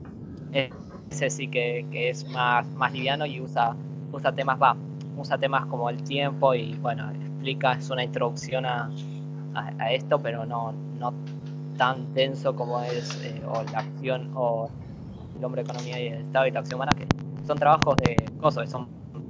sí 1.11 1.47
que, 1.47 1.85
que, 1.91 2.09
es 2.09 2.27
más, 2.29 2.65
más 2.75 2.93
liviano 2.93 3.25
y 3.25 3.41
usa, 3.41 3.75
usa 4.11 4.31
temas, 4.31 4.61
va, 4.61 4.75
usa 5.17 5.37
temas 5.37 5.65
como 5.65 5.89
el 5.89 6.01
tiempo 6.03 6.53
y 6.53 6.75
bueno, 6.75 7.09
explica, 7.11 7.73
es 7.73 7.89
una 7.89 8.03
introducción 8.03 8.65
a, 8.65 8.89
a, 9.53 9.91
esto, 9.91 10.19
pero 10.19 10.45
no, 10.45 10.73
no 10.99 11.13
tan 11.77 12.13
tenso 12.13 12.55
como 12.55 12.81
es 12.81 13.21
eh, 13.23 13.41
o 13.47 13.63
la 13.71 13.79
acción 13.79 14.31
o 14.35 14.69
el 15.37 15.43
hombre, 15.43 15.61
economía 15.61 16.01
y 16.01 16.07
el 16.07 16.21
Estado 16.21 16.47
y 16.47 16.51
la 16.51 16.59
acción 16.59 16.77
humana, 16.77 16.91
que 16.97 17.07
son 17.45 17.57
trabajos 17.57 17.95
de 17.97 18.25
cosas, 18.39 18.69
son 18.69 18.87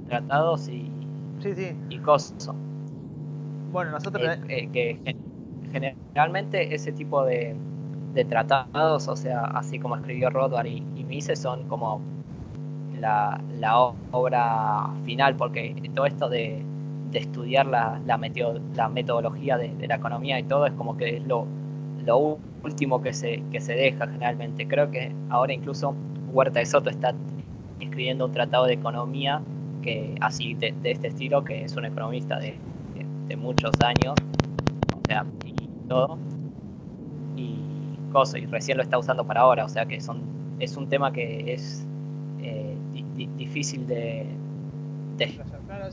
tratados 0.08 0.68
y, 0.68 0.90
sí, 1.40 1.54
sí. 1.54 1.76
y 1.88 1.98
cosas. 1.98 2.50
Bueno, 3.72 3.92
nosotros... 3.92 4.24
Eh, 4.24 4.40
eh, 4.48 4.68
que 4.72 5.16
generalmente 5.72 6.74
ese 6.74 6.92
tipo 6.92 7.24
de, 7.24 7.54
de 8.14 8.24
tratados, 8.24 9.08
o 9.08 9.16
sea, 9.16 9.44
así 9.44 9.78
como 9.78 9.96
escribió 9.96 10.30
Rothbard 10.30 10.66
y, 10.66 10.82
y 10.96 11.04
Mises, 11.04 11.38
son 11.38 11.68
como 11.68 12.00
la, 13.00 13.40
obra 14.10 14.90
final, 15.04 15.36
porque 15.36 15.74
todo 15.94 16.06
esto 16.06 16.28
de, 16.28 16.64
estudiar 17.12 17.66
la, 17.66 18.00
la, 18.06 18.20
la 18.76 18.88
metodología 18.88 19.56
de, 19.56 19.86
la 19.88 19.96
economía 19.96 20.38
y 20.38 20.44
todo 20.44 20.66
es 20.66 20.72
como 20.74 20.96
que 20.96 21.16
es 21.16 21.26
lo, 21.26 21.46
lo 22.04 22.38
último 22.62 23.02
que 23.02 23.12
se, 23.12 23.42
que 23.50 23.60
se 23.60 23.74
deja 23.74 24.06
generalmente. 24.06 24.66
Creo 24.68 24.90
que 24.90 25.12
ahora 25.28 25.52
incluso 25.52 25.94
Huerta 26.32 26.60
de 26.60 26.66
Soto 26.66 26.90
está 26.90 27.14
escribiendo 27.80 28.26
un 28.26 28.32
tratado 28.32 28.66
de 28.66 28.74
economía 28.74 29.40
que 29.82 30.14
así 30.20 30.54
de, 30.54 30.74
este 30.84 31.08
estilo, 31.08 31.42
que 31.42 31.64
es 31.64 31.74
un 31.76 31.86
economista 31.86 32.38
de, 32.38 32.56
de 33.26 33.36
muchos 33.36 33.72
años, 33.80 34.14
o 34.94 35.00
sea, 35.08 35.24
y 35.44 35.54
todo 35.88 36.18
y 38.34 38.46
recién 38.46 38.76
lo 38.76 38.82
está 38.82 38.98
usando 38.98 39.24
para 39.24 39.42
ahora, 39.42 39.64
o 39.64 39.68
sea 39.68 39.86
que 39.86 40.00
son, 40.00 40.20
es 40.58 40.76
un 40.76 40.88
tema 40.88 41.12
que 41.12 41.52
es 41.52 41.86
eh, 42.40 42.76
difícil 43.36 43.86
de, 43.86 44.26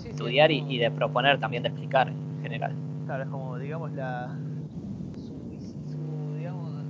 estudiar 0.05 0.51
y, 0.51 0.77
de 0.77 0.89
proponer, 0.89 1.39
también 1.39 1.61
de 1.61 1.69
explicar 1.69 2.07
en 2.09 2.41
general. 2.41 2.73
Claro, 3.05 3.23
es 3.23 3.29
como, 3.29 3.57
digamos, 3.59 3.91
la. 3.93 4.35
digamos, 6.37 6.83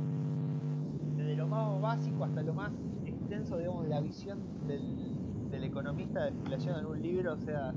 desde 1.18 1.36
lo 1.36 1.48
más 1.48 1.82
básico 1.82 2.24
hasta 2.24 2.42
lo 2.42 2.54
más 2.54 2.72
extenso, 3.06 3.58
digamos, 3.58 3.88
la 3.88 4.00
visión 4.00 4.40
del, 4.66 5.52
del 5.52 5.64
economista 5.66 6.30
la 6.50 6.58
lleva 6.58 6.80
en 6.80 6.86
un 6.86 7.02
libro, 7.02 7.34
o 7.34 7.38
sea, 7.38 7.74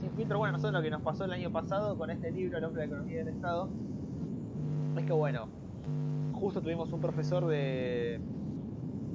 sin 0.00 0.10
filtro. 0.12 0.38
Bueno, 0.38 0.52
nosotros 0.52 0.80
lo 0.80 0.82
que 0.82 0.90
nos 0.90 1.02
pasó 1.02 1.26
el 1.26 1.32
año 1.32 1.50
pasado 1.50 1.98
con 1.98 2.10
este 2.10 2.30
libro, 2.30 2.56
El 2.56 2.64
hombre 2.64 2.82
de 2.82 2.88
la 2.88 2.94
economía 2.94 3.18
del 3.18 3.28
Estado, 3.28 3.68
es 4.96 5.04
que, 5.04 5.12
bueno, 5.12 5.59
justo 6.40 6.60
tuvimos 6.60 6.92
un 6.92 7.00
profesor 7.00 7.46
de. 7.46 8.20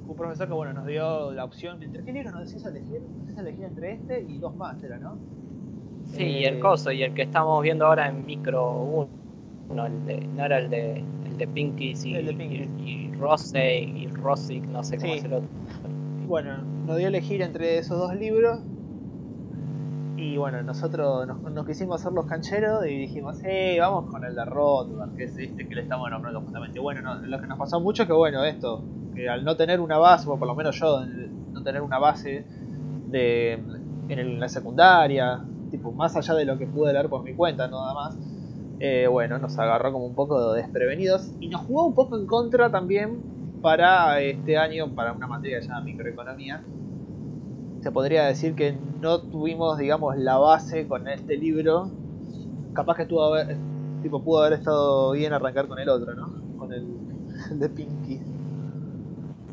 Un 0.08 0.16
profesor 0.16 0.46
que 0.46 0.54
bueno 0.54 0.72
nos 0.72 0.86
dio 0.86 1.32
la 1.32 1.44
opción. 1.44 1.82
¿Entre 1.82 2.04
qué 2.04 2.12
libros 2.12 2.32
nos 2.32 2.42
decías 2.42 2.64
elegir? 2.64 3.02
Nos 3.26 3.36
elegir 3.38 3.64
entre 3.64 3.92
este 3.92 4.22
y 4.22 4.38
dos 4.38 4.54
más, 4.56 4.82
¿era, 4.82 4.98
no? 4.98 5.18
Sí, 6.04 6.22
y 6.22 6.44
el 6.44 6.58
eh, 6.58 6.60
coso, 6.60 6.92
y 6.92 7.02
el 7.02 7.12
que 7.12 7.22
estamos 7.22 7.60
viendo 7.62 7.86
ahora 7.86 8.08
en 8.08 8.24
micro 8.24 9.08
1. 9.68 9.86
El 9.86 10.06
de, 10.06 10.20
no 10.28 10.44
era 10.44 10.58
el 10.58 10.70
de, 10.70 11.04
el 11.26 11.38
de 11.38 11.48
Pinky 11.48 11.94
y, 12.04 12.16
y, 12.16 13.12
Rose 13.14 13.80
y 13.80 14.06
Rosic, 14.06 14.64
no 14.66 14.84
sé 14.84 14.96
cómo 14.96 15.16
se 15.16 15.26
lo 15.28 15.42
Bueno, 16.28 16.58
nos 16.86 16.96
dio 16.98 17.08
elegir 17.08 17.42
entre 17.42 17.78
esos 17.78 17.98
dos 17.98 18.14
libros 18.14 18.60
y 20.16 20.38
bueno, 20.38 20.62
nosotros 20.62 21.26
nos, 21.26 21.66
quisimos 21.66 22.00
hacer 22.00 22.12
los 22.12 22.26
cancheros 22.26 22.86
y 22.86 22.96
dijimos, 22.96 23.38
eh, 23.44 23.76
vamos 23.78 24.10
con 24.10 24.24
el 24.24 24.34
de 24.34 24.44
Rothbard, 24.44 25.14
que 25.14 25.24
es 25.24 25.36
este 25.36 25.68
que 25.68 25.74
le 25.74 25.82
estamos 25.82 26.10
nombrando 26.10 26.40
justamente. 26.40 26.80
Bueno, 26.80 27.14
lo 27.16 27.40
que 27.40 27.46
nos 27.46 27.58
pasó 27.58 27.80
mucho 27.80 28.04
es 28.04 28.08
que, 28.08 28.14
bueno, 28.14 28.42
esto, 28.44 28.82
que 29.14 29.28
al 29.28 29.44
no 29.44 29.56
tener 29.56 29.80
una 29.80 29.98
base, 29.98 30.28
o 30.28 30.38
por 30.38 30.48
lo 30.48 30.54
menos 30.54 30.78
yo, 30.80 31.04
no 31.52 31.62
tener 31.62 31.82
una 31.82 31.98
base 31.98 32.44
de, 33.08 33.62
en 34.08 34.40
la 34.40 34.48
secundaria, 34.48 35.44
tipo, 35.70 35.92
más 35.92 36.16
allá 36.16 36.34
de 36.34 36.46
lo 36.46 36.56
que 36.56 36.66
pude 36.66 36.94
leer 36.94 37.08
por 37.08 37.22
mi 37.22 37.34
cuenta, 37.34 37.68
nada 37.68 37.92
más, 37.92 38.18
eh, 38.80 39.06
bueno, 39.10 39.38
nos 39.38 39.58
agarró 39.58 39.92
como 39.92 40.06
un 40.06 40.14
poco 40.14 40.54
desprevenidos 40.54 41.30
y 41.40 41.48
nos 41.48 41.62
jugó 41.62 41.86
un 41.86 41.94
poco 41.94 42.18
en 42.18 42.26
contra 42.26 42.70
también 42.70 43.20
para 43.60 44.20
este 44.20 44.56
año, 44.56 44.94
para 44.94 45.12
una 45.12 45.26
materia 45.26 45.60
llamada 45.60 45.82
microeconomía 45.82 46.62
se 47.86 47.92
podría 47.92 48.24
decir 48.24 48.56
que 48.56 48.76
no 49.00 49.20
tuvimos, 49.20 49.78
digamos, 49.78 50.16
la 50.16 50.38
base 50.38 50.88
con 50.88 51.06
este 51.06 51.36
libro. 51.36 51.88
Capaz 52.72 52.96
que 52.96 53.06
tuvo 53.06 53.22
haber, 53.22 53.56
tipo, 54.02 54.20
pudo 54.24 54.42
haber 54.42 54.58
estado 54.58 55.12
bien 55.12 55.32
arrancar 55.32 55.68
con 55.68 55.78
el 55.78 55.88
otro, 55.88 56.12
¿no? 56.16 56.32
Con 56.58 56.72
el, 56.72 56.84
de 57.60 57.68
Pinky. 57.68 58.20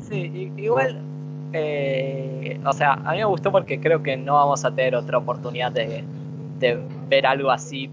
Sí, 0.00 0.52
igual, 0.56 1.00
eh, 1.52 2.60
o 2.66 2.72
sea, 2.72 2.94
a 2.94 3.12
mí 3.12 3.18
me 3.18 3.24
gustó 3.24 3.52
porque 3.52 3.78
creo 3.80 4.02
que 4.02 4.16
no 4.16 4.34
vamos 4.34 4.64
a 4.64 4.74
tener 4.74 4.96
otra 4.96 5.18
oportunidad 5.18 5.70
de, 5.70 6.02
ver 7.08 7.26
algo 7.26 7.52
así 7.52 7.88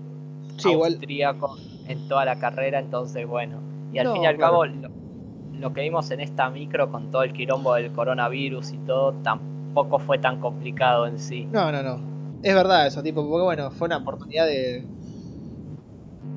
sí, 0.58 0.74
austríaco 0.74 1.56
en 1.88 2.08
toda 2.08 2.26
la 2.26 2.40
carrera, 2.40 2.80
entonces 2.80 3.28
bueno, 3.28 3.60
Y 3.94 4.00
al 4.00 4.12
fin 4.12 4.24
y 4.24 4.26
al 4.26 4.38
cabo, 4.38 4.66
lo, 4.66 5.72
que 5.72 5.82
vimos 5.82 6.10
en 6.10 6.22
esta 6.22 6.50
micro 6.50 6.92
con 6.92 7.12
todo 7.12 7.22
el 7.22 7.32
quilombo 7.32 7.76
del 7.76 7.92
coronavirus 7.92 8.72
y 8.72 8.78
todo, 8.80 9.14
tampoco 9.22 9.51
fue 10.06 10.18
tan 10.20 10.40
complicado 10.40 11.08
en 11.08 11.20
sí. 11.20 11.48
No, 11.52 11.72
no, 11.72 11.82
no. 11.84 12.00
Es 12.44 12.56
verdad 12.56 12.88
eso, 12.88 13.04
tipo, 13.04 13.28
porque 13.28 13.44
bueno, 13.44 13.72
fue 13.72 13.88
una 13.88 13.98
oportunidad 13.98 14.46
de 14.46 14.86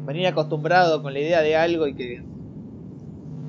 venir 0.06 0.26
acostumbrado 0.26 1.02
con 1.02 1.12
la 1.12 1.20
idea 1.20 1.40
de 1.40 1.56
algo 1.56 1.86
y 1.86 1.94
que, 1.94 2.22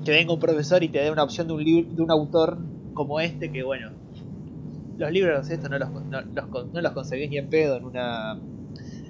que 0.06 0.12
venga 0.12 0.34
un 0.34 0.40
profesor 0.40 0.84
y 0.84 0.90
te 0.90 1.00
dé 1.00 1.12
una 1.12 1.24
opción 1.24 1.48
de 1.48 1.54
un, 1.54 1.96
de 1.96 2.02
un 2.02 2.12
autor 2.12 2.58
como 2.94 3.20
este, 3.20 3.52
que 3.52 3.64
bueno, 3.64 3.92
los 4.98 5.12
libros 5.12 5.50
estos 5.50 5.70
no 5.70 5.78
los, 5.78 5.90
no, 5.92 6.22
los, 6.22 6.74
no 6.74 6.82
los 6.82 6.92
conseguís 6.94 7.30
ni 7.30 7.38
en 7.38 7.50
pedo 7.50 7.76
en 7.76 7.86
una, 7.86 8.40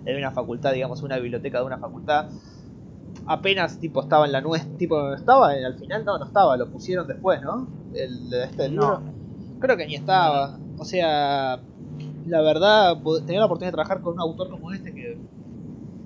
en 0.06 0.18
una 0.18 0.32
facultad, 0.32 0.74
digamos, 0.74 1.04
una 1.04 1.18
biblioteca 1.18 1.60
de 1.60 1.66
una 1.66 1.78
facultad. 1.78 2.30
Apenas 3.28 3.80
tipo 3.80 4.02
estaba 4.02 4.26
en 4.26 4.32
la 4.32 4.42
nuestra, 4.42 4.78
tipo 4.78 5.14
estaba 5.14 5.52
al 5.52 5.78
final, 5.78 6.04
no, 6.04 6.18
no 6.18 6.26
estaba, 6.26 6.58
lo 6.58 6.70
pusieron 6.70 7.08
después, 7.08 7.42
¿no? 7.42 7.68
El 7.94 8.30
de 8.30 8.44
este 8.46 8.70
libro. 8.70 9.02
Creo 9.60 9.78
que 9.78 9.88
ni 9.88 9.96
estaba. 9.96 10.58
O 10.78 10.86
sea, 10.86 11.60
la 12.26 12.42
verdad, 12.42 12.98
tener 13.26 13.40
la 13.40 13.46
oportunidad 13.46 13.72
de 13.72 13.76
trabajar 13.76 14.02
con 14.02 14.14
un 14.14 14.20
autor 14.20 14.50
como 14.50 14.74
este 14.74 14.94
que 14.94 15.18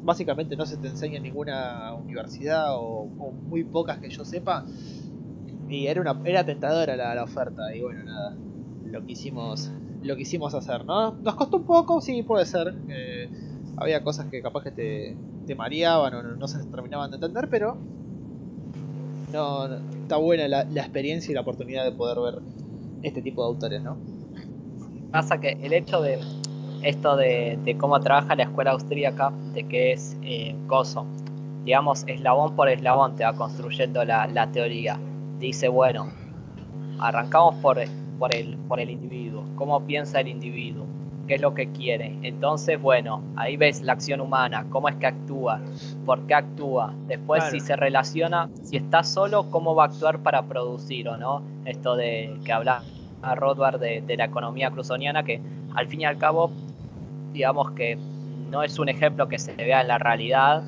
básicamente 0.04 0.56
no 0.56 0.66
se 0.66 0.78
te 0.78 0.88
enseña 0.88 1.18
en 1.18 1.24
ninguna 1.24 1.94
universidad 1.94 2.76
o, 2.76 3.06
muy 3.06 3.64
pocas 3.64 4.00
que 4.00 4.10
yo 4.10 4.26
sepa. 4.26 4.66
Y 5.68 5.88
era 5.88 6.02
una 6.02 6.20
era 6.26 6.46
tentadora 6.46 6.96
la, 6.96 7.14
la 7.14 7.24
oferta 7.24 7.76
y 7.76 7.82
bueno, 7.82 8.04
nada 8.04 8.36
lo 8.86 9.06
quisimos 9.06 9.72
lo 10.02 10.16
quisimos 10.16 10.54
hacer, 10.54 10.86
¿no? 10.86 11.12
Nos 11.12 11.36
costó 11.36 11.58
un 11.58 11.64
poco, 11.64 12.02
sí, 12.02 12.24
puede 12.24 12.46
ser. 12.46 12.74
había 13.78 14.04
cosas 14.04 14.28
que 14.28 14.42
capaz 14.42 14.64
que 14.64 14.72
te, 14.72 15.18
te 15.46 15.56
mareaban 15.56 16.14
o 16.14 16.24
no, 16.24 16.48
se 16.48 16.64
terminaban 16.66 17.12
de 17.12 17.18
entender, 17.18 17.50
pero 17.50 17.78
no, 19.32 19.66
está 20.02 20.18
buena 20.18 20.48
la, 20.48 20.62
experiencia 20.82 21.32
y 21.32 21.36
la 21.36 21.42
oportunidad 21.42 21.84
de 21.84 21.92
poder 21.92 22.20
ver 22.20 22.42
este 23.04 23.22
tipo 23.22 23.44
de 23.44 23.48
autores, 23.48 23.82
¿no? 23.82 23.98
Pasa 25.12 25.40
que 25.40 25.58
el 25.62 25.74
hecho 25.74 26.02
de 26.02 26.20
esto 26.84 27.18
de, 27.18 27.76
cómo 27.80 28.00
trabaja 28.00 28.36
la 28.36 28.44
escuela 28.44 28.72
austríaca, 28.72 29.32
de 29.54 29.64
que 29.66 29.92
es 29.94 30.18
eh, 30.22 30.56
coso, 30.68 31.06
digamos, 31.66 32.04
eslabón 32.08 32.56
por 32.56 32.70
eslabón 32.70 33.16
te 33.16 33.24
va 33.24 33.34
construyendo 33.34 34.04
la, 34.06 34.28
la 34.28 34.52
teoría. 34.52 35.00
Dice, 35.40 35.68
bueno, 35.68 36.12
arrancamos 37.00 37.56
por 37.56 37.80
por 38.20 38.36
el, 38.36 38.58
por 38.68 38.80
el 38.80 38.90
individuo, 38.90 39.46
cómo 39.56 39.86
piensa 39.86 40.20
el 40.20 40.28
individuo, 40.28 40.86
qué 41.28 41.36
es 41.36 41.42
lo 41.42 41.54
que 41.54 41.72
quiere. 41.72 42.18
Entonces, 42.22 42.80
bueno, 42.80 43.24
ahí 43.38 43.56
ves 43.56 43.82
la 43.82 43.94
acción 43.94 44.20
humana, 44.20 44.66
cómo 44.70 44.90
es 44.90 44.96
que 44.98 45.08
actúa, 45.08 45.62
por 46.06 46.28
qué 46.28 46.34
actúa. 46.34 46.94
Después, 47.08 47.46
si 47.46 47.62
se 47.62 47.78
relaciona, 47.78 48.50
si 48.62 48.76
está 48.76 49.04
solo, 49.04 49.50
cómo 49.50 49.74
va 49.74 49.86
a 49.86 49.88
actuar 49.88 50.20
para 50.20 50.44
producir 50.44 51.08
o 51.08 51.18
no. 51.18 51.42
Esto 51.66 51.96
de 51.96 52.38
que 52.44 52.52
habla 52.52 52.84
a 53.22 53.36
Rothbard 53.36 53.80
de, 53.80 54.02
de 54.02 54.18
la 54.18 54.26
economía 54.26 54.72
cruzoniana, 54.72 55.24
que 55.24 55.42
al 55.76 55.88
fin 55.88 56.02
y 56.02 56.06
al 56.06 56.18
cabo, 56.18 56.52
digamos 57.34 57.72
que 57.72 57.98
no 58.50 58.64
es 58.64 58.80
un 58.80 58.90
ejemplo 58.90 59.28
que 59.28 59.40
se 59.40 59.54
vea 59.54 59.82
en 59.82 59.88
la 59.88 59.98
realidad, 59.98 60.64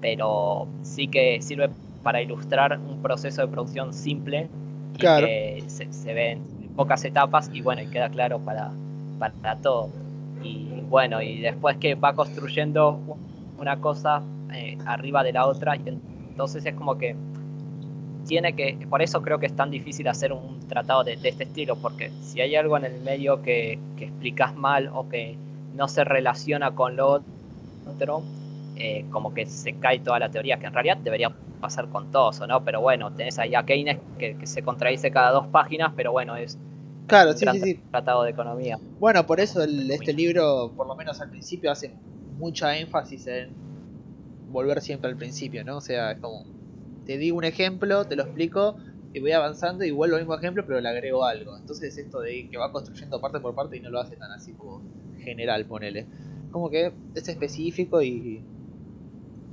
pero 0.00 0.66
sí 0.82 1.08
que 1.08 1.40
sirve 1.40 1.70
para 2.02 2.20
ilustrar 2.20 2.78
un 2.78 3.00
proceso 3.00 3.42
de 3.42 3.48
producción 3.48 3.92
simple 3.92 4.48
y 4.94 4.98
que 4.98 5.64
se, 5.66 5.92
se, 5.92 6.14
ve 6.14 6.38
pocas 6.76 7.04
etapas 7.04 7.50
y 7.52 7.62
bueno, 7.62 7.82
y 7.82 7.86
queda 7.86 8.08
claro 8.08 8.38
para, 8.38 8.70
para 9.18 9.56
todo. 9.56 9.90
Y 10.42 10.82
bueno, 10.88 11.22
y 11.22 11.40
después 11.40 11.78
que 11.78 11.94
va 11.94 12.14
construyendo 12.14 13.00
una 13.58 13.80
cosa 13.80 14.22
eh, 14.52 14.76
arriba 14.84 15.22
de 15.22 15.32
la 15.32 15.46
otra, 15.46 15.76
y 15.76 15.82
entonces 15.88 16.66
es 16.66 16.74
como 16.74 16.98
que 16.98 17.16
tiene 18.26 18.54
que, 18.54 18.86
por 18.88 19.02
eso 19.02 19.22
creo 19.22 19.38
que 19.38 19.46
es 19.46 19.56
tan 19.56 19.70
difícil 19.70 20.08
hacer 20.08 20.32
un 20.32 20.60
tratado 20.68 21.04
de, 21.04 21.14
este 21.14 21.44
estilo, 21.44 21.76
porque 21.76 22.10
si 22.22 22.40
hay 22.40 22.56
algo 22.56 22.76
en 22.76 22.84
el 22.84 23.00
medio 23.00 23.42
que, 23.42 23.78
que 23.96 24.06
explicas 24.06 24.54
mal 24.54 24.90
o 24.92 25.08
que 25.08 25.36
no 25.74 25.88
se 25.88 26.04
relaciona 26.04 26.74
con 26.74 26.96
lo 26.96 27.22
otro, 27.86 28.22
eh, 28.76 29.04
como 29.10 29.32
que 29.32 29.46
se 29.46 29.74
cae 29.74 30.00
toda 30.00 30.18
la 30.18 30.30
teoría, 30.30 30.58
que 30.58 30.66
en 30.66 30.72
realidad 30.72 30.96
debería 30.96 31.32
pasar 31.60 31.88
con 31.88 32.10
todos, 32.10 32.40
¿o 32.40 32.46
no? 32.46 32.64
Pero 32.64 32.80
bueno, 32.80 33.12
tenés 33.12 33.38
ahí 33.38 33.54
a 33.54 33.64
Keynes 33.64 33.98
que, 34.18 34.36
se 34.44 34.62
contradice 34.62 35.10
cada 35.10 35.30
dos 35.30 35.46
páginas, 35.46 35.92
pero 35.94 36.12
bueno, 36.12 36.36
es 36.36 36.58
claro, 37.06 37.32
sí, 37.34 37.46
sí, 37.52 37.60
sí. 37.60 37.80
tratado 37.90 38.24
de 38.24 38.30
economía. 38.30 38.78
Bueno, 38.98 39.26
por 39.26 39.38
eso 39.38 39.62
este 39.62 40.12
libro, 40.12 40.72
por 40.76 40.88
lo 40.88 40.96
menos 40.96 41.20
al 41.20 41.30
principio, 41.30 41.70
hace 41.70 41.94
mucha 42.36 42.76
énfasis 42.76 43.26
en 43.28 43.50
volver 44.50 44.80
siempre 44.80 45.08
al 45.08 45.16
principio, 45.16 45.64
¿no? 45.64 45.76
O 45.76 45.80
sea, 45.80 46.12
es 46.12 46.18
como, 46.18 46.44
te 47.04 47.18
digo 47.18 47.36
un 47.36 47.44
ejemplo, 47.44 48.06
te 48.06 48.16
lo 48.16 48.24
explico, 48.24 48.76
y 49.12 49.20
voy 49.20 49.32
avanzando 49.32 49.84
y 49.84 49.90
vuelvo 49.90 50.16
al 50.16 50.22
mismo 50.22 50.34
ejemplo, 50.34 50.64
pero 50.66 50.80
le 50.80 50.88
agrego 50.88 51.24
algo. 51.24 51.56
Entonces 51.56 51.96
esto 51.96 52.20
de 52.20 52.48
que 52.50 52.56
va 52.56 52.72
construyendo 52.72 53.20
parte 53.20 53.40
por 53.40 53.54
parte 53.54 53.76
y 53.76 53.80
no 53.80 53.90
lo 53.90 54.00
hace 54.00 54.16
tan 54.16 54.32
así 54.32 54.52
como 54.52 54.82
general, 55.18 55.66
ponele. 55.66 56.06
Como 56.50 56.70
que 56.70 56.92
es 57.14 57.28
específico 57.28 58.02
y 58.02 58.44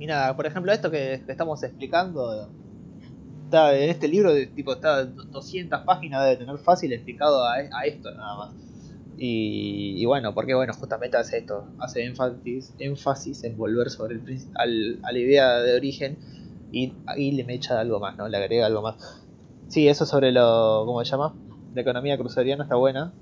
y 0.02 0.06
nada, 0.06 0.34
por 0.34 0.46
ejemplo, 0.46 0.72
esto 0.72 0.90
que, 0.90 1.22
estamos 1.28 1.62
explicando, 1.62 2.50
está 3.44 3.78
en 3.78 3.88
este 3.88 4.08
libro, 4.08 4.34
de, 4.34 4.48
tipo, 4.48 4.72
está 4.72 5.04
200 5.04 5.82
páginas, 5.82 6.26
de 6.26 6.38
tener 6.38 6.58
fácil 6.58 6.92
explicado 6.92 7.44
a, 7.46 7.60
esto 7.86 8.10
nada 8.10 8.36
más. 8.36 8.54
Y, 9.16 10.04
bueno, 10.04 10.34
porque 10.34 10.54
bueno, 10.54 10.72
justamente 10.72 11.16
hace 11.16 11.38
esto, 11.38 11.68
hace 11.78 12.04
énfasis, 12.04 12.74
énfasis 12.80 13.44
en 13.44 13.56
volver 13.56 13.90
sobre 13.90 14.16
el, 14.16 14.38
al, 14.56 14.98
a 15.04 15.12
la 15.12 15.18
idea 15.20 15.58
de 15.60 15.76
origen 15.76 16.18
y, 16.72 16.94
ahí 17.06 17.32
le 17.32 17.54
echa 17.54 17.78
algo 17.78 18.00
más, 18.00 18.16
¿no? 18.16 18.28
Le 18.28 18.36
agrega 18.36 18.66
algo 18.66 18.82
más. 18.82 19.22
Sí, 19.68 19.88
eso 19.88 20.06
sobre 20.06 20.32
lo, 20.32 20.84
¿cómo 20.86 21.04
se 21.04 21.10
llama? 21.10 21.34
La 21.74 21.82
economía 21.82 22.18
cruceriana 22.18 22.64
está 22.64 22.76
buena. 22.76 23.12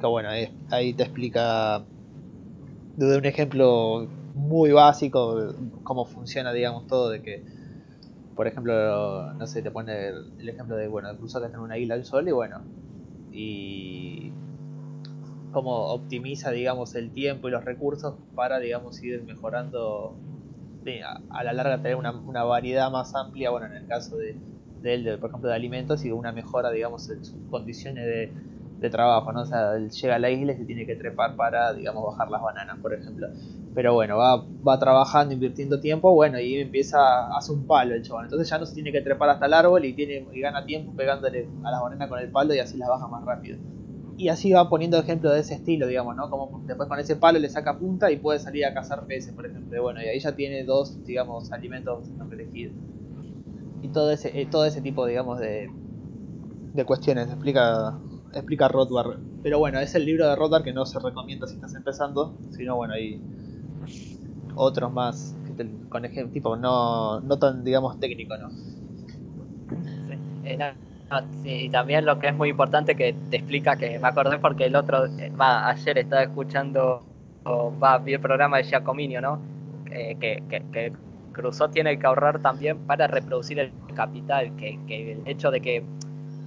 Que 0.00 0.06
bueno, 0.06 0.28
ahí 0.70 0.92
te 0.94 1.02
explica 1.02 1.84
desde 2.96 3.18
un 3.18 3.24
ejemplo 3.24 4.06
muy 4.34 4.72
básico 4.72 5.54
cómo 5.82 6.04
funciona, 6.04 6.52
digamos, 6.52 6.86
todo 6.86 7.10
de 7.10 7.22
que, 7.22 7.42
por 8.34 8.46
ejemplo, 8.46 9.32
no 9.34 9.46
sé, 9.46 9.62
te 9.62 9.70
pone 9.70 10.08
el, 10.08 10.48
ejemplo 10.48 10.76
de, 10.76 10.88
bueno, 10.88 11.12
incluso 11.12 11.40
que 11.40 11.46
tener 11.46 11.60
una 11.60 11.78
isla 11.78 11.94
al 11.94 12.04
sol 12.04 12.28
y 12.28 12.32
bueno, 12.32 12.60
y 13.32 14.32
cómo 15.52 15.92
optimiza, 15.92 16.50
digamos, 16.50 16.94
el 16.94 17.10
tiempo 17.10 17.48
y 17.48 17.52
los 17.52 17.64
recursos 17.64 18.14
para, 18.34 18.58
digamos, 18.58 19.02
ir 19.02 19.22
mejorando, 19.22 20.14
a, 21.02 21.44
la 21.44 21.52
larga 21.52 21.78
tener 21.78 21.96
una, 21.96 22.12
una, 22.12 22.44
variedad 22.44 22.90
más 22.90 23.14
amplia, 23.14 23.50
bueno, 23.50 23.66
en 23.66 23.74
el 23.74 23.86
caso 23.86 24.16
de, 24.16 24.36
de 24.82 24.94
él, 24.94 25.18
por 25.18 25.30
ejemplo, 25.30 25.48
de 25.48 25.56
alimentos 25.56 26.04
y 26.04 26.10
una 26.10 26.32
mejora, 26.32 26.70
digamos, 26.70 27.08
en 27.10 27.24
sus 27.24 27.38
condiciones 27.50 28.04
de, 28.04 28.32
de 28.84 28.90
trabajo, 28.90 29.32
¿no? 29.32 29.42
O 29.42 29.46
sea, 29.46 29.74
él 29.76 29.90
llega 29.90 30.16
a 30.16 30.18
la 30.18 30.30
isla 30.30 30.52
y 30.52 30.56
se 30.56 30.64
tiene 30.64 30.84
que 30.86 30.94
trepar 30.94 31.36
para, 31.36 31.72
digamos, 31.72 32.04
bajar 32.04 32.30
las 32.30 32.42
bananas, 32.42 32.78
por 32.80 32.92
ejemplo. 32.92 33.28
Pero 33.74 33.94
bueno, 33.94 34.18
va, 34.18 34.44
va 34.66 34.78
trabajando, 34.78 35.32
invirtiendo 35.34 35.80
tiempo, 35.80 36.12
bueno, 36.12 36.38
y 36.38 36.56
empieza, 36.56 37.34
hace 37.36 37.52
un 37.52 37.66
palo 37.66 37.94
el 37.94 38.02
chaval. 38.02 38.26
Entonces 38.26 38.48
ya 38.48 38.58
no 38.58 38.66
se 38.66 38.74
tiene 38.74 38.92
que 38.92 39.00
trepar 39.00 39.30
hasta 39.30 39.46
el 39.46 39.54
árbol 39.54 39.84
y, 39.84 39.94
tiene, 39.94 40.26
y 40.32 40.40
gana 40.40 40.64
tiempo 40.64 40.92
pegándole 40.94 41.48
a 41.64 41.70
las 41.70 41.80
bananas 41.80 42.08
con 42.08 42.18
el 42.18 42.30
palo 42.30 42.54
y 42.54 42.58
así 42.58 42.76
las 42.76 42.88
baja 42.88 43.08
más 43.08 43.24
rápido. 43.24 43.58
Y 44.16 44.28
así 44.28 44.52
va 44.52 44.68
poniendo 44.68 44.98
ejemplos 44.98 45.34
de 45.34 45.40
ese 45.40 45.54
estilo, 45.54 45.86
digamos, 45.86 46.14
¿no? 46.14 46.30
Como 46.30 46.62
después 46.66 46.88
con 46.88 46.98
ese 47.00 47.16
palo 47.16 47.38
le 47.38 47.48
saca 47.48 47.78
punta 47.78 48.10
y 48.10 48.16
puede 48.16 48.38
salir 48.38 48.64
a 48.64 48.72
cazar 48.72 49.06
peces, 49.06 49.32
por 49.32 49.46
ejemplo. 49.46 49.76
Y 49.76 49.80
bueno, 49.80 50.00
y 50.02 50.06
ahí 50.06 50.20
ya 50.20 50.36
tiene 50.36 50.62
dos, 50.64 51.04
digamos, 51.04 51.50
alimentos 51.52 52.08
no 52.10 52.30
elegidos. 52.32 52.74
Y 53.82 53.88
todo 53.88 54.12
ese, 54.12 54.40
eh, 54.40 54.46
todo 54.46 54.64
ese 54.64 54.80
tipo, 54.80 55.04
digamos, 55.06 55.40
de, 55.40 55.68
de 56.72 56.84
cuestiones. 56.84 57.28
Explica 57.28 57.98
explica 58.32 58.68
Rothbard. 58.68 59.18
Pero 59.42 59.58
bueno, 59.58 59.78
es 59.80 59.94
el 59.94 60.04
libro 60.04 60.28
de 60.28 60.36
Rothbard 60.36 60.64
que 60.64 60.72
no 60.72 60.86
se 60.86 60.98
recomienda 60.98 61.46
si 61.46 61.54
estás 61.54 61.74
empezando, 61.74 62.36
sino 62.50 62.76
bueno, 62.76 62.94
hay 62.94 63.20
otros 64.56 64.92
más 64.92 65.36
con 65.88 66.04
ejemplo, 66.04 66.32
tipo 66.32 66.56
no, 66.56 67.20
no 67.20 67.38
tan, 67.38 67.62
digamos, 67.62 68.00
técnico, 68.00 68.36
¿no? 68.36 68.50
Sí, 70.42 70.58
y 71.44 71.68
también 71.70 72.04
lo 72.04 72.18
que 72.18 72.28
es 72.28 72.34
muy 72.34 72.50
importante 72.50 72.94
que 72.96 73.14
te 73.30 73.36
explica 73.36 73.76
que 73.76 73.98
me 73.98 74.08
acordé 74.08 74.38
porque 74.38 74.64
el 74.64 74.76
otro, 74.76 75.06
eh, 75.06 75.30
va, 75.38 75.68
ayer 75.68 75.98
estaba 75.98 76.22
escuchando, 76.22 77.02
o 77.44 77.72
va, 77.78 77.98
vi 77.98 78.14
el 78.14 78.20
programa 78.20 78.56
de 78.58 78.64
Giacominio, 78.64 79.20
¿no? 79.20 79.40
que, 79.84 80.42
que, 80.48 80.62
que 80.72 80.92
Crusoe 81.32 81.68
tiene 81.68 81.98
que 81.98 82.06
ahorrar 82.06 82.40
también 82.40 82.78
para 82.78 83.06
reproducir 83.06 83.58
el 83.60 83.72
capital, 83.94 84.56
que, 84.56 84.78
que 84.88 85.12
el 85.12 85.22
hecho 85.26 85.50
de 85.50 85.60
que 85.60 85.84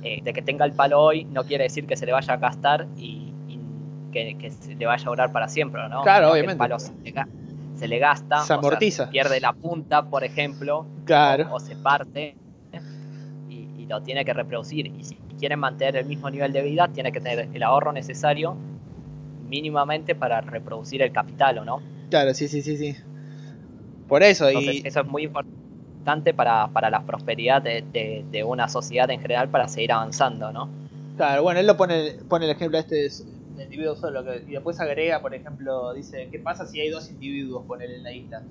eh, 0.04 0.22
de 0.24 0.32
que 0.32 0.42
tenga 0.44 0.64
el 0.64 0.74
palo 0.74 1.02
hoy 1.02 1.26
no 1.26 1.44
quiere 1.44 1.64
decir 1.64 1.88
que 1.88 1.98
se 1.98 2.06
le 2.06 2.12
vaya 2.12 2.34
a 2.36 2.38
gastar 2.38 2.88
y, 2.98 3.34
que, 4.12 4.52
se 4.52 4.76
le 4.76 4.86
vaya 4.86 5.06
a 5.06 5.10
durar 5.10 5.32
para 5.32 5.48
siempre, 5.48 5.82
¿no? 5.90 6.02
Claro, 6.02 6.32
obviamente. 6.32 6.54
El 6.54 6.58
palo 6.58 6.80
se 6.80 6.94
le, 7.88 8.00
gasta, 8.00 8.42
se 8.42 8.54
amortiza. 8.54 9.10
pierde 9.10 9.40
la 9.40 9.54
punta, 9.54 10.04
por 10.04 10.24
ejemplo, 10.24 10.88
claro. 11.06 11.48
o, 11.52 11.60
se 11.60 11.76
parte 11.76 12.36
y, 12.46 12.47
lo 13.88 14.02
tiene 14.02 14.26
que 14.26 14.34
reproducir. 14.34 14.88
Y 14.88 15.04
si 15.04 15.16
quieren 15.40 15.60
mantener 15.60 15.98
el 15.98 16.06
mismo 16.06 16.30
nivel 16.30 16.52
de 16.54 16.62
vida, 16.62 16.88
tiene 16.88 17.12
que 17.12 17.20
tener 17.20 17.50
el 17.54 17.64
ahorro 17.64 17.92
necesario 17.92 18.56
mínimamente 19.48 20.16
para 20.16 20.42
reproducir 20.42 21.02
el 21.02 21.12
capital, 21.12 21.60
¿o 21.60 21.66
no? 21.66 21.82
Claro, 22.10 22.34
sí, 22.34 22.48
sí, 22.48 22.62
sí, 22.62 22.78
sí. 22.78 22.96
Por 24.08 24.24
eso, 24.24 24.50
y... 24.52 24.82
eso 24.86 25.02
es 25.02 25.08
muy 25.08 25.24
importante 25.24 25.58
importante 26.08 26.34
para, 26.34 26.90
la 26.90 27.02
prosperidad 27.06 27.62
de, 27.62 28.44
una 28.46 28.70
sociedad 28.70 29.10
en 29.10 29.20
general 29.20 29.50
para 29.50 29.68
seguir 29.68 29.92
avanzando, 29.92 30.54
¿no? 30.54 30.70
Claro, 31.18 31.44
bueno, 31.44 31.60
él 31.60 31.68
lo 31.68 31.76
pone, 31.76 32.14
pone 32.30 32.46
el 32.46 32.52
ejemplo 32.52 32.78
este 32.78 32.96
de 32.96 33.64
individuo 33.64 33.96
solo, 33.96 34.24
y 34.48 34.52
después 34.52 34.80
agrega, 34.80 35.22
por 35.22 35.34
ejemplo, 35.34 35.94
dice, 35.94 36.30
¿qué 36.32 36.40
pasa 36.40 36.66
si 36.68 36.80
hay 36.80 36.90
dos 36.90 37.10
individuos, 37.10 37.66
poner 37.66 37.90
en 37.90 38.04
la 38.04 38.14
isla? 38.14 38.44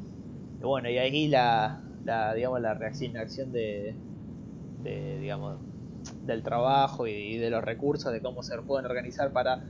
Y 0.61 0.65
bueno, 0.65 0.91
y 0.91 0.99
ahí 0.99 1.29
la, 1.29 1.81
la 2.05 2.35
digamos, 2.35 2.61
la 2.61 2.75
reacción, 2.75 3.17
acción 3.17 3.53
de, 3.53 3.95
digamos, 4.87 5.59
del 6.25 6.43
trabajo 6.43 7.07
y, 7.07 7.37
de 7.39 7.51
los 7.51 7.63
recursos, 7.63 8.13
de 8.13 8.21
cómo 8.21 8.43
se 8.43 8.57
pueden 8.63 8.87
organizar 8.87 9.33
para 9.33 9.65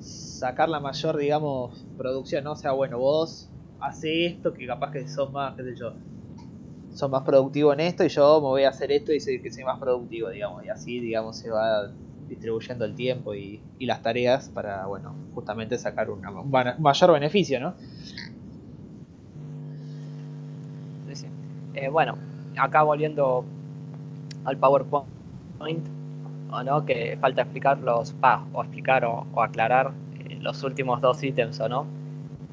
sacar 0.00 0.68
la 0.68 0.80
mayor, 0.80 1.16
digamos, 1.16 1.86
producción, 1.96 2.44
¿no? 2.44 2.56
Sea, 2.56 2.72
bueno, 2.72 2.98
vos 2.98 3.48
hace 3.80 4.26
esto 4.26 4.52
que 4.52 4.66
capaz 4.66 4.92
que 4.92 5.06
sos 5.08 5.30
más, 5.32 5.54
qué 5.56 5.64
sé 5.64 5.76
yo, 5.76 5.92
sos 6.94 7.10
más 7.10 7.22
productivo 7.22 7.72
en 7.72 7.80
esto 7.80 8.04
y 8.04 8.08
yo 8.08 8.40
me 8.40 8.48
voy 8.48 8.64
a 8.64 8.70
hacer 8.70 8.92
esto 8.92 9.12
y 9.12 9.20
sé 9.20 9.40
que 9.40 9.52
soy 9.52 9.64
más 9.64 9.78
productivo, 9.78 10.30
digamos, 10.30 10.64
y 10.64 10.68
así, 10.68 11.00
digamos, 11.00 11.36
se 11.36 11.50
va 11.50 11.90
distribuyendo 12.28 12.84
el 12.84 12.94
tiempo 12.94 13.34
y, 13.34 13.60
las 13.80 14.02
tareas 14.02 14.48
para, 14.48 14.86
bueno, 14.86 15.14
justamente 15.34 15.76
sacar 15.78 16.10
un 16.10 16.22
mayor 16.78 17.12
beneficio, 17.12 17.58
¿no? 17.58 17.74
Eh, 21.74 21.88
bueno, 21.88 22.16
acá 22.56 22.82
volviendo 22.82 23.44
al 24.44 24.56
PowerPoint, 24.56 25.86
o 26.50 26.62
no, 26.62 26.84
que 26.84 27.16
falta 27.20 27.42
explicar 27.42 27.78
los, 27.78 28.14
o 28.52 28.62
explicar 28.62 29.04
o, 29.04 29.26
aclarar 29.40 29.92
eh, 30.18 30.38
los 30.40 30.62
últimos 30.62 31.00
dos 31.00 31.22
ítems, 31.22 31.60
o 31.60 31.68
no, 31.68 31.86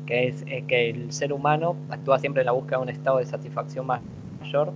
que 0.05 0.27
es 0.27 0.43
que 0.67 0.89
el 0.89 1.11
ser 1.11 1.33
humano 1.33 1.75
actúa 1.89 2.19
siempre 2.19 2.41
en 2.41 2.47
la 2.47 2.51
búsqueda 2.53 2.77
de 2.77 2.83
un 2.83 2.89
estado 2.89 3.17
de 3.17 3.25
satisfacción 3.25 3.85
mayor 3.85 4.71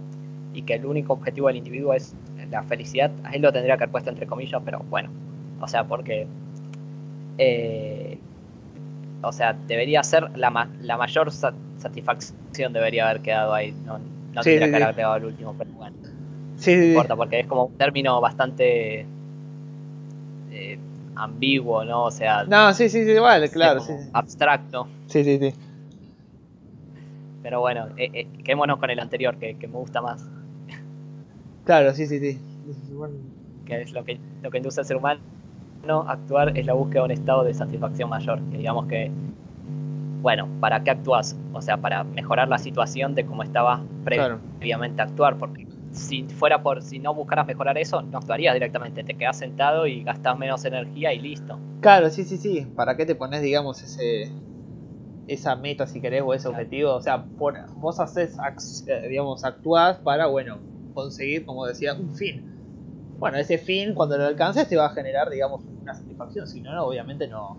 y 0.53 0.63
que 0.63 0.75
el 0.75 0.85
único 0.85 1.13
objetivo 1.13 1.47
del 1.47 1.57
individuo 1.57 1.93
es 1.93 2.13
la 2.49 2.63
felicidad. 2.63 3.11
A 3.23 3.31
él 3.31 3.41
lo 3.41 3.53
tendría 3.53 3.77
que 3.77 3.83
haber 3.83 3.91
puesto 3.91 4.09
entre 4.09 4.27
comillas, 4.27 4.61
pero 4.65 4.79
bueno, 4.89 5.09
o 5.61 5.67
sea, 5.67 5.85
porque, 5.85 6.27
eh, 7.37 8.17
o 9.21 9.31
sea, 9.31 9.53
debería 9.53 10.03
ser 10.03 10.37
la, 10.37 10.69
la 10.81 10.97
mayor 10.97 11.31
satisfacción 11.31 12.73
debería 12.73 13.09
haber 13.09 13.21
quedado 13.21 13.53
ahí, 13.53 13.71
no, 13.85 13.99
no 14.33 14.41
tendría 14.41 14.69
que 14.69 14.75
haber 14.75 14.83
agregado 14.83 15.15
el 15.15 15.25
último, 15.25 15.55
pero 15.57 15.71
bueno. 15.71 15.95
Sí, 16.61 16.75
no 16.75 16.83
importa, 16.83 17.15
porque 17.15 17.39
es 17.39 17.47
como 17.47 17.65
un 17.65 17.77
término 17.77 18.21
bastante 18.21 19.05
eh, 20.51 20.77
ambiguo, 21.15 21.83
¿no? 21.83 22.03
O 22.03 22.11
sea. 22.11 22.43
No, 22.43 22.71
sí, 22.73 22.87
sí, 22.87 23.03
sí, 23.03 23.11
igual, 23.11 23.49
claro. 23.49 23.81
Abstracto. 24.13 24.87
Sí, 25.07 25.23
sí, 25.23 25.39
sí. 25.39 25.53
Pero 27.41 27.61
bueno, 27.61 27.87
eh, 27.97 28.11
eh, 28.13 28.27
quedémonos 28.43 28.77
con 28.77 28.91
el 28.91 28.99
anterior, 28.99 29.37
que, 29.37 29.55
me 29.59 29.73
gusta 29.73 30.01
más. 30.01 30.23
Claro, 31.65 31.95
sí, 31.95 32.05
sí, 32.05 32.19
sí. 32.19 32.39
Que 33.65 33.81
es 33.81 33.91
lo 33.93 34.05
que, 34.05 34.19
lo 34.43 34.51
que 34.51 34.57
induce 34.57 34.81
al 34.81 34.85
ser 34.85 34.97
humano 34.97 35.19
no 35.87 36.01
actuar 36.07 36.55
es 36.55 36.67
la 36.67 36.73
búsqueda 36.73 37.01
de 37.01 37.05
un 37.05 37.11
estado 37.11 37.43
de 37.43 37.55
satisfacción 37.55 38.07
mayor. 38.07 38.39
Que 38.51 38.59
digamos 38.59 38.85
que, 38.85 39.09
bueno, 40.21 40.47
¿para 40.59 40.83
qué 40.83 40.91
actúas? 40.91 41.35
O 41.53 41.61
sea, 41.63 41.77
para 41.77 42.03
mejorar 42.03 42.49
la 42.49 42.59
situación 42.59 43.15
de 43.15 43.25
cómo 43.25 43.41
estaba 43.41 43.81
previamente 44.03 45.01
actuar, 45.01 45.37
porque 45.37 45.65
si 45.91 46.23
fuera 46.23 46.63
por 46.63 46.81
si 46.81 46.99
no 46.99 47.13
buscaras 47.13 47.45
mejorar 47.45 47.77
eso, 47.77 48.01
no 48.01 48.17
actuarías 48.19 48.53
directamente, 48.53 49.03
te 49.03 49.15
quedas 49.15 49.37
sentado 49.37 49.87
y 49.87 50.03
gastas 50.03 50.37
menos 50.37 50.63
energía 50.65 51.13
y 51.13 51.19
listo. 51.19 51.59
Claro, 51.81 52.09
sí, 52.09 52.23
sí, 52.23 52.37
sí. 52.37 52.67
¿Para 52.75 52.95
qué 52.95 53.05
te 53.05 53.15
pones, 53.15 53.41
digamos, 53.41 53.81
ese 53.83 54.31
esa 55.27 55.55
meta 55.55 55.87
si 55.87 56.01
querés 56.01 56.23
o 56.25 56.33
ese 56.33 56.47
objetivo? 56.47 56.93
O 56.93 57.01
sea, 57.01 57.17
vos 57.17 57.99
haces, 57.99 58.37
eh, 58.87 59.07
digamos, 59.09 59.43
actuás 59.43 59.97
para, 59.99 60.27
bueno, 60.27 60.57
conseguir, 60.93 61.45
como 61.45 61.65
decía, 61.65 61.93
un 61.93 62.15
fin. 62.15 62.47
Bueno, 63.19 63.37
ese 63.37 63.57
fin, 63.57 63.93
cuando 63.93 64.17
lo 64.17 64.25
alcances, 64.25 64.67
te 64.67 64.75
va 64.75 64.87
a 64.87 64.89
generar, 64.89 65.29
digamos, 65.29 65.61
una 65.81 65.93
satisfacción. 65.93 66.47
Si 66.47 66.61
no, 66.61 66.83
obviamente 66.83 67.27
no, 67.27 67.57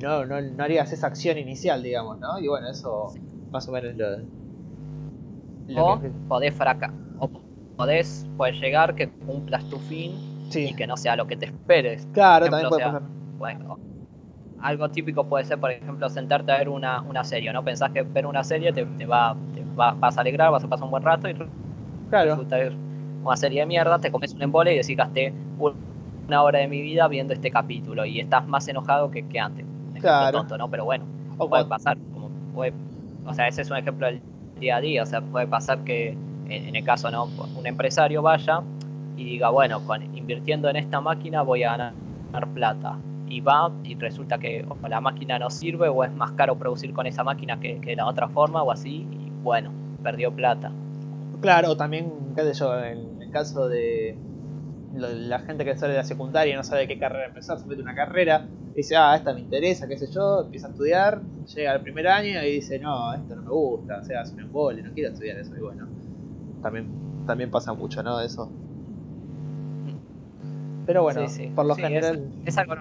no, 0.00 0.24
no, 0.24 0.62
harías 0.62 0.92
esa 0.92 1.08
acción 1.08 1.38
inicial, 1.38 1.82
digamos, 1.82 2.18
¿no? 2.18 2.38
Y 2.38 2.48
bueno, 2.48 2.68
eso 2.68 3.12
más 3.50 3.68
o 3.68 3.72
menos 3.72 3.94
lo, 5.68 5.94
o 5.94 6.00
podés 6.28 6.54
fracasar. 6.54 7.05
O 7.76 7.84
podés, 7.84 8.26
puedes 8.38 8.58
llegar 8.58 8.94
que 8.94 9.08
cumplas 9.08 9.62
tu 9.68 9.78
fin 9.78 10.12
y 10.54 10.74
que 10.74 10.86
no 10.86 10.96
sea 10.96 11.14
lo 11.14 11.26
que 11.26 11.36
te 11.36 11.44
esperes. 11.46 12.08
Claro, 12.14 12.46
también 12.46 12.70
puede 12.70 12.84
pasar. 12.84 13.02
Bueno, 13.36 13.78
algo 14.62 14.88
típico 14.88 15.24
puede 15.24 15.44
ser, 15.44 15.58
por 15.60 15.70
ejemplo, 15.70 16.08
sentarte 16.08 16.52
a 16.52 16.58
ver 16.58 16.70
una, 16.70 17.02
una 17.02 17.22
serie. 17.22 17.52
¿No 17.52 17.62
pensás 17.62 17.90
que 17.90 18.00
ver 18.02 18.24
una 18.24 18.42
serie 18.42 18.72
te, 18.72 18.84
va, 19.04 19.36
te 19.54 19.62
va, 19.78 19.92
vas 19.92 20.16
a 20.16 20.22
alegrar, 20.22 20.50
vas 20.50 20.64
a 20.64 20.68
pasar 20.68 20.84
un 20.84 20.90
buen 20.90 21.02
rato 21.02 21.28
y 21.28 21.34
claro. 22.08 22.30
resulta 22.30 22.56
una 23.22 23.36
serie 23.36 23.60
de 23.60 23.66
mierda, 23.66 23.98
te 23.98 24.10
comes 24.10 24.32
un 24.32 24.42
embole 24.42 24.72
y 24.72 24.78
decís 24.78 24.96
gasté 24.96 25.34
una 26.28 26.42
hora 26.42 26.60
de 26.60 26.68
mi 26.68 26.80
vida 26.80 27.06
viendo 27.08 27.34
este 27.34 27.50
capítulo 27.50 28.06
y 28.06 28.20
estás 28.20 28.46
más 28.46 28.66
enojado 28.68 29.10
que, 29.10 29.26
que 29.28 29.38
antes. 29.38 29.66
claro. 30.00 30.38
tonto, 30.38 30.56
¿no? 30.56 30.70
Pero 30.70 30.86
bueno, 30.86 31.04
puede 31.36 31.66
pasar. 31.66 31.98
Como 32.14 32.30
puede, 32.54 32.72
o 33.26 33.34
sea, 33.34 33.48
ese 33.48 33.62
es 33.62 33.70
un 33.70 33.76
ejemplo 33.76 34.06
del 34.06 34.22
día 34.58 34.76
a 34.76 34.80
día. 34.80 35.02
O 35.02 35.06
sea, 35.06 35.20
puede 35.20 35.46
pasar 35.46 35.84
que 35.84 36.16
en, 36.48 36.76
el 36.76 36.84
caso, 36.84 37.10
¿no? 37.10 37.28
Un 37.56 37.66
empresario 37.66 38.22
vaya 38.22 38.62
y 39.16 39.24
diga, 39.24 39.50
bueno, 39.50 39.82
invirtiendo 40.14 40.68
en 40.68 40.76
esta 40.76 41.00
máquina 41.00 41.42
voy 41.42 41.64
a 41.64 41.76
ganar 41.76 42.48
plata. 42.54 42.98
Y 43.28 43.40
va 43.40 43.72
y 43.82 43.96
resulta 43.96 44.38
que 44.38 44.64
la 44.88 45.00
máquina 45.00 45.38
no 45.38 45.50
sirve 45.50 45.88
o 45.88 46.04
es 46.04 46.12
más 46.12 46.32
caro 46.32 46.56
producir 46.56 46.92
con 46.92 47.06
esa 47.06 47.24
máquina 47.24 47.58
que, 47.58 47.80
que 47.80 47.90
de 47.90 47.96
la 47.96 48.06
otra 48.06 48.28
forma 48.28 48.62
o 48.62 48.70
así. 48.70 49.06
Y 49.10 49.30
bueno, 49.42 49.72
perdió 50.02 50.32
plata. 50.32 50.70
Claro, 51.40 51.76
también, 51.76 52.12
qué 52.36 52.42
sé 52.42 52.54
yo, 52.54 52.78
en 52.78 53.20
el 53.20 53.30
caso 53.30 53.68
de 53.68 54.16
la 54.96 55.40
gente 55.40 55.64
que 55.64 55.76
sale 55.76 55.92
de 55.92 55.98
la 55.98 56.04
secundaria 56.04 56.54
y 56.54 56.56
no 56.56 56.64
sabe 56.64 56.86
qué 56.86 56.98
carrera 56.98 57.26
empezar, 57.26 57.58
se 57.58 57.66
mete 57.66 57.82
una 57.82 57.94
carrera, 57.94 58.46
dice, 58.74 58.96
ah, 58.96 59.14
esta 59.16 59.32
me 59.32 59.40
interesa, 59.40 59.86
qué 59.86 59.98
sé 59.98 60.06
yo, 60.10 60.42
empieza 60.44 60.68
a 60.68 60.70
estudiar, 60.70 61.20
llega 61.54 61.72
al 61.72 61.82
primer 61.82 62.08
año 62.08 62.42
y 62.42 62.52
dice, 62.52 62.78
no, 62.78 63.12
esto 63.14 63.36
no 63.36 63.42
me 63.42 63.50
gusta, 63.50 63.98
o 63.98 64.04
sea, 64.04 64.22
es 64.22 64.32
un 64.32 64.40
embole, 64.40 64.82
no 64.82 64.92
quiero 64.92 65.10
estudiar 65.10 65.38
eso, 65.38 65.56
y 65.56 65.60
bueno, 65.60 65.86
también, 66.66 66.88
también 67.26 67.50
pasa 67.50 67.72
mucho, 67.74 68.02
¿no? 68.02 68.20
Eso. 68.20 68.50
Pero 70.84 71.04
bueno, 71.04 71.20
por 71.54 71.66
lo 71.66 71.76
general... 71.76 72.28
Es, 72.44 72.58
algo 72.58 72.74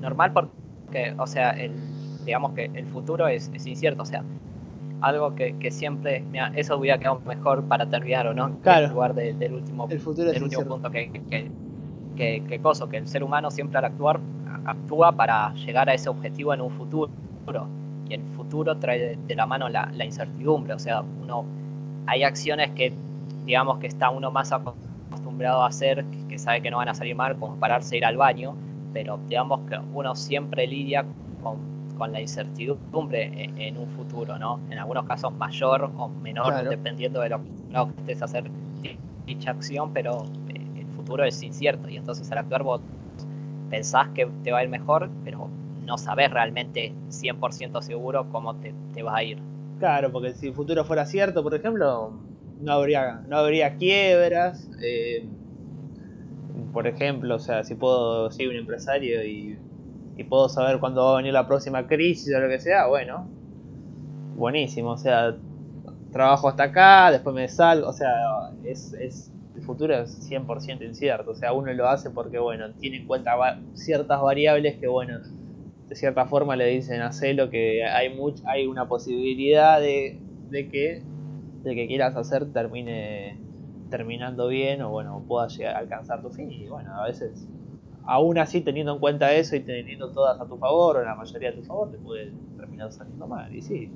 normal 0.00 0.32
porque, 0.32 1.14
o 1.18 1.26
sea, 1.26 1.50
el, 1.50 1.72
digamos 2.24 2.52
que 2.52 2.70
el 2.72 2.86
futuro 2.86 3.28
es, 3.28 3.50
es 3.52 3.66
incierto, 3.66 4.04
o 4.04 4.06
sea, 4.06 4.24
algo 5.02 5.34
que, 5.34 5.54
que 5.58 5.70
siempre, 5.70 6.24
mira, 6.30 6.50
eso 6.56 6.78
hubiera 6.78 6.98
quedado 6.98 7.20
mejor 7.20 7.62
para 7.64 7.84
terminar 7.90 8.26
o 8.26 8.32
no, 8.32 8.58
claro. 8.62 8.86
en 8.86 8.92
lugar 8.94 9.14
del 9.14 9.52
último, 9.52 9.86
el 9.90 10.00
futuro 10.00 10.30
del 10.30 10.42
último 10.42 10.64
punto 10.64 10.90
que, 10.90 11.10
que, 11.10 11.50
que, 12.16 12.42
que, 12.48 12.60
coso, 12.60 12.88
que 12.88 12.96
el 12.96 13.06
ser 13.06 13.22
humano 13.22 13.50
siempre 13.50 13.78
al 13.78 13.84
actuar 13.84 14.18
actúa 14.64 15.12
para 15.12 15.52
llegar 15.54 15.90
a 15.90 15.94
ese 15.94 16.08
objetivo 16.08 16.54
en 16.54 16.62
un 16.62 16.70
futuro 16.70 17.10
y 18.08 18.14
el 18.14 18.22
futuro 18.34 18.78
trae 18.78 19.16
de, 19.16 19.34
la 19.34 19.46
mano 19.46 19.68
la, 19.68 19.90
la, 19.94 20.06
incertidumbre, 20.06 20.72
o 20.72 20.78
sea, 20.78 21.02
uno 21.02 21.44
hay 22.06 22.22
acciones 22.22 22.70
que 22.70 22.92
digamos 23.50 23.78
que 23.78 23.86
está 23.86 24.10
uno 24.10 24.30
más 24.30 24.52
acostumbrado 24.52 25.62
a 25.62 25.66
hacer, 25.66 26.04
que 26.28 26.38
sabe 26.38 26.62
que 26.62 26.70
no 26.70 26.78
van 26.78 26.88
a 26.88 26.94
salir 26.94 27.14
mal, 27.14 27.36
como 27.36 27.56
pararse 27.56 27.96
e 27.96 27.98
ir 27.98 28.04
al 28.04 28.16
baño, 28.16 28.54
pero 28.92 29.18
digamos 29.28 29.68
que 29.68 29.78
uno 29.92 30.14
siempre 30.14 30.66
lidia 30.66 31.04
con 31.42 31.70
con 32.00 32.12
la 32.12 32.20
incertidumbre 32.22 33.50
en, 33.58 33.76
un 33.76 33.86
futuro, 33.88 34.38
¿no? 34.38 34.58
En 34.70 34.78
algunos 34.78 35.04
casos 35.04 35.34
mayor 35.34 35.92
o 35.98 36.08
menor, 36.08 36.66
dependiendo 36.66 37.20
de 37.20 37.28
lo, 37.28 37.42
que 37.42 38.00
estés 38.00 38.22
a 38.22 38.24
hacer 38.24 38.44
dicha 39.26 39.50
acción, 39.50 39.92
pero 39.92 40.24
eh, 40.48 40.66
el 40.78 40.86
futuro 40.96 41.24
es 41.24 41.42
incierto 41.42 41.90
y 41.90 41.98
entonces 41.98 42.32
al 42.32 42.38
actuar 42.38 42.62
vos 42.62 42.80
pensás 43.68 44.08
que 44.14 44.26
te 44.42 44.50
va 44.50 44.60
a 44.60 44.64
ir 44.64 44.70
mejor, 44.70 45.10
pero 45.24 45.50
no 45.84 45.98
sabes 45.98 46.30
realmente 46.30 46.94
100% 47.10 47.82
seguro 47.82 48.26
cómo 48.32 48.54
te, 48.54 49.02
va 49.02 49.18
a 49.18 49.22
ir. 49.22 49.38
Claro, 49.78 50.10
porque 50.10 50.32
si 50.32 50.46
el 50.46 50.54
futuro 50.54 50.82
fuera 50.86 51.04
cierto, 51.04 51.42
por 51.42 51.54
ejemplo, 51.54 52.14
no 52.60 52.72
habría, 52.72 53.22
no 53.28 53.38
habría 53.38 53.76
quiebras. 53.76 54.68
Eh, 54.82 55.26
por 56.72 56.86
ejemplo, 56.86 57.36
o 57.36 57.38
sea, 57.38 57.64
si 57.64 57.74
puedo 57.74 58.30
ser 58.30 58.48
un 58.48 58.56
empresario 58.56 59.24
y 59.24 59.58
y 60.20 60.24
puedo 60.24 60.50
saber 60.50 60.78
cuándo 60.80 61.02
va 61.02 61.14
a 61.14 61.16
venir 61.16 61.32
la 61.32 61.46
próxima 61.46 61.86
crisis 61.86 62.34
o 62.34 62.40
lo 62.40 62.48
que 62.48 62.60
sea, 62.60 62.86
bueno, 62.88 63.26
buenísimo, 64.36 64.90
o 64.90 64.98
sea, 64.98 65.34
trabajo 66.12 66.46
hasta 66.46 66.64
acá, 66.64 67.10
después 67.10 67.34
me 67.34 67.48
salgo, 67.48 67.88
o 67.88 67.92
sea, 67.94 68.12
es, 68.62 68.92
es 68.92 69.32
el 69.56 69.62
futuro 69.62 69.94
es 69.94 70.30
100% 70.30 70.82
incierto, 70.84 71.30
o 71.30 71.34
sea, 71.34 71.54
uno 71.54 71.72
lo 71.72 71.88
hace 71.88 72.10
porque, 72.10 72.38
bueno, 72.38 72.70
tiene 72.74 72.98
en 72.98 73.06
cuenta 73.06 73.32
ciertas 73.72 74.20
variables 74.20 74.76
que, 74.78 74.88
bueno, 74.88 75.20
de 75.88 75.96
cierta 75.96 76.26
forma 76.26 76.54
le 76.54 76.66
dicen 76.66 77.00
a 77.00 77.12
Celo 77.12 77.48
que 77.48 77.82
hay, 77.86 78.14
much, 78.14 78.42
hay 78.44 78.66
una 78.66 78.88
posibilidad 78.88 79.80
de, 79.80 80.18
de 80.50 80.68
que 80.68 81.02
de 81.62 81.74
que 81.74 81.86
quieras 81.86 82.16
hacer 82.16 82.52
termine 82.52 83.38
terminando 83.90 84.48
bien 84.48 84.82
o 84.82 84.90
bueno 84.90 85.24
pueda 85.26 85.48
llegar 85.48 85.76
a 85.76 85.78
alcanzar 85.80 86.22
tu 86.22 86.30
fin 86.30 86.50
y 86.50 86.68
bueno 86.68 86.94
a 86.94 87.06
veces 87.06 87.46
aún 88.10 88.38
así 88.38 88.60
teniendo 88.60 88.92
en 88.92 88.98
cuenta 88.98 89.32
eso 89.32 89.56
y 89.56 89.60
teniendo 89.60 90.10
todas 90.10 90.40
a 90.40 90.46
tu 90.46 90.56
favor 90.56 90.96
o 90.96 91.04
la 91.04 91.14
mayoría 91.14 91.50
a 91.50 91.54
tu 91.54 91.62
favor, 91.62 91.90
te 91.92 91.98
puede 91.98 92.32
terminar 92.56 92.92
saliendo 92.92 93.26
mal. 93.26 93.54
Y 93.54 93.62
sí, 93.62 93.88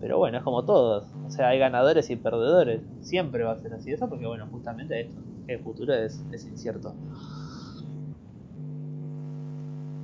Pero 0.00 0.18
bueno, 0.18 0.38
es 0.38 0.44
como 0.44 0.64
todos. 0.64 1.06
O 1.26 1.30
sea, 1.30 1.48
hay 1.48 1.58
ganadores 1.58 2.08
y 2.10 2.16
perdedores. 2.16 2.80
Siempre 3.00 3.44
va 3.44 3.52
a 3.52 3.58
ser 3.58 3.74
así. 3.74 3.92
Eso 3.92 4.08
porque, 4.08 4.26
bueno, 4.26 4.46
justamente 4.50 5.02
esto. 5.02 5.20
El 5.46 5.60
futuro 5.60 5.94
es, 5.94 6.24
es 6.32 6.46
incierto. 6.46 6.94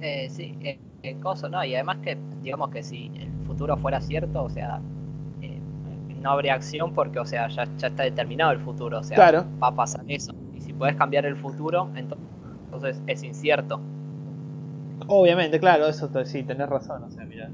Eh, 0.03 0.29
sí, 0.31 0.57
eh, 0.63 0.79
eh, 1.03 1.17
¿no? 1.51 1.65
Y 1.65 1.75
además 1.75 1.99
que, 2.03 2.19
digamos 2.43 2.71
que 2.71 2.83
si 2.83 3.11
el 3.15 3.31
futuro 3.47 3.77
fuera 3.77 4.01
cierto, 4.01 4.45
o 4.45 4.51
sea, 4.51 4.81
no 6.21 6.31
habría 6.31 6.55
acción 6.55 6.93
porque, 6.93 7.19
o 7.19 7.25
sea, 7.25 7.49
ya, 7.49 7.65
ya 7.79 7.89
está 7.89 8.03
determinado 8.03 8.53
el 8.53 8.59
futuro, 8.61 8.99
o 8.99 9.03
sea, 9.03 9.17
Claro. 9.17 9.45
va 9.63 9.69
a 9.69 9.75
pasar 9.75 10.05
eso. 10.07 10.33
Y 10.55 10.61
si 10.61 10.73
puedes 10.73 10.97
cambiar 10.97 11.27
el 11.27 11.37
futuro, 11.37 11.89
entonces, 11.97 12.27
entonces 12.65 13.01
es 13.07 13.23
incierto. 13.25 13.81
Obviamente, 15.07 15.59
claro, 15.59 15.87
eso 15.89 16.09
sí, 16.25 16.43
tenés 16.43 16.69
razón. 16.69 17.03
O 17.03 17.11
sea, 17.11 17.25
mira. 17.25 17.49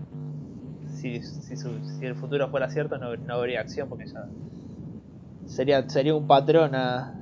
Si, 0.95 1.23
si, 1.23 1.57
si 1.57 2.07
el 2.07 2.14
futuro 2.14 2.49
fuera 2.49 2.69
cierto, 2.69 2.99
no, 2.99 3.17
no 3.17 3.35
habría 3.35 3.61
acción 3.61 3.89
porque 3.89 4.07
ya. 4.07 4.27
Sería, 5.47 5.89
sería 5.89 6.14
un 6.14 6.27
patrón 6.27 6.75
a, 6.75 7.14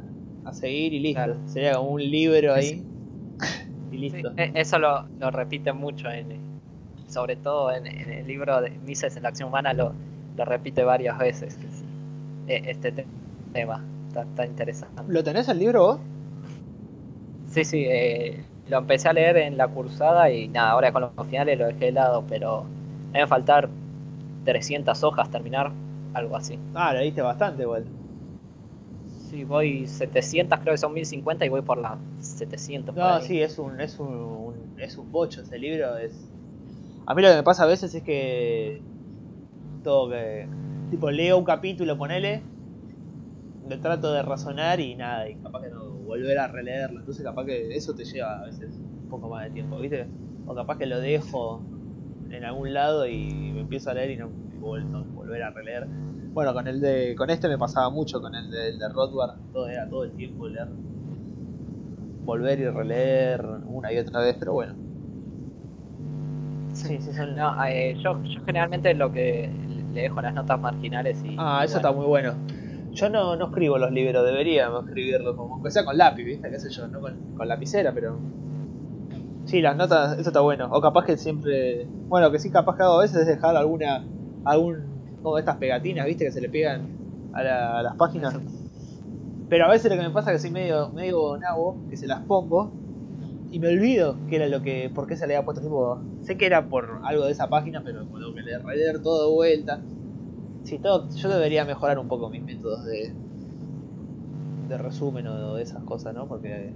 a 0.44 0.52
seguir 0.52 0.94
y 0.94 1.00
listo. 1.00 1.22
Claro. 1.24 1.36
Sería 1.46 1.74
como 1.74 1.90
un 1.90 2.02
libro 2.02 2.54
ahí. 2.54 2.82
y 3.92 3.96
listo. 3.96 4.32
e- 4.36 4.50
eso 4.54 4.78
lo, 4.78 5.06
lo 5.20 5.30
repite 5.30 5.72
mucho, 5.72 6.10
en, 6.10 6.60
sobre 7.06 7.36
todo 7.36 7.70
en, 7.72 7.86
en 7.86 8.10
el 8.10 8.26
libro 8.26 8.60
de 8.60 8.70
Mises 8.70 9.16
en 9.16 9.22
la 9.22 9.28
acción 9.28 9.50
humana, 9.50 9.72
lo, 9.72 9.92
lo 10.36 10.44
repite 10.44 10.84
varias 10.84 11.18
veces. 11.18 11.56
que 11.56 11.66
sí, 11.68 11.84
e- 12.48 12.70
Este 12.70 12.92
te- 12.92 13.06
tema 13.52 13.82
está, 14.08 14.22
está 14.22 14.46
interesante. 14.46 15.02
¿Lo 15.08 15.22
tenés 15.24 15.48
el 15.48 15.58
libro 15.58 15.82
vos? 15.82 15.98
Sí, 17.50 17.64
sí, 17.64 17.84
eh, 17.86 18.42
lo 18.68 18.78
empecé 18.78 19.08
a 19.08 19.12
leer 19.12 19.36
en 19.36 19.56
la 19.56 19.68
cursada 19.68 20.30
y 20.30 20.48
nada, 20.48 20.70
ahora 20.70 20.92
con 20.92 21.02
los 21.16 21.26
finales 21.28 21.58
lo 21.58 21.66
dejé 21.66 21.86
de 21.86 21.92
lado, 21.92 22.24
pero 22.28 22.64
me 23.12 23.20
va 23.20 23.24
a 23.24 23.28
faltar 23.28 23.68
300 24.44 25.04
hojas 25.04 25.30
terminar, 25.30 25.70
algo 26.14 26.36
así. 26.36 26.58
Ah, 26.74 26.92
leíste 26.92 27.22
bastante 27.22 27.62
igual. 27.62 27.84
Sí, 29.30 29.44
voy 29.44 29.86
700, 29.86 30.58
creo 30.60 30.74
que 30.74 30.78
son 30.78 30.92
1050 30.92 31.44
y 31.44 31.48
voy 31.48 31.62
por 31.62 31.78
las 31.78 31.98
700. 32.20 32.94
por 32.94 33.04
No, 33.04 33.20
sí, 33.20 33.40
es 33.40 33.58
un, 33.58 33.80
es 33.80 33.98
un, 33.98 34.08
un- 34.08 34.54
es 34.78 34.96
un 34.98 35.10
bocho 35.10 35.42
ese 35.42 35.58
libro. 35.58 35.96
Es... 35.96 36.12
A 37.06 37.14
mí 37.14 37.22
lo 37.22 37.28
que 37.28 37.34
me 37.36 37.42
pasa 37.42 37.64
a 37.64 37.66
veces 37.66 37.94
es 37.94 38.02
que. 38.02 38.80
Todo 39.84 40.10
que. 40.10 40.48
Tipo, 40.90 41.10
leo 41.10 41.38
un 41.38 41.44
capítulo, 41.44 41.96
ponele. 41.96 42.42
Me 43.68 43.76
trato 43.78 44.12
de 44.12 44.22
razonar 44.22 44.80
y 44.80 44.96
nada, 44.96 45.28
y 45.28 45.36
capaz 45.36 45.62
que 45.62 45.70
no 45.70 45.84
volver 45.84 46.38
a 46.38 46.48
releerlo. 46.48 46.98
Entonces, 46.98 47.24
capaz 47.24 47.46
que 47.46 47.76
eso 47.76 47.94
te 47.94 48.04
lleva 48.04 48.40
a 48.40 48.46
veces 48.46 48.76
un 48.76 49.08
poco 49.08 49.28
más 49.28 49.44
de 49.44 49.50
tiempo, 49.50 49.78
¿viste? 49.78 50.06
O 50.46 50.54
capaz 50.54 50.76
que 50.78 50.86
lo 50.86 50.98
dejo 50.98 51.62
en 52.30 52.44
algún 52.44 52.74
lado 52.74 53.06
y 53.06 53.52
me 53.52 53.60
empiezo 53.60 53.90
a 53.90 53.94
leer 53.94 54.10
y 54.10 54.16
no 54.16 54.30
y 54.52 54.58
vuelvo 54.58 54.98
a 54.98 55.02
volver 55.02 55.42
a 55.44 55.50
releer. 55.50 55.86
Bueno, 55.86 56.52
con 56.52 56.66
el 56.66 56.80
de 56.80 57.14
con 57.14 57.30
este 57.30 57.48
me 57.48 57.56
pasaba 57.56 57.88
mucho, 57.90 58.20
con 58.20 58.34
el 58.34 58.50
de, 58.50 58.70
el 58.70 58.78
de 58.78 58.88
Rothbard, 58.88 59.38
todo 59.52 59.68
era 59.68 59.88
todo 59.88 60.04
el 60.04 60.10
tiempo 60.12 60.48
leer 60.48 60.68
volver 62.24 62.58
y 62.58 62.68
releer 62.68 63.44
una 63.66 63.92
y 63.92 63.98
otra 63.98 64.20
vez, 64.20 64.36
pero 64.38 64.54
bueno. 64.54 64.74
Sí, 66.72 66.98
sí, 67.00 67.12
son... 67.12 67.36
No, 67.36 67.64
eh, 67.64 67.96
yo, 68.02 68.20
yo 68.24 68.40
generalmente 68.44 68.94
lo 68.94 69.12
que 69.12 69.48
le 69.94 70.02
dejo 70.02 70.20
las 70.20 70.34
notas 70.34 70.60
marginales 70.60 71.22
y. 71.24 71.36
Ah, 71.38 71.60
y 71.62 71.64
eso 71.66 71.74
bueno, 71.74 71.88
está 71.88 71.92
muy 71.92 72.06
bueno. 72.06 72.34
Yo 72.92 73.08
no, 73.08 73.36
no 73.36 73.46
escribo 73.46 73.78
los 73.78 73.90
libros, 73.90 74.24
debería 74.24 74.68
escribirlos 74.86 75.36
como 75.36 75.54
aunque 75.54 75.70
sea 75.70 75.84
con 75.84 75.96
lápiz, 75.96 76.24
¿viste? 76.24 76.50
qué 76.50 76.58
sé 76.60 76.70
yo, 76.70 76.86
no 76.88 77.00
con, 77.00 77.34
con 77.36 77.48
lapicera, 77.48 77.92
pero 77.92 78.18
sí, 79.46 79.60
las 79.60 79.76
notas, 79.76 80.18
eso 80.18 80.28
está 80.30 80.40
bueno. 80.40 80.68
O 80.72 80.80
capaz 80.80 81.04
que 81.04 81.16
siempre, 81.16 81.86
bueno, 82.08 82.30
que 82.30 82.38
sí 82.38 82.50
capaz 82.50 82.76
que 82.76 82.82
hago 82.82 82.98
a 82.98 83.02
veces 83.02 83.18
es 83.22 83.26
dejar 83.26 83.56
alguna 83.56 84.04
algún 84.44 84.94
como 85.22 85.38
estas 85.38 85.56
pegatinas, 85.56 86.06
¿viste? 86.06 86.24
que 86.26 86.32
se 86.32 86.40
le 86.40 86.48
pegan 86.50 86.86
a, 87.32 87.42
la- 87.42 87.78
a 87.78 87.82
las 87.82 87.96
páginas. 87.96 88.36
Pero 89.48 89.66
a 89.66 89.70
veces 89.70 89.90
lo 89.90 89.96
que 90.00 90.06
me 90.06 90.12
pasa 90.14 90.32
es 90.32 90.36
que 90.42 90.48
soy 90.48 90.50
medio 90.52 90.90
medio 90.90 91.36
nabo, 91.38 91.76
que 91.88 91.96
se 91.96 92.06
las 92.06 92.20
pongo 92.26 92.72
y 93.54 93.60
me 93.60 93.68
olvido 93.68 94.16
que 94.28 94.34
era 94.34 94.48
lo 94.48 94.62
que 94.62 94.90
por 94.92 95.06
qué 95.06 95.16
se 95.16 95.28
le 95.28 95.36
había 95.36 95.44
puesto 95.44 95.62
tipo, 95.62 96.00
sé 96.22 96.36
que 96.36 96.44
era 96.44 96.66
por 96.66 97.02
algo 97.04 97.26
de 97.26 97.30
esa 97.30 97.48
página, 97.48 97.82
pero 97.84 98.04
tengo 98.04 98.34
que 98.34 98.42
leer, 98.42 98.64
releer 98.64 99.00
todo 99.00 99.28
de 99.28 99.32
vuelta. 99.32 99.80
Sí, 100.64 100.80
todo, 100.80 101.08
yo 101.14 101.28
debería 101.28 101.64
mejorar 101.64 102.00
un 102.00 102.08
poco 102.08 102.28
mis 102.28 102.42
métodos 102.42 102.84
de, 102.84 103.12
de 104.68 104.78
resumen 104.78 105.28
o 105.28 105.54
de 105.54 105.62
esas 105.62 105.84
cosas, 105.84 106.12
¿no? 106.16 106.26
Porque 106.26 106.72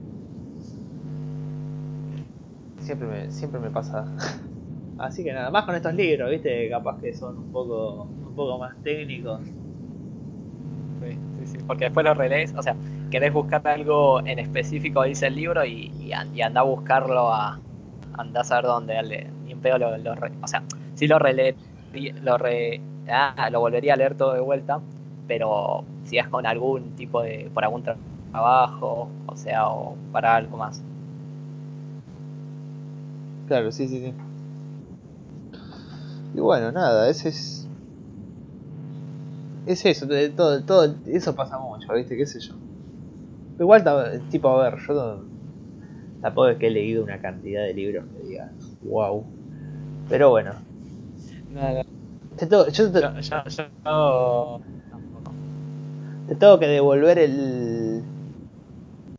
siempre 2.78 3.08
me, 3.08 3.32
siempre 3.32 3.58
me 3.58 3.70
pasa. 3.70 4.06
Así 4.98 5.24
que 5.24 5.32
nada, 5.32 5.50
más 5.50 5.64
con 5.64 5.74
estos 5.74 5.94
libros, 5.94 6.30
¿viste? 6.30 6.70
Capaz 6.70 7.00
que 7.00 7.12
son 7.12 7.38
un 7.38 7.50
poco, 7.50 8.04
un 8.04 8.36
poco 8.36 8.56
más 8.56 8.80
técnicos. 8.84 9.40
Sí, 11.02 11.10
sí, 11.40 11.46
sí, 11.46 11.58
porque 11.66 11.86
después 11.86 12.04
lo 12.04 12.14
relees, 12.14 12.54
o 12.54 12.62
sea, 12.62 12.76
querés 13.10 13.32
buscar 13.32 13.66
algo 13.66 14.24
en 14.26 14.38
específico, 14.38 15.02
dice 15.04 15.26
el 15.28 15.36
libro, 15.36 15.64
y, 15.64 15.90
y, 16.00 16.12
an- 16.12 16.28
y 16.34 16.42
anda 16.42 16.60
a 16.60 16.64
buscarlo 16.64 17.32
a. 17.32 17.58
Anda 18.14 18.40
a 18.40 18.44
saber 18.44 18.64
dónde, 18.64 18.94
dale, 18.94 19.28
ni 19.44 19.52
en 19.52 19.60
pedo 19.60 19.78
lo, 19.78 20.14
re- 20.14 20.32
o 20.42 20.46
sea, 20.48 20.62
sí 20.94 21.06
lo 21.06 21.18
releé, 21.20 21.54
lo 22.22 22.36
re, 22.36 22.80
ah, 23.08 23.48
lo 23.50 23.60
volvería 23.60 23.94
a 23.94 23.96
leer 23.96 24.16
todo 24.16 24.34
de 24.34 24.40
vuelta, 24.40 24.80
pero 25.28 25.84
si 26.04 26.18
es 26.18 26.26
con 26.26 26.44
algún 26.44 26.90
tipo 26.96 27.22
de, 27.22 27.48
por 27.54 27.64
algún 27.64 27.84
tra- 27.84 27.96
trabajo, 28.32 29.08
o 29.26 29.36
sea, 29.36 29.68
o 29.68 29.94
para 30.12 30.34
algo 30.34 30.56
más. 30.56 30.82
Claro, 33.46 33.72
sí, 33.72 33.88
sí, 33.88 34.00
sí. 34.00 34.12
Y 36.34 36.40
bueno, 36.40 36.70
nada, 36.72 37.08
ese 37.08 37.30
es. 37.30 37.66
Es 39.66 39.84
eso, 39.84 40.06
todo, 40.36 40.62
todo, 40.64 40.96
eso 41.06 41.34
pasa 41.34 41.58
mucho, 41.58 41.92
¿viste? 41.94 42.16
¿Qué 42.16 42.26
sé 42.26 42.40
yo? 42.40 42.54
Pero 43.58 43.64
igual, 43.66 44.22
tipo, 44.30 44.48
a 44.48 44.70
ver, 44.70 44.80
yo 44.88 44.94
no- 44.94 45.24
tampoco 46.22 46.48
es 46.48 46.58
que 46.58 46.68
he 46.68 46.70
leído 46.70 47.04
una 47.04 47.20
cantidad 47.20 47.62
de 47.64 47.74
libros 47.74 48.06
que 48.06 48.28
diga, 48.28 48.52
wow. 48.82 49.24
Pero 50.08 50.30
bueno, 50.30 50.52
te 52.36 52.46
tengo, 52.46 52.68
yo 52.68 52.92
te, 52.92 53.00
Yo, 53.00 53.20
yo, 53.20 53.44
yo- 53.48 54.60
tampoco. 54.90 55.32
te 56.28 56.34
tengo 56.36 56.58
que 56.58 56.66
devolver 56.66 57.18
el. 57.18 58.02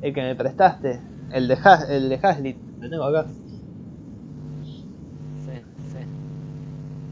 el 0.01 0.13
que 0.13 0.21
me 0.21 0.35
prestaste, 0.35 0.99
el 1.31 1.47
de, 1.47 1.57
Has, 1.63 1.89
el 1.89 2.09
de 2.09 2.19
Haslit, 2.21 2.57
lo 2.81 2.89
tengo 2.89 3.03
acá. 3.05 3.27
Sí, 5.45 5.51
sí. 5.91 5.99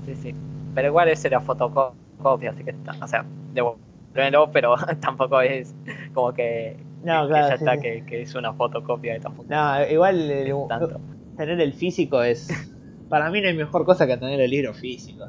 Sí, 0.06 0.16
sí. 0.16 0.36
Pero 0.76 0.88
igual 0.90 1.10
ese 1.10 1.28
era 1.28 1.42
fotocopia, 1.42 2.52
así 2.52 2.64
que 2.64 2.72
está. 2.72 2.96
O 3.02 3.08
sea, 3.08 3.26
devuélvelo, 3.54 4.52
pero 4.52 4.76
tampoco 5.02 5.42
es 5.42 5.74
como 6.14 6.34
que, 6.34 6.78
No, 7.04 7.24
que 7.24 7.28
claro, 7.30 7.48
ya 7.50 7.58
sí, 7.58 7.64
está, 7.64 7.76
sí. 7.76 7.82
Que, 7.82 8.04
que 8.06 8.22
es 8.24 8.36
una 8.36 8.54
fotocopia 8.54 9.14
de 9.14 9.20
tampoco. 9.20 9.48
No, 9.50 9.88
igual 9.90 10.20
el- 10.32 10.54
tanto. 10.68 11.00
tener 11.36 11.60
el 11.62 11.74
físico 11.74 12.22
es. 12.24 12.48
Para 13.10 13.30
mí 13.30 13.40
no 13.42 13.48
hay 13.48 13.56
mejor 13.56 13.86
cosa 13.86 14.06
que 14.08 14.18
tener 14.18 14.40
el 14.42 14.50
libro 14.52 14.74
físico. 14.74 15.26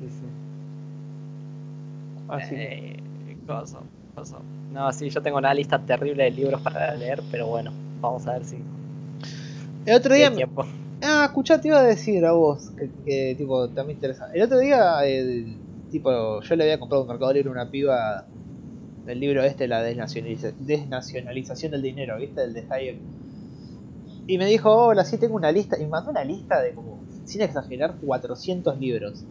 Sí, 0.00 0.08
sí. 0.08 0.26
Así 2.28 2.54
que- 2.54 2.62
Eh, 2.92 3.36
coso, 3.46 3.82
coso. 4.14 4.40
No, 4.72 4.90
sí, 4.92 5.10
yo 5.10 5.20
tengo 5.22 5.38
una 5.38 5.52
lista 5.54 5.78
terrible 5.78 6.24
de 6.24 6.30
libros 6.30 6.60
para 6.62 6.94
leer, 6.94 7.22
pero 7.30 7.46
bueno, 7.46 7.72
vamos 8.00 8.26
a 8.26 8.32
ver 8.32 8.44
si 8.44 8.56
El 9.86 9.94
otro 9.96 10.14
día. 10.14 10.32
tiempo. 10.32 10.64
Ah, 11.02 11.24
escuchá, 11.26 11.60
te 11.60 11.68
iba 11.68 11.78
a 11.78 11.82
decir 11.82 12.24
a 12.24 12.32
vos, 12.32 12.70
que, 12.70 12.90
que, 13.04 13.34
tipo, 13.36 13.68
también 13.68 13.96
interesa. 13.98 14.28
El 14.32 14.42
otro 14.42 14.58
día, 14.58 15.04
el, 15.04 15.58
tipo, 15.90 16.40
yo 16.40 16.56
le 16.56 16.64
había 16.64 16.78
comprado 16.80 17.02
un 17.02 17.08
Mercado 17.08 17.32
Libre 17.34 17.50
a 17.50 17.52
una 17.52 17.70
piba 17.70 18.24
del 19.06 19.20
libro 19.20 19.42
este, 19.44 19.68
la 19.68 19.82
desnacionaliza- 19.82 20.54
desnacionalización 20.58 21.72
del 21.72 21.82
dinero, 21.82 22.16
¿viste? 22.18 22.42
El 22.42 22.54
de 22.54 22.64
Hayek. 22.70 22.98
Y 24.26 24.38
me 24.38 24.46
dijo, 24.46 24.72
hola, 24.74 25.04
sí 25.04 25.18
tengo 25.18 25.34
una 25.36 25.52
lista. 25.52 25.76
Y 25.78 25.82
me 25.82 25.88
mandó 25.88 26.10
una 26.10 26.24
lista 26.24 26.62
de 26.62 26.72
como, 26.74 27.02
sin 27.24 27.42
exagerar, 27.42 27.96
400 28.02 28.78
libros. 28.80 29.24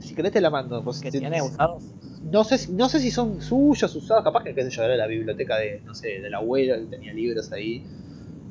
Si 0.00 0.14
querés 0.14 0.32
te 0.32 0.40
la 0.40 0.50
mando. 0.50 0.82
pues, 0.84 1.00
¿Que 1.00 1.10
si- 1.10 1.18
tiene 1.20 1.40
usados? 1.40 1.82
no 2.24 2.44
sé, 2.44 2.58
si- 2.58 2.72
no 2.72 2.88
sé 2.88 3.00
si 3.00 3.10
son 3.10 3.40
suyos, 3.40 3.94
usados, 3.96 4.22
capaz 4.24 4.44
que 4.44 4.54
qué 4.54 4.64
sé 4.64 4.70
yo, 4.70 4.82
era 4.82 4.96
la 4.96 5.06
biblioteca 5.06 5.56
de, 5.56 5.80
no 5.86 5.94
sé, 5.94 6.20
del 6.20 6.34
abuelo 6.34 6.74
que 6.76 6.96
tenía 6.96 7.12
libros 7.14 7.50
ahí. 7.52 7.82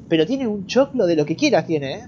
Pero 0.10 0.26
tiene 0.26 0.48
un 0.48 0.66
choclo 0.66 1.06
de 1.06 1.16
lo 1.16 1.26
que 1.26 1.36
quieras, 1.36 1.66
tiene, 1.68 1.94
¿eh? 1.94 2.02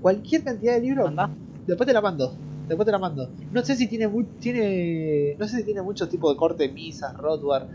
Cualquier 0.00 0.42
cantidad 0.44 0.74
de 0.74 0.80
libros. 0.80 1.08
¿Anda? 1.08 1.30
Después 1.66 1.86
te 1.86 1.92
la 1.92 2.00
mando. 2.00 2.34
Después 2.68 2.86
te 2.86 2.92
la 2.92 2.98
mando. 2.98 3.28
No 3.50 3.62
sé 3.62 3.76
si 3.76 3.86
tiene 3.88 4.08
tiene 4.40 5.36
no 5.38 5.46
sé 5.46 5.58
si 5.58 5.64
tiene 5.64 5.82
muchos 5.82 6.08
tipos 6.08 6.32
de 6.32 6.36
corte 6.38 6.68
Misas, 6.68 7.16
Rothbard. 7.16 7.66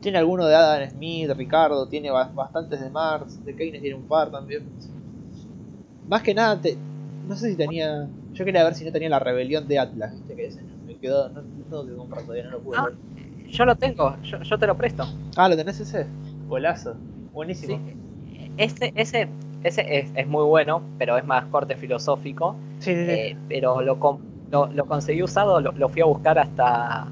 Tiene 0.00 0.18
alguno 0.18 0.46
de 0.46 0.54
Adam 0.54 0.90
Smith, 0.90 1.30
Ricardo, 1.36 1.86
tiene 1.88 2.10
ba- 2.10 2.32
bastantes 2.34 2.80
de 2.80 2.90
Marx, 2.90 3.44
de 3.44 3.54
Keynes 3.54 3.80
tiene 3.80 3.96
un 3.96 4.04
par 4.04 4.30
también. 4.30 4.64
Más 6.08 6.22
que 6.22 6.34
nada 6.34 6.60
te, 6.60 6.76
no 7.28 7.36
sé 7.36 7.50
si 7.50 7.56
tenía 7.56 8.08
yo 8.34 8.44
quería 8.44 8.64
ver 8.64 8.74
si 8.74 8.84
no 8.84 8.92
tenía 8.92 9.08
la 9.08 9.18
rebelión 9.18 9.68
de 9.68 9.78
Atlas, 9.78 10.12
¿viste? 10.12 10.34
que 10.34 10.46
ese 10.46 10.62
me 10.86 10.96
quedó 10.96 11.28
no, 11.28 11.42
no 11.42 11.64
tengo 11.64 11.86
que 11.86 11.94
comprar 11.94 12.22
todavía, 12.22 12.44
no 12.44 12.50
lo 12.52 12.60
pude 12.60 12.78
Ah, 12.78 12.86
ver. 12.86 12.94
yo 13.50 13.64
lo 13.64 13.76
tengo, 13.76 14.16
yo, 14.22 14.42
yo 14.42 14.58
te 14.58 14.66
lo 14.66 14.76
presto. 14.76 15.04
Ah, 15.36 15.48
¿lo 15.48 15.56
tenés 15.56 15.78
ese? 15.80 16.06
Golazo. 16.48 16.96
Buenísimo. 17.32 17.78
Sí. 17.78 17.94
Ese, 18.56 18.92
ese, 18.96 19.28
ese 19.64 19.98
es, 19.98 20.10
es 20.14 20.26
muy 20.26 20.44
bueno, 20.44 20.82
pero 20.98 21.16
es 21.16 21.24
más 21.24 21.44
corte 21.46 21.76
filosófico. 21.76 22.56
Sí, 22.82 22.94
sí, 22.94 23.04
sí. 23.04 23.10
eh, 23.10 23.36
pero 23.48 23.80
lo 23.80 23.96
lo, 24.50 24.86
conseguí 24.86 25.22
usado, 25.22 25.60
lo, 25.60 25.88
fui 25.88 26.02
a 26.02 26.04
buscar 26.04 26.38
hasta 26.38 27.06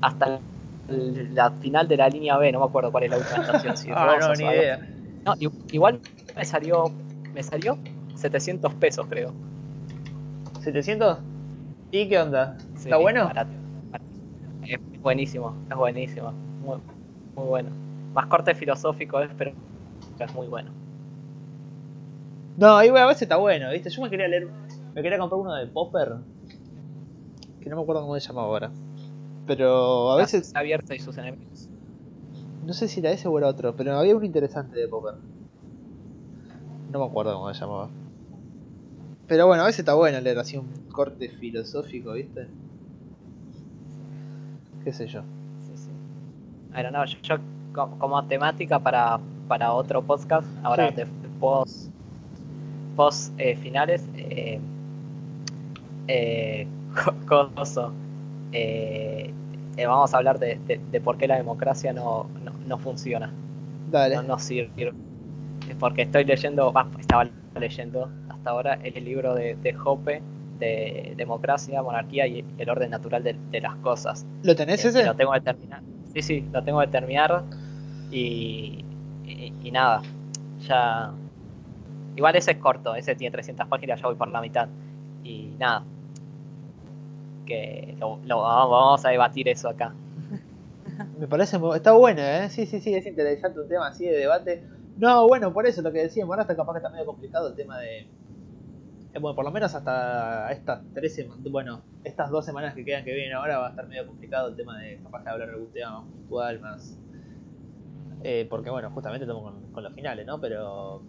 hasta 0.00 0.40
la 0.88 1.50
final 1.50 1.86
de 1.88 1.96
la 1.96 2.08
línea 2.08 2.38
B, 2.38 2.50
no 2.52 2.60
me 2.60 2.64
acuerdo 2.64 2.90
cuál 2.90 3.04
es 3.04 3.10
la 3.10 3.18
última 3.18 3.42
estación. 3.42 3.94
ah, 3.98 4.16
no, 4.20 4.32
ni 4.34 4.44
idea. 4.44 4.80
No, 5.24 5.34
igual 5.72 6.00
me 6.34 6.44
salió, 6.44 6.90
me 7.34 7.42
salió 7.42 7.76
700 8.14 8.72
pesos, 8.74 9.06
creo. 9.08 9.32
¿700? 10.62 11.18
¿Y 11.90 12.08
qué 12.08 12.18
onda? 12.18 12.56
¿Está 12.76 12.96
bueno? 12.96 13.30
Es 14.62 14.78
buenísimo, 15.02 15.56
es 15.68 15.76
buenísimo. 15.76 16.32
Muy, 16.64 16.78
muy 17.34 17.46
bueno. 17.46 17.70
Más 18.14 18.26
corte 18.26 18.54
filosófico 18.54 19.20
es, 19.20 19.30
pero 19.36 19.52
es 20.18 20.34
muy 20.34 20.46
bueno. 20.46 20.70
No, 22.56 22.76
ahí 22.76 22.88
a 22.88 23.06
veces 23.06 23.22
está 23.22 23.36
bueno, 23.36 23.70
¿viste? 23.70 23.90
Yo 23.90 24.02
me 24.02 24.10
quería 24.10 24.28
leer, 24.28 24.48
me 24.94 25.02
quería 25.02 25.18
comprar 25.18 25.40
uno 25.40 25.54
de 25.54 25.66
Popper, 25.66 26.16
que 27.60 27.70
no 27.70 27.76
me 27.76 27.82
acuerdo 27.82 28.02
cómo 28.02 28.18
se 28.18 28.26
llamaba 28.26 28.46
ahora. 28.46 28.70
Pero 29.46 30.10
a 30.12 30.16
veces... 30.16 30.54
Abierta 30.54 30.94
y 30.94 30.98
sus 30.98 31.16
enemigos. 31.18 31.68
No 32.64 32.72
sé 32.72 32.88
si 32.88 33.00
era 33.00 33.10
ese 33.10 33.28
o 33.28 33.38
era 33.38 33.48
otro, 33.48 33.74
pero 33.74 33.96
había 33.96 34.16
uno 34.16 34.24
interesante 34.24 34.78
de 34.78 34.88
Popper. 34.88 35.14
No 36.92 36.98
me 36.98 37.04
acuerdo 37.04 37.34
cómo 37.34 37.52
se 37.52 37.60
llamaba. 37.60 37.88
Pero 39.26 39.46
bueno, 39.46 39.62
a 39.62 39.66
veces 39.66 39.80
está 39.80 39.94
bueno 39.94 40.20
leer 40.20 40.38
así 40.38 40.56
un 40.56 40.68
corte 40.90 41.28
filosófico, 41.28 42.12
¿viste? 42.12 42.48
Qué 44.82 44.92
sé 44.92 45.06
yo. 45.06 45.22
Sí, 45.60 45.76
sí. 45.76 45.90
Bueno, 46.72 46.90
no, 46.90 47.04
yo, 47.04 47.36
como 47.72 48.24
temática 48.24 48.78
para, 48.80 49.20
para 49.46 49.72
otro 49.72 50.02
podcast, 50.02 50.46
ahora 50.62 50.90
de, 50.90 51.06
post, 51.38 51.90
post 52.96 53.32
eh, 53.38 53.56
finales, 53.56 54.08
eh, 54.14 54.60
eh, 56.10 56.66
eh, 58.52 59.32
eh, 59.76 59.86
vamos 59.86 60.12
a 60.12 60.16
hablar 60.16 60.38
de, 60.38 60.58
de, 60.66 61.00
por 61.00 61.16
qué 61.16 61.28
la 61.28 61.36
democracia 61.36 61.92
no, 61.92 62.28
no, 62.44 62.52
no 62.66 62.78
funciona. 62.78 63.32
Dale. 63.90 64.16
No, 64.16 64.22
no 64.22 64.38
sirve. 64.38 64.92
Porque 65.78 66.02
estoy 66.02 66.24
leyendo, 66.24 66.72
estaba 66.98 67.28
leyendo 67.58 68.10
hasta 68.28 68.50
ahora 68.50 68.78
el 68.82 69.04
libro 69.04 69.34
de, 69.34 69.56
de 69.56 69.76
Hoppe 69.84 70.22
de 70.58 71.14
democracia, 71.16 71.82
monarquía 71.82 72.26
y 72.26 72.44
el 72.58 72.68
orden 72.68 72.90
natural 72.90 73.22
de, 73.22 73.60
las 73.60 73.76
cosas. 73.76 74.26
¿Lo 74.42 74.54
tenés 74.54 74.84
ese? 74.84 75.04
Lo 75.04 75.14
tengo 75.14 75.32
que 75.32 75.40
terminar. 75.40 75.80
Sí, 76.12 76.22
sí, 76.22 76.44
lo 76.52 76.62
tengo 76.62 76.80
que 76.80 76.88
terminar 76.88 77.44
y, 78.10 78.84
y, 79.26 79.70
nada, 79.70 80.02
ya... 80.60 81.12
Igual 82.16 82.36
ese 82.36 82.50
es 82.50 82.56
corto, 82.58 82.94
ese 82.94 83.14
tiene 83.14 83.32
300 83.32 83.66
páginas, 83.68 84.00
ya 84.00 84.08
voy 84.08 84.16
por 84.16 84.28
la 84.28 84.42
mitad. 84.42 84.68
Y 85.24 85.54
nada, 85.58 85.82
que 87.50 87.96
lo, 87.98 88.18
vamos 88.38 89.04
a 89.04 89.10
debatir 89.10 89.48
eso 89.48 89.68
acá. 89.68 89.92
Me 91.18 91.26
parece, 91.26 91.58
está 91.74 91.92
bueno, 91.92 92.20
¿eh? 92.22 92.48
Sí, 92.50 92.66
sí, 92.66 92.80
sí, 92.80 92.94
es 92.94 93.06
interesante 93.06 93.60
un 93.60 93.68
tema 93.68 93.88
así 93.88 94.04
de 94.06 94.16
debate 94.16 94.62
no, 95.00 95.26
bueno, 95.26 95.50
por 95.54 95.66
eso 95.66 95.80
lo 95.80 95.92
que 95.92 96.00
decíamos, 96.00 96.34
ahora 96.34 96.42
está 96.42 96.54
capaz 96.54 96.74
que 96.74 96.78
está 96.80 96.90
medio 96.90 97.06
complicado 97.06 97.48
el 97.48 97.54
tema 97.54 97.78
de. 97.78 98.00
Eh, 98.00 99.18
bueno, 99.18 99.34
por 99.34 99.46
lo 99.46 99.50
menos 99.50 99.74
hasta 99.74 100.52
estas 100.52 100.82
tres 100.92 101.14
semanas, 101.14 101.42
bueno, 101.50 101.82
estas 102.04 102.30
dos 102.30 102.44
semanas 102.44 102.74
que 102.74 102.84
quedan 102.84 103.02
que 103.02 103.14
vienen 103.14 103.32
ahora 103.32 103.58
va 103.58 103.68
a 103.68 103.70
estar 103.70 103.88
medio 103.88 104.06
complicado 104.06 104.48
el 104.48 104.56
tema 104.56 104.78
de 104.78 105.00
capaz 105.02 105.24
de 105.24 105.30
hablar 105.30 105.48
de 105.48 105.54
algún 105.54 105.72
tema 105.72 106.00
más 106.00 106.04
puntual, 106.04 106.60
más. 106.60 106.98
Eh, 108.22 108.46
porque 108.50 108.68
bueno, 108.68 108.90
justamente 108.90 109.24
estamos 109.24 109.54
con, 109.72 109.82
los 109.82 109.94
finales, 109.94 110.26
¿no? 110.26 110.38
Pero. 110.38 111.02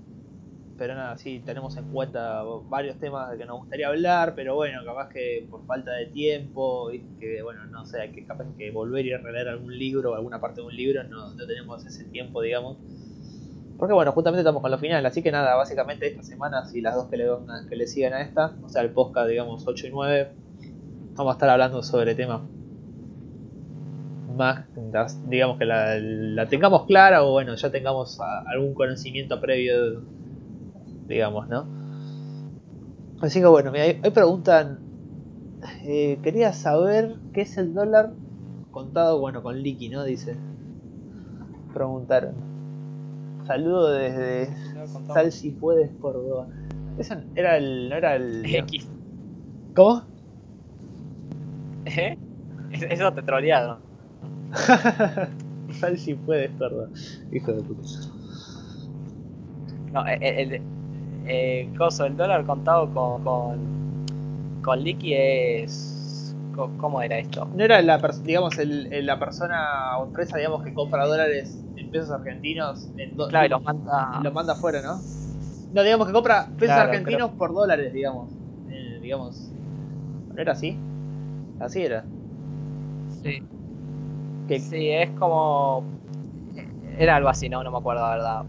Pero 0.78 0.96
nada, 0.96 1.18
sí, 1.18 1.42
tenemos 1.46 1.78
en 1.78 1.92
cuenta 1.92 2.44
varios 2.70 2.98
temas 2.98 3.30
de 3.32 3.38
que 3.38 3.46
nos 3.46 3.60
gustaría 3.60 3.88
hablar, 3.88 4.34
pero 4.36 4.56
bueno, 4.56 4.84
capaz 4.84 5.10
que 5.10 5.46
por 5.50 5.66
falta 5.66 5.92
de 5.92 6.08
tiempo, 6.08 6.90
que 7.20 7.42
bueno, 7.44 7.66
no 7.66 7.86
sé, 7.86 8.12
que 8.12 8.26
capaz 8.26 8.46
que 8.58 8.72
volver 8.72 9.06
y 9.06 9.16
releer 9.16 9.50
algún 9.50 9.78
libro, 9.78 10.16
alguna 10.16 10.42
parte 10.42 10.62
de 10.62 10.68
un 10.68 10.76
libro, 10.76 11.04
no, 11.04 11.34
no 11.34 11.48
tenemos 11.48 11.86
ese 11.86 12.06
tiempo, 12.06 12.42
digamos. 12.42 12.78
Porque 13.78 13.94
bueno, 13.94 14.12
justamente 14.12 14.42
estamos 14.42 14.62
con 14.62 14.72
los 14.72 14.80
finales, 14.80 15.12
así 15.12 15.22
que 15.22 15.32
nada, 15.32 15.56
básicamente 15.56 16.08
esta 16.08 16.24
semana, 16.24 16.66
si 16.66 16.82
las 16.82 16.96
dos 16.96 17.08
que 17.08 17.18
le, 17.18 17.28
que 17.70 17.76
le 17.76 17.88
siguen 17.88 18.14
a 18.14 18.22
esta, 18.22 18.56
o 18.64 18.70
sea, 18.70 18.82
el 18.82 18.92
podcast, 18.92 19.30
digamos, 19.30 19.68
8 19.68 19.88
y 19.88 19.90
9, 19.92 20.32
vamos 21.16 21.32
a 21.32 21.34
estar 21.34 21.50
hablando 21.50 21.84
sobre 21.84 22.16
temas 22.16 22.42
más, 24.36 24.66
digamos 25.28 25.58
que 25.58 25.66
la, 25.66 26.46
tengamos 26.48 26.86
clara 26.86 27.24
o 27.24 27.32
bueno, 27.32 27.56
ya 27.56 27.72
tengamos 27.72 28.20
algún 28.48 28.74
conocimiento 28.74 29.40
previo, 29.40 30.02
digamos, 31.12 31.48
¿no? 31.50 31.66
Así 33.22 33.40
que 33.40 33.46
bueno, 33.46 33.72
mira, 33.72 33.84
ahí, 33.84 34.12
preguntan, 34.12 34.80
eh, 35.84 36.18
quería 36.24 36.54
saber 36.54 37.18
qué 37.34 37.42
es 37.42 37.58
el 37.58 37.74
dólar 37.74 38.14
contado, 38.72 39.20
bueno, 39.20 39.44
con 39.44 39.62
liqui, 39.62 39.90
¿no? 39.90 40.04
Dice. 40.04 40.36
Preguntaron. 41.74 42.34
Saludo 43.46 43.92
desde 43.92 44.50
Sal 45.14 45.32
si 45.32 45.52
puedes 45.52 45.92
Córdoba. 46.00 46.48
Ese 46.98 47.18
era 47.36 47.58
el. 47.58 47.90
no 47.90 47.96
era 47.96 48.16
el. 48.16 48.44
X. 48.56 48.88
¿Cómo? 49.76 50.04
¿Eh? 51.86 52.18
Eso 52.72 53.14
te 53.14 53.22
troleado. 53.22 53.80
Sal 55.72 55.98
si 55.98 56.16
puedes 56.16 56.52
Córdoba. 56.52 56.90
Hijo 57.32 57.54
de 57.54 57.62
puta. 57.62 57.88
No, 59.94 60.08
el, 60.08 60.24
el, 60.24 60.62
eh, 61.26 61.70
coso, 61.78 62.06
el 62.06 62.18
dólar 62.18 62.46
contado 62.46 62.94
con, 62.94 63.24
con, 63.24 64.62
con 64.64 64.84
liqui 64.84 65.14
es. 65.14 66.36
¿Cómo 66.78 67.02
era 67.02 67.18
esto? 67.18 67.48
No 67.56 67.64
era 67.64 67.82
la, 67.82 67.98
digamos, 68.24 68.60
el, 68.60 69.06
la 69.06 69.18
persona 69.18 69.98
o 69.98 70.06
empresa 70.06 70.38
digamos, 70.38 70.64
que 70.64 70.74
compra 70.74 71.08
dólares 71.08 71.62
pesos 71.92 72.12
argentinos 72.12 72.90
en 72.98 73.16
Claro, 73.16 73.46
y 73.46 73.50
los 73.50 73.64
manda. 73.64 74.20
Los 74.24 74.34
manda 74.34 74.54
afuera, 74.54 74.82
¿no? 74.82 75.00
No, 75.74 75.84
digamos 75.84 76.08
que 76.08 76.14
compra 76.14 76.48
pesos 76.58 76.76
argentinos 76.76 77.32
por 77.32 77.54
dólares, 77.54 77.94
digamos. 77.94 78.32
Eh, 78.70 79.00
digamos. 79.02 79.52
¿No 80.34 80.42
era 80.42 80.54
así? 80.54 80.78
Así 81.60 81.84
era. 81.84 82.06
Sí. 83.22 83.44
Sí, 84.60 84.90
es 84.90 85.10
como. 85.12 85.84
Era 86.98 87.16
algo 87.18 87.30
así, 87.30 87.48
no, 87.48 87.64
no 87.64 87.72
me 87.72 87.78
acuerdo 87.78 88.02
la 88.02 88.10
verdad. 88.10 88.44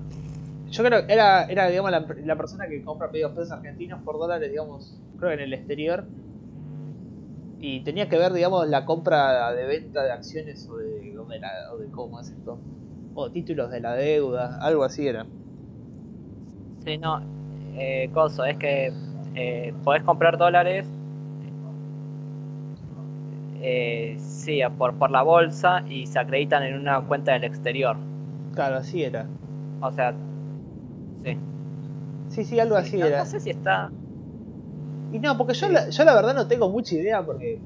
Yo 0.73 0.83
creo 0.83 1.07
que 1.07 1.13
era, 1.13 1.45
era 1.45 1.69
digamos, 1.69 1.91
la, 1.91 2.07
la 2.25 2.37
persona 2.37 2.67
que 2.67 2.83
compra 2.83 3.11
pedidos 3.11 3.33
pesos 3.33 3.53
argentinos 3.53 4.01
por 4.03 4.19
dólares, 4.19 4.51
digamos, 4.51 4.99
creo 5.19 5.31
que 5.31 5.35
en 5.35 5.41
el 5.41 5.53
exterior. 5.53 6.05
Y 7.61 7.81
tenía 7.81 8.09
que 8.09 8.19
ver, 8.19 8.33
digamos, 8.33 8.67
la 8.69 8.85
compra 8.85 9.53
de 9.53 9.67
venta 9.67 10.03
de 10.03 10.11
acciones 10.11 10.67
o 10.69 10.77
de, 10.79 11.17
o 11.19 11.79
de 11.79 11.91
cómo 11.93 12.19
es 12.21 12.31
esto 12.31 12.59
o 13.15 13.31
títulos 13.31 13.71
de 13.71 13.81
la 13.81 13.95
deuda, 13.95 14.59
algo 14.61 14.85
así 14.85 15.07
era. 15.07 15.27
Sí, 16.85 16.99
no, 16.99 17.21
eh, 17.77 18.11
coso, 18.13 18.45
es 18.45 18.57
que 18.57 18.93
eh, 19.35 19.73
podés 19.85 20.03
comprar 20.03 20.39
dólares, 20.39 20.87
eh, 23.61 24.17
sí, 24.19 24.61
por, 24.79 24.95
por 24.95 25.11
la 25.11 25.23
bolsa 25.23 25.85
y 25.89 26.07
se 26.07 26.19
acreditan 26.19 26.65
en 26.65 26.75
una 26.81 27.01
cuenta 27.03 27.33
del 27.33 27.45
exterior. 27.45 27.97
Claro, 28.55 28.77
así 28.77 29.05
era. 29.05 29.27
O 29.81 29.93
sea. 29.93 30.15
Sí, 32.33 32.45
sí, 32.45 32.59
algo 32.59 32.77
así 32.77 33.01
era. 33.01 33.19
No 33.19 33.27
sé 33.27 33.41
si 33.41 33.51
está... 33.51 33.91
Y 35.13 35.19
no, 35.19 35.37
porque 35.37 35.53
yo, 35.53 35.69
la, 35.69 35.91
yo 35.91 36.05
la 36.05 36.15
verdad 36.15 36.35
no 36.35 36.49
tengo 36.49 36.71
mucha 36.71 36.95
idea 36.95 37.23
porque 37.25 37.61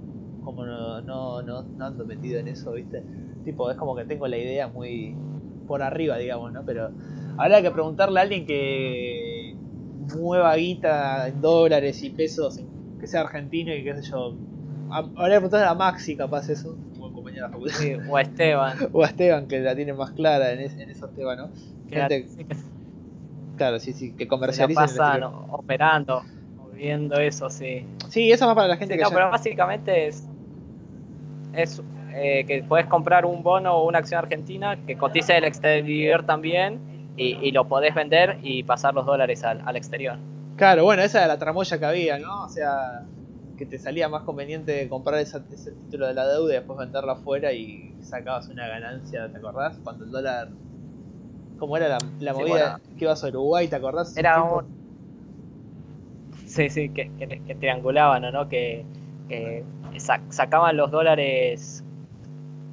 como 0.45 0.67
no, 0.67 1.01
no, 1.03 1.43
no, 1.43 1.63
no 1.63 1.85
ando 1.85 2.05
metido 2.05 2.41
en 2.41 2.49
eso, 2.49 2.73
¿viste? 2.73 3.03
Tipo, 3.45 3.71
es 3.71 3.77
como 3.77 3.95
que 3.95 4.05
tengo 4.05 4.27
la 4.27 4.37
idea 4.37 4.67
muy, 4.67 5.15
por 5.67 5.83
arriba, 5.83 6.17
digamos, 6.19 6.53
¿no? 6.53 6.65
Pero 6.65 6.91
habrá 7.37 7.63
que 7.63 7.71
preguntarle 7.71 8.19
a 8.19 8.23
alguien 8.23 8.47
que 8.47 9.57
mueva 10.17 10.55
guita 10.57 11.29
en 11.29 11.41
dólares 11.41 12.03
y 12.03 12.11
pesos, 12.11 12.61
que 12.99 13.07
sea 13.07 13.23
argentino 13.23 13.75
y 13.75 13.85
qué 13.85 13.95
sé 13.97 14.11
yo. 14.11 14.35
Habría 14.91 15.37
que 15.37 15.41
preguntarle 15.41 15.67
a 15.67 15.75
Maxi, 15.75 16.17
capaz 16.17 16.49
eso, 16.49 16.77
compañera 16.99 17.51
o 18.09 18.17
a 18.17 18.23
Esteban. 18.23 18.77
o 18.93 19.03
a 19.03 19.07
Esteban, 19.07 19.47
que 19.47 19.61
la 19.61 19.75
tiene 19.75 19.93
más 19.93 20.13
clara 20.13 20.53
en, 20.53 20.61
en 20.61 20.91
esos 20.91 21.13
temas, 21.15 21.39
¿no? 21.39 21.51
Claro, 23.57 23.79
sí, 23.81 23.93
sí, 23.93 24.13
que 24.13 24.29
comercializa. 24.29 24.83
pasan 24.83 25.23
operando, 25.25 26.23
viendo 26.75 27.17
eso, 27.17 27.51
sí. 27.51 27.87
Sí, 28.09 28.31
eso 28.31 28.47
va 28.47 28.55
para 28.55 28.69
la 28.69 28.77
gente 28.77 28.97
que. 28.97 29.03
No, 29.03 29.11
pero 29.11 29.31
básicamente 29.31 30.09
es. 30.09 30.29
Es 31.55 31.83
eh, 32.13 32.45
que 32.47 32.63
puedes 32.63 32.87
comprar 32.87 33.27
un 33.27 33.43
bono 33.43 33.75
o 33.75 33.89
una 33.89 33.99
acción 33.99 34.19
argentina 34.19 34.79
que 34.87 34.97
cotice 34.97 35.35
del 35.35 35.45
exterior 35.45 36.25
también 36.25 36.81
y, 37.17 37.51
lo 37.53 37.67
podés 37.67 37.95
vender 37.95 38.39
y 38.43 38.63
pasar 38.63 38.95
los 38.95 39.07
dólares 39.07 39.43
al, 39.45 39.77
exterior. 39.77 40.19
Claro, 40.57 40.85
bueno, 40.85 41.03
esa 41.03 41.19
era 41.19 41.29
la 41.29 41.39
tramoya 41.39 41.79
que 41.79 41.85
había, 41.85 42.19
¿no? 42.19 42.45
O 42.45 42.49
sea, 42.49 43.05
que 43.57 43.67
te 43.67 43.79
salía 43.79 44.09
más 44.09 44.23
conveniente 44.23 44.89
comprar 44.89 45.21
ese 45.21 45.41
título 45.41 46.07
de 46.07 46.15
la 46.15 46.27
deuda 46.27 46.53
y 46.53 46.57
después 46.57 46.79
venderlo 46.79 47.13
afuera 47.13 47.53
y 47.53 47.95
sacabas 48.03 48.49
una 48.49 48.69
ganancia, 48.69 49.29
¿te 49.31 49.39
acordás? 49.39 49.79
Cuando 49.83 50.05
el 50.05 50.11
dólar... 50.11 50.49
¿Cómo 51.59 51.77
era 51.77 51.99
la, 52.21 52.33
movida 52.33 52.81
que 52.99 53.05
ibas 53.05 53.25
a 53.25 53.29
Uruguay, 53.29 53.69
te 53.69 53.77
acordás? 53.77 54.17
Era 54.17 54.43
un... 54.43 54.65
Sí, 56.47 56.69
sí, 56.71 56.89
que, 56.91 57.11
que, 57.19 57.55
triangulaban, 57.55 58.23
¿no? 58.33 58.49
Que 58.49 58.85
que 59.29 59.65
sacaban 60.29 60.77
los 60.77 60.91
dólares, 60.91 61.85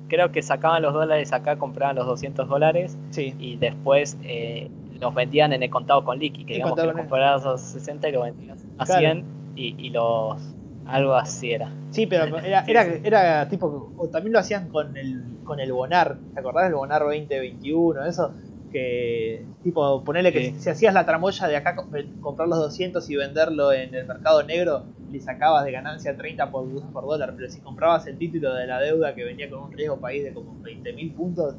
creo 0.08 0.32
que 0.32 0.42
sacaban 0.42 0.82
los 0.82 0.94
dólares 0.94 1.34
acá, 1.34 1.58
compraban 1.58 1.96
los 1.96 2.06
200 2.06 2.48
dólares 2.48 2.98
y 3.18 3.58
después 3.58 4.18
eh, 4.24 4.70
los 5.00 5.14
vendían 5.14 5.54
en 5.54 5.64
el 5.64 5.70
contado 5.70 6.04
con 6.04 6.20
liqui, 6.20 6.46
que 6.46 6.56
digamos 6.56 6.80
que 6.80 6.86
los 6.86 6.96
comprabas 6.96 7.46
a 7.46 7.58
60 7.58 8.10
y 8.10 8.12
lo 8.12 8.22
vendías 8.22 8.66
a 8.78 8.86
100 8.86 9.26
y, 9.56 9.90
los 9.90 10.42
algo 10.86 11.14
así 11.14 11.52
era. 11.52 11.72
Sí, 11.92 12.08
pero 12.08 12.38
era, 12.38 12.66
era, 12.68 12.84
era 12.84 13.48
tipo, 13.48 13.94
o 13.98 14.08
también 14.10 14.34
lo 14.34 14.40
hacían 14.40 14.70
con 14.70 14.98
el, 14.98 15.24
con 15.44 15.60
el 15.60 15.72
Bonar, 15.72 16.18
¿te 16.34 16.40
acordás 16.40 16.66
del 16.66 16.76
Bonar 16.76 17.04
2021? 17.04 18.06
Eso, 18.06 18.34
que 18.74 19.45
tipo 19.63 20.03
ponerle 20.03 20.34
que 20.34 20.53
si 20.57 20.69
hacías 20.69 20.93
la 20.93 21.05
tramoya 21.05 21.47
de 21.47 21.55
acá 21.55 21.76
comprar 21.76 22.47
los 22.49 22.59
200 22.59 23.09
y 23.09 23.15
venderlo 23.15 23.71
en 23.71 23.95
el 23.95 24.05
mercado 24.05 24.43
negro 24.43 24.84
le 25.11 25.21
sacabas 25.21 25.63
de 25.63 25.71
ganancia 25.71 26.17
30 26.17 26.51
por, 26.51 26.65
por 26.91 27.05
dólar 27.05 27.34
pero 27.38 27.49
si 27.49 27.61
comprabas 27.61 28.05
el 28.07 28.17
título 28.17 28.53
de 28.53 28.67
la 28.67 28.82
deuda 28.82 29.15
que 29.15 29.24
venía 29.24 29.49
con 29.49 29.59
un 29.59 29.71
riesgo 29.71 29.97
país 29.97 30.24
de 30.24 30.34
como 30.34 30.55
20.000 30.61 31.13
puntos 31.13 31.55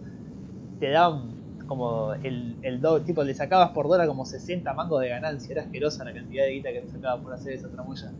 te 0.80 0.90
daban 0.90 1.34
como 1.66 2.14
el, 2.14 2.56
el 2.62 2.82
tipo 3.04 3.22
le 3.24 3.34
sacabas 3.34 3.70
por 3.70 3.88
dólar 3.88 4.06
como 4.06 4.24
60 4.24 4.72
mangos 4.74 5.00
de 5.00 5.08
ganancia. 5.08 5.52
Era 5.52 5.62
asquerosa 5.62 6.04
la 6.04 6.12
cantidad 6.12 6.44
de 6.44 6.52
guita 6.52 6.72
que 6.72 6.80
te 6.82 6.88
sacabas 6.88 7.22
por 7.22 7.32
hacer 7.32 7.54
esa 7.54 7.68
tramoya. 7.68 8.12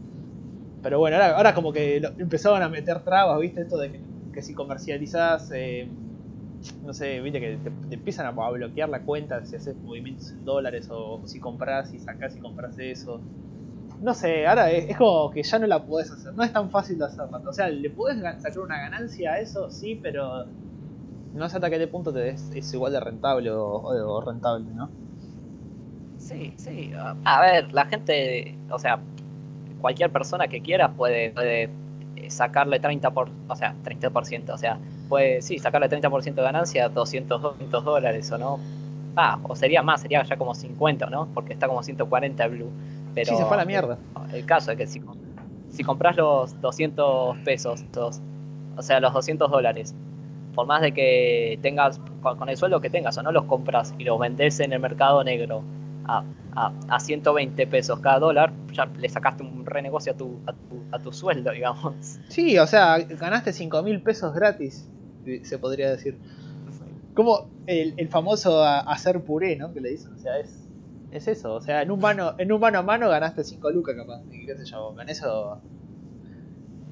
Pero 0.82 0.99
bueno 0.99 1.16
ahora, 1.16 1.36
ahora 1.36 1.55
como 1.55 1.72
que 1.72 1.97
empezaban 2.18 2.62
a 2.62 2.68
meter 2.68 3.01
trabas 3.01 3.40
viste 3.40 3.62
esto 3.62 3.78
de 3.78 4.01
que, 4.32 4.42
si 4.42 4.55
comercializás 4.55 5.51
eh, 5.55 5.88
no 6.85 6.93
sé, 6.93 7.21
viste 7.21 7.41
que 7.41 7.57
te, 7.57 7.95
empiezan 7.95 8.27
a, 8.27 8.31
bloquear 8.31 8.89
la 8.89 9.01
cuenta 9.01 9.45
si 9.45 9.57
haces 9.57 9.77
movimientos 9.77 10.31
en 10.33 10.45
dólares 10.45 10.89
o, 10.91 11.21
si 11.25 11.41
compras 11.41 11.93
y 11.93 11.99
sacas 11.99 12.37
y 12.37 12.41
compras 12.41 12.79
eso. 12.79 13.21
No 14.01 14.12
sé, 14.15 14.47
ahora 14.47 14.71
es, 14.71 14.97
como 14.97 15.31
que 15.31 15.43
ya 15.43 15.59
no 15.59 15.67
la 15.67 15.85
podés 15.85 16.11
hacer, 16.11 16.35
no 16.35 16.43
es 16.43 16.53
tan 16.53 16.71
fácil 16.71 16.99
de 16.99 17.07
hacerla. 17.07 17.41
O 17.47 17.53
sea, 17.53 17.69
le 17.69 17.91
podés 17.91 18.21
sacar 18.43 18.59
una 18.59 18.79
ganancia 18.79 19.33
a 19.33 19.41
eso, 19.41 19.71
sí, 19.71 19.99
pero 20.03 20.47
no 21.35 21.49
sé 21.49 21.57
hasta 21.57 21.71
qué 21.71 21.87
punto 21.87 22.12
te 22.12 22.31
es 22.31 22.75
igual 22.75 22.93
de 22.93 23.01
rentable 23.01 23.51
o, 23.51 24.21
rentable, 24.21 24.67
¿no? 24.75 24.91
Sí, 26.19 26.55
sí. 26.57 26.93
A 27.25 27.41
ver, 27.41 27.73
la 27.73 27.87
gente, 27.87 28.57
o 28.71 28.79
sea, 28.79 29.01
cualquier 29.81 30.11
persona 30.11 30.49
que 30.49 30.62
quiera 30.62 30.93
puede, 30.93 31.31
puede 31.31 31.69
sacarle 32.29 32.81
30 32.81 33.11
por, 33.11 33.29
o 33.49 33.57
sea, 33.57 33.75
30%, 33.85 34.51
o 34.51 34.59
sea, 34.59 34.79
sí, 35.41 35.59
sacarle 35.59 35.89
30% 35.89 36.35
de 36.35 36.43
ganancia, 36.43 36.89
200, 36.89 37.43
200 37.43 37.85
dólares 37.85 38.31
o 38.33 38.39
no. 38.39 38.59
Ah, 39.17 39.39
o 39.45 39.55
sería 39.55 39.83
más, 39.83 40.01
sería 40.01 40.23
ya 40.25 40.37
como 40.37 40.55
50, 40.55 41.07
¿no? 41.07 41.29
Porque 41.33 41.53
está 41.53 41.69
como 41.69 41.83
140 41.83 42.47
Blue. 42.49 42.71
Pero 43.15 43.31
sí, 43.31 43.37
se 43.37 43.45
fue 43.45 43.55
a 43.55 43.61
la 43.61 43.65
mierda. 43.65 43.99
El, 44.33 44.45
caso 44.45 44.73
es 44.73 44.79
que 44.79 44.87
si, 44.87 45.01
si 45.71 45.85
compras 45.85 46.17
los 46.17 46.61
200 46.61 47.39
pesos, 47.39 47.85
o 48.77 48.83
sea, 48.83 48.99
los 49.01 49.12
200 49.12 49.51
dólares, 49.51 49.95
por 50.55 50.67
más 50.67 50.83
de 50.83 50.93
que 50.93 51.59
tengas, 51.62 52.01
con, 52.23 52.49
el 52.49 52.57
sueldo 52.57 52.81
que 52.81 52.91
tengas 52.91 53.17
o 53.19 53.23
no 53.23 53.31
los 53.31 53.45
compras 53.45 53.95
y 53.99 54.05
los 54.05 54.19
vendes 54.19 54.59
en 54.61 54.73
el 54.73 54.81
mercado 54.81 55.23
negro 55.23 55.62
a, 56.07 56.25
a, 56.57 56.73
a 56.89 57.01
120 57.01 57.67
pesos 57.69 58.01
cada 58.01 58.19
dólar, 58.19 58.53
ya 58.73 58.87
le 58.87 59.09
sacaste 59.09 59.45
un 59.45 59.65
renegocio 59.65 60.12
a 60.12 60.17
tu, 60.17 60.41
a 60.47 60.53
tu, 60.53 60.83
a 60.91 60.99
tu 60.99 61.12
sueldo, 61.12 61.51
digamos. 61.53 62.19
Sí, 62.29 62.59
o 62.59 62.67
sea, 62.67 62.99
ganaste 62.99 63.53
5 63.53 63.83
mil 63.85 64.03
pesos 64.03 64.35
gratis 64.35 64.89
se 65.43 65.59
podría 65.59 65.91
decir. 65.91 66.18
Como 67.14 67.49
el, 67.66 67.95
el 67.97 68.09
famoso 68.09 68.64
hacer 68.64 69.22
puré, 69.22 69.57
¿no? 69.57 69.72
Que 69.72 69.81
le 69.81 69.91
dicen, 69.91 70.12
o 70.14 70.18
sea, 70.18 70.39
es, 70.39 70.64
es 71.12 71.29
eso, 71.29 71.55
o 71.55 71.61
sea, 71.61 71.83
en 71.83 71.93
un 71.93 72.01
mano, 72.01 72.35
en 72.39 72.51
un 72.51 72.61
mano 72.61 72.81
a 72.81 72.83
mano 72.83 73.09
ganaste 73.09 73.45
5 73.45 73.70
lucas 73.70 73.95
capaz, 73.95 74.20
y 74.33 74.47
qué 74.47 74.57
sé 74.57 74.64
yo, 74.64 74.95
con 74.95 75.09
eso... 75.09 75.61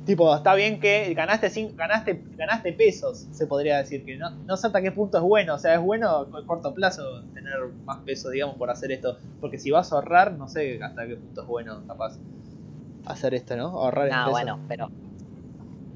Tipo, 0.06 0.34
está 0.34 0.54
bien 0.56 0.80
que 0.80 1.14
ganaste 1.14 1.48
cinco, 1.48 1.74
ganaste 1.76 2.24
ganaste 2.36 2.72
pesos, 2.72 3.28
se 3.30 3.46
podría 3.46 3.78
decir, 3.78 4.04
que 4.04 4.16
no, 4.16 4.30
no 4.30 4.56
sé 4.56 4.66
hasta 4.66 4.82
qué 4.82 4.90
punto 4.90 5.18
es 5.18 5.22
bueno, 5.22 5.54
o 5.54 5.58
sea, 5.58 5.74
es 5.74 5.80
bueno 5.80 6.08
a 6.08 6.44
corto 6.44 6.74
plazo 6.74 7.22
tener 7.34 7.54
más 7.84 7.98
pesos, 7.98 8.32
digamos, 8.32 8.56
por 8.56 8.68
hacer 8.68 8.90
esto, 8.90 9.16
porque 9.40 9.58
si 9.58 9.70
vas 9.70 9.92
a 9.92 9.96
ahorrar, 9.96 10.32
no 10.32 10.48
sé 10.48 10.82
hasta 10.82 11.06
qué 11.06 11.14
punto 11.14 11.42
es 11.42 11.46
bueno, 11.46 11.82
capaz, 11.86 12.18
hacer 13.06 13.34
esto, 13.34 13.56
¿no? 13.56 13.66
Ahorrar 13.66 14.08
en 14.08 14.14
no, 14.14 14.30
bueno, 14.30 14.58
pero 14.66 14.90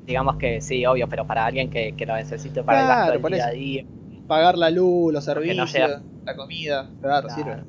digamos 0.07 0.37
que 0.37 0.61
sí, 0.61 0.87
obvio, 0.87 1.09
pero 1.09 1.27
para 1.27 1.45
alguien 1.45 1.69
que, 1.69 1.95
que 1.97 2.07
lo 2.07 2.15
necesite 2.15 2.63
para 2.63 2.83
el 2.83 2.87
gasto 2.87 3.13
del 3.13 3.33
día 3.33 3.47
a 3.47 3.51
día. 3.51 3.85
Pagar 4.27 4.57
la 4.57 4.71
luz, 4.71 5.13
los 5.13 5.25
servicios, 5.25 5.75
la 6.25 6.37
comida, 6.37 6.91
claro, 7.01 7.29
sirve. 7.31 7.65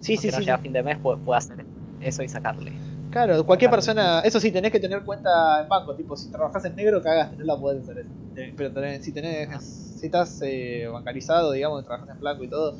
Sí, 0.00 0.16
sí, 0.16 0.30
sí. 0.30 0.50
a 0.50 0.58
fin 0.58 0.72
de 0.72 0.82
mes 0.82 0.98
puede, 0.98 1.18
hacer 1.34 1.64
eso 2.00 2.22
y 2.22 2.28
sacarle. 2.28 2.72
Claro, 3.10 3.44
cualquier 3.46 3.70
persona, 3.70 4.20
eso 4.20 4.40
sí, 4.40 4.50
tenés 4.50 4.72
que 4.72 4.80
tener 4.80 5.02
cuenta 5.02 5.62
en 5.62 5.68
banco, 5.68 5.94
tipo, 5.94 6.16
si 6.16 6.30
trabajas 6.30 6.64
en 6.64 6.74
negro, 6.74 7.00
cagaste, 7.00 7.36
no 7.36 7.44
la 7.44 7.56
podés 7.56 7.82
hacer 7.82 7.98
eso. 7.98 8.10
Pero 8.56 8.72
tenés, 8.72 9.04
si 9.04 9.12
tenés, 9.12 9.62
si 9.62 10.06
estás 10.06 10.42
eh, 10.42 10.88
bancarizado, 10.92 11.52
digamos, 11.52 11.84
trabajas 11.84 12.10
en 12.10 12.20
blanco 12.20 12.44
y 12.44 12.48
todo, 12.48 12.76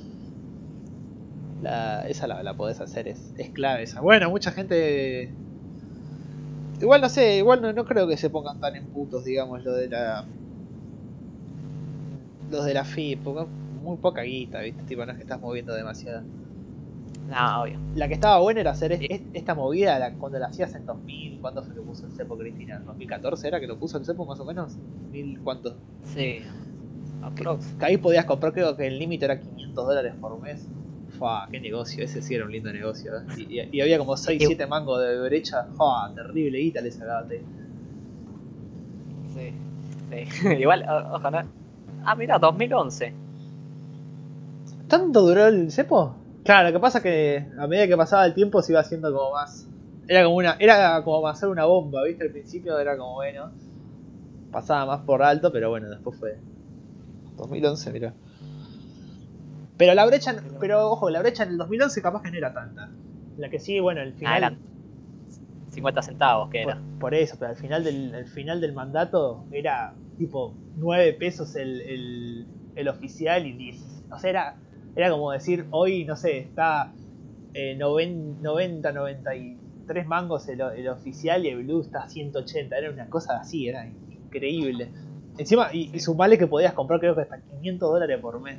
la, 1.63 2.07
esa 2.09 2.27
la, 2.27 2.43
la 2.43 2.55
podés 2.55 2.81
hacer, 2.81 3.09
es, 3.09 3.33
es 3.39 3.51
clave 3.51 3.85
esa. 3.85 4.01
Bueno, 4.01 4.29
mucha 4.29 4.51
gente 4.51 5.33
Igual 6.81 7.01
no 7.01 7.09
sé, 7.09 7.37
igual 7.37 7.63
no, 7.63 7.73
no 7.73 7.85
creo 7.85 8.07
que 8.07 8.17
se 8.17 8.31
pongan 8.31 8.61
tan 8.61 8.77
en 8.77 8.87
putos, 8.87 9.25
digamos, 9.25 9.65
lo 9.65 9.75
de 9.75 9.89
la. 9.89 10.25
Los 12.51 12.65
de 12.65 12.75
la 12.75 12.85
FIP, 12.85 13.23
porque 13.23 13.47
muy 13.83 13.97
poca 13.99 14.23
guita, 14.23 14.61
¿viste? 14.61 14.83
Tipo, 14.85 15.05
no 15.05 15.13
es 15.13 15.17
que 15.17 15.23
estás 15.23 15.41
moviendo 15.41 15.75
demasiado. 15.75 16.23
No, 17.29 17.63
obvio. 17.63 17.79
La 17.95 18.09
que 18.09 18.15
estaba 18.15 18.39
buena 18.41 18.61
era 18.61 18.73
hacer 18.73 18.99
esta 19.33 19.55
movida 19.55 19.99
la, 19.99 20.15
cuando 20.15 20.39
la 20.39 20.47
hacías 20.47 20.75
en 20.75 20.87
2000. 20.87 21.41
¿Cuándo 21.41 21.63
fue 21.63 21.75
que 21.75 21.81
puso 21.81 22.07
el 22.07 22.13
cepo 22.13 22.37
Cristina? 22.37 22.83
¿2014 22.87 23.45
era 23.45 23.61
que 23.61 23.67
lo 23.67 23.79
puso 23.79 23.99
el 23.99 24.05
cepo 24.05 24.27
más 24.27 24.41
o 24.41 24.45
menos? 24.45 24.77
¿Mil 25.11 25.41
cuánto? 25.41 25.77
Sí. 26.05 26.43
Que, 27.35 27.85
ahí 27.85 27.97
podías 27.97 28.27
comprar, 28.27 28.53
creo 28.53 28.77
que 28.77 28.87
el 28.87 28.99
límite 28.99 29.25
era 29.25 29.41
500 29.41 29.87
dólares 29.87 30.15
por 30.21 30.39
mes. 30.41 30.69
Fua, 31.19 31.49
qué 31.51 31.61
negocio, 31.61 32.05
ese 32.05 32.23
sí 32.23 32.35
era 32.35 32.45
un 32.45 32.53
lindo 32.53 32.73
negocio. 32.73 33.13
¿eh? 33.17 33.69
Y, 33.71 33.81
había 33.81 33.99
como 33.99 34.17
6, 34.17 34.43
7 34.47 34.67
mangos 34.67 35.01
de 35.01 35.21
brecha. 35.21 35.65
Fua, 35.77 36.13
terrible 36.15 36.59
guita 36.59 36.81
le 36.81 36.91
sacaba 36.91 37.27
Sí, 37.29 37.39
sí. 40.11 40.49
Igual, 40.59 40.85
ojalá. 41.13 41.47
Ah, 42.05 42.15
mira, 42.15 42.39
2011. 42.39 43.13
¿Tanto 44.89 45.23
duró 45.23 45.47
el 45.47 45.73
cepo? 45.73 46.17
Claro, 46.45 46.69
lo 46.69 46.75
que 46.75 46.81
pasa 46.81 46.99
es 46.99 47.05
que 47.05 47.47
a 47.59 47.67
medida 47.67 47.87
que 47.87 47.97
pasaba 47.97 48.27
el 48.27 48.35
tiempo 48.35 48.61
se 48.61 48.73
iba 48.73 48.81
haciendo 48.81 49.13
como 49.13 49.33
más. 49.33 49.67
Era 50.07 50.25
como 50.25 50.37
una. 50.37 50.57
Era 50.61 51.03
como 51.03 51.27
hacer 51.27 51.49
una 51.49 51.65
bomba, 51.65 52.05
¿viste? 52.05 52.25
Al 52.25 52.31
principio 52.31 52.79
era 52.79 52.99
como 52.99 53.15
bueno. 53.15 53.51
Pasaba 54.53 54.85
más 54.85 55.01
por 55.01 55.23
alto, 55.23 55.51
pero 55.51 55.71
bueno, 55.71 55.89
después 55.89 56.19
fue. 56.19 56.37
2011, 57.37 57.93
mira. 57.93 58.15
Pero 59.77 59.95
la 59.95 60.07
brecha, 60.07 60.37
pero 60.61 60.91
ojo, 60.91 61.11
la 61.11 61.21
brecha 61.21 61.43
en 61.43 61.51
el 61.51 61.59
2011 61.59 62.03
capaz 62.03 62.23
que 62.23 62.31
no 62.31 62.39
era 62.39 62.55
tanta. 62.55 62.91
La 63.37 63.51
que 63.51 63.59
sí, 63.59 63.81
bueno, 63.81 64.03
el 64.03 64.13
ah, 64.25 64.35
final. 64.37 64.59
50 65.71 66.03
centavos 66.03 66.51
que 66.51 66.63
era. 66.63 66.81
Por, 67.01 67.15
eso, 67.15 67.37
pero 67.39 67.51
al 67.51 67.57
final 67.57 67.83
del, 67.83 68.27
final 68.27 68.61
del 68.61 68.73
mandato 68.73 69.45
era 69.51 69.95
tipo 70.17 70.55
9 70.77 71.15
pesos 71.15 71.57
el, 71.57 72.47
el, 72.77 72.89
oficial 72.89 73.45
y 73.47 73.53
10. 73.53 74.05
O 74.13 74.19
sea, 74.19 74.31
era, 74.31 74.57
era 74.95 75.11
como 75.11 75.33
decir, 75.33 75.67
hoy, 75.71 76.05
no 76.05 76.15
sé, 76.15 76.39
está 76.39 76.93
eh, 77.55 77.75
90, 77.77 78.93
93 78.93 80.07
mangos 80.07 80.49
el, 80.49 80.61
el, 80.61 80.89
oficial 80.89 81.45
y 81.45 81.49
el 81.49 81.65
blue 81.65 81.81
está 81.81 82.05
a 82.05 82.09
180. 82.09 82.79
Era 82.79 82.91
una 82.93 83.09
cosa 83.11 83.39
así, 83.41 83.69
era 83.69 83.85
increíble. 83.85 84.91
Encima, 85.37 85.71
y, 85.73 85.91
y 85.93 85.99
sumale 85.99 86.39
que 86.39 86.47
podías 86.47 86.75
comprar 86.75 87.01
creo 87.01 87.17
que 87.17 87.23
hasta 87.23 87.41
500 87.41 87.91
dólares 87.91 88.21
por 88.21 88.41
mes 88.41 88.59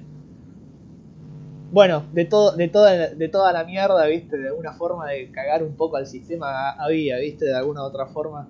bueno, 1.72 2.05
de 2.13 2.26
todo, 2.26 2.55
de 2.55 2.68
toda, 2.68 3.09
de 3.09 3.30
toda 3.30 3.51
la 3.51 3.63
mierda, 3.63 4.05
viste, 4.05 4.38
de 4.38 4.49
alguna 4.49 4.74
forma 4.74 5.07
de 5.09 5.32
cagar 5.32 5.63
un 5.63 5.76
poco 5.76 5.97
al 5.97 6.07
sistema 6.07 6.72
había, 6.72 7.18
viste, 7.18 7.45
de 7.45 7.55
alguna 7.55 7.84
otra 7.84 8.07
forma. 8.07 8.47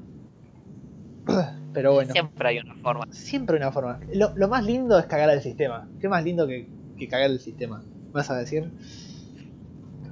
Pero 1.73 1.93
bueno. 1.93 2.11
Siempre 2.11 2.49
hay 2.49 2.59
una 2.59 2.75
forma. 2.75 3.07
Siempre 3.11 3.57
hay 3.57 3.63
una 3.63 3.71
forma. 3.71 3.99
Lo, 4.13 4.47
más 4.47 4.63
lindo 4.63 4.97
es 4.97 5.05
cagar 5.05 5.29
al 5.29 5.41
sistema. 5.41 5.89
¿Qué 5.99 6.07
más 6.07 6.23
lindo 6.23 6.47
que, 6.47 6.67
cagar 7.09 7.31
el 7.31 7.39
sistema? 7.39 7.83
¿Vas 8.11 8.29
a 8.29 8.37
decir? 8.37 8.71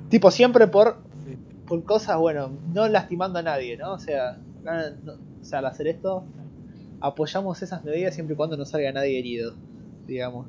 Tipo, 0.10 0.30
siempre 0.30 0.68
por, 0.68 0.98
por 1.66 1.84
cosas, 1.84 2.18
bueno, 2.18 2.52
no 2.74 2.88
lastimando 2.88 3.40
a 3.40 3.44
nadie, 3.44 3.78
¿no? 3.78 3.94
O 3.94 4.00
sea, 4.00 4.38
o 5.42 5.46
sea, 5.46 5.60
al 5.60 5.66
hacer 5.66 5.88
esto, 5.88 6.26
apoyamos 7.00 7.62
esas 7.62 7.84
medidas 7.84 8.14
siempre 8.14 8.34
y 8.34 8.38
cuando 8.38 8.58
no 8.58 8.66
salga 8.66 8.92
nadie 8.92 9.20
herido, 9.20 9.54
digamos. 10.08 10.48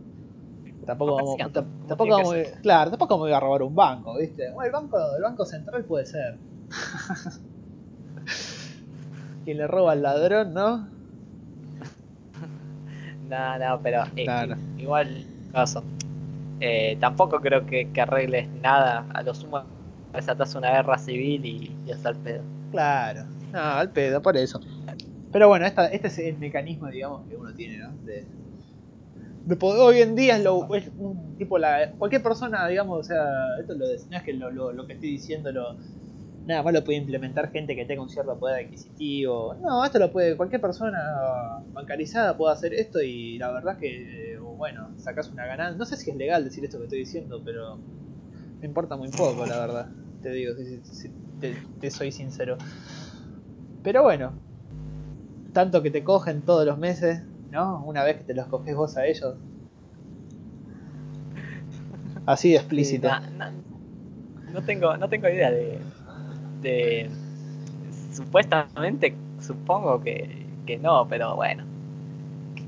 Tampoco 0.85 1.17
vamos, 1.17 1.37
tampoco 1.89 2.11
vamos, 2.11 2.35
claro, 2.63 2.91
tampoco 2.91 3.19
voy 3.19 3.33
a 3.33 3.41
robar 3.41 3.63
un 3.63 3.75
banco, 3.75 4.17
¿viste? 4.19 4.51
Bueno, 4.53 4.67
el 4.67 4.73
banco, 4.73 4.99
el 5.17 5.23
banco 5.23 5.45
central 5.45 5.85
puede 5.85 6.07
ser. 6.07 6.39
Quien 9.45 9.59
le 9.59 9.67
roba 9.67 9.93
al 9.93 10.03
ladrón, 10.03 10.55
¿no? 10.55 10.89
no, 13.29 13.59
no, 13.59 13.81
pero 13.83 14.05
eh, 14.17 14.27
igual 14.79 15.27
caso. 15.53 15.83
Eh, 16.61 16.97
tampoco 17.01 17.41
creo 17.41 17.67
que, 17.67 17.91
arregles 18.01 18.49
nada. 18.63 19.07
A 19.13 19.23
lo 19.23 19.35
sumo 19.35 19.63
desatas 20.13 20.55
una 20.55 20.71
guerra 20.71 20.97
civil 20.99 21.45
y, 21.45 21.77
y 21.87 21.93
hasta 21.93 22.11
el 22.11 22.17
pedo. 22.17 22.43
Claro. 22.71 23.25
No, 23.53 23.61
al 23.61 23.91
pedo, 23.91 24.23
por 24.23 24.37
eso. 24.37 24.61
Pero 25.35 25.49
bueno, 25.49 25.67
esta, 25.67 25.89
este 25.89 26.09
es 26.09 26.19
el 26.19 26.39
mecanismo, 26.39 26.89
digamos, 26.89 27.23
que 27.29 27.37
uno 27.37 27.53
tiene, 27.53 27.79
¿no? 27.79 27.91
De, 28.05 28.25
hoy 29.61 30.01
en 30.01 30.15
día 30.15 30.37
es, 30.37 30.45
lo, 30.45 30.75
es 30.75 30.91
un 30.99 31.37
tipo, 31.37 31.59
la, 31.59 31.93
cualquier 31.93 32.23
persona, 32.23 32.67
digamos, 32.67 33.01
o 33.01 33.03
sea, 33.03 33.59
esto 33.61 33.75
lo, 33.75 33.87
no 33.87 34.17
es 34.17 34.23
que 34.23 34.33
lo, 34.33 34.73
lo, 34.73 34.87
que 34.87 34.95
estoy 34.95 35.11
diciendo 35.11 35.53
lo, 35.53 35.77
nada 36.47 36.63
más 36.63 36.73
lo 36.73 36.85
puede 36.85 36.99
implementar 36.99 37.51
gente 37.51 37.77
que 37.77 37.85
tenga 37.85 38.03
un 38.03 38.09
cierto 38.09 38.39
poder 38.39 38.65
adquisitivo. 38.65 39.55
No, 39.61 39.85
esto 39.85 39.99
lo 39.99 40.11
puede, 40.13 40.37
cualquier 40.37 40.61
persona 40.61 41.63
bancarizada 41.73 42.37
puede 42.37 42.55
hacer 42.55 42.75
esto 42.75 43.03
y 43.03 43.39
la 43.39 43.53
verdad 43.53 43.75
es 43.75 43.81
que, 43.81 44.39
bueno, 44.57 44.91
sacas 44.97 45.31
una 45.31 45.47
ganancia. 45.47 45.77
No 45.77 45.85
sé 45.85 45.97
si 45.97 46.11
es 46.11 46.17
legal 46.17 46.45
decir 46.45 46.65
esto 46.65 46.79
que 46.79 46.85
estoy 46.85 47.01
diciendo, 47.01 47.43
pero 47.45 47.79
me 48.61 48.67
importa 48.67 48.97
muy 48.97 49.11
poco, 49.11 49.45
la 49.47 49.59
verdad. 49.59 49.89
Te 50.23 50.31
digo, 50.31 50.55
si, 50.57 51.11
te 51.81 51.91
soy 51.91 52.13
sincero. 52.13 52.57
Pero 53.83 54.03
bueno, 54.03 54.33
tanto 55.53 55.83
que 55.83 55.91
te 55.91 56.03
cogen 56.03 56.43
todos 56.43 56.67
los 56.67 56.79
meses, 56.79 57.23
¿no? 57.55 57.85
Una 57.87 58.03
vez 58.03 58.19
que 58.19 58.25
te 58.25 58.35
los 58.35 58.49
coges 58.49 58.75
vos 58.75 58.97
a 58.97 59.07
ellos. 59.07 59.37
Así 62.27 62.51
de 62.51 62.57
explícito. 62.57 63.09
no, 64.53 64.63
tengo, 64.63 64.97
no 64.97 65.09
tengo 65.09 65.29
idea 65.29 65.51
de, 65.51 65.79
de 66.61 67.11
supuestamente 68.13 69.15
supongo 69.41 70.03
que, 70.03 70.47
que 70.67 70.79
no, 70.79 71.07
pero 71.09 71.37
bueno, 71.37 71.65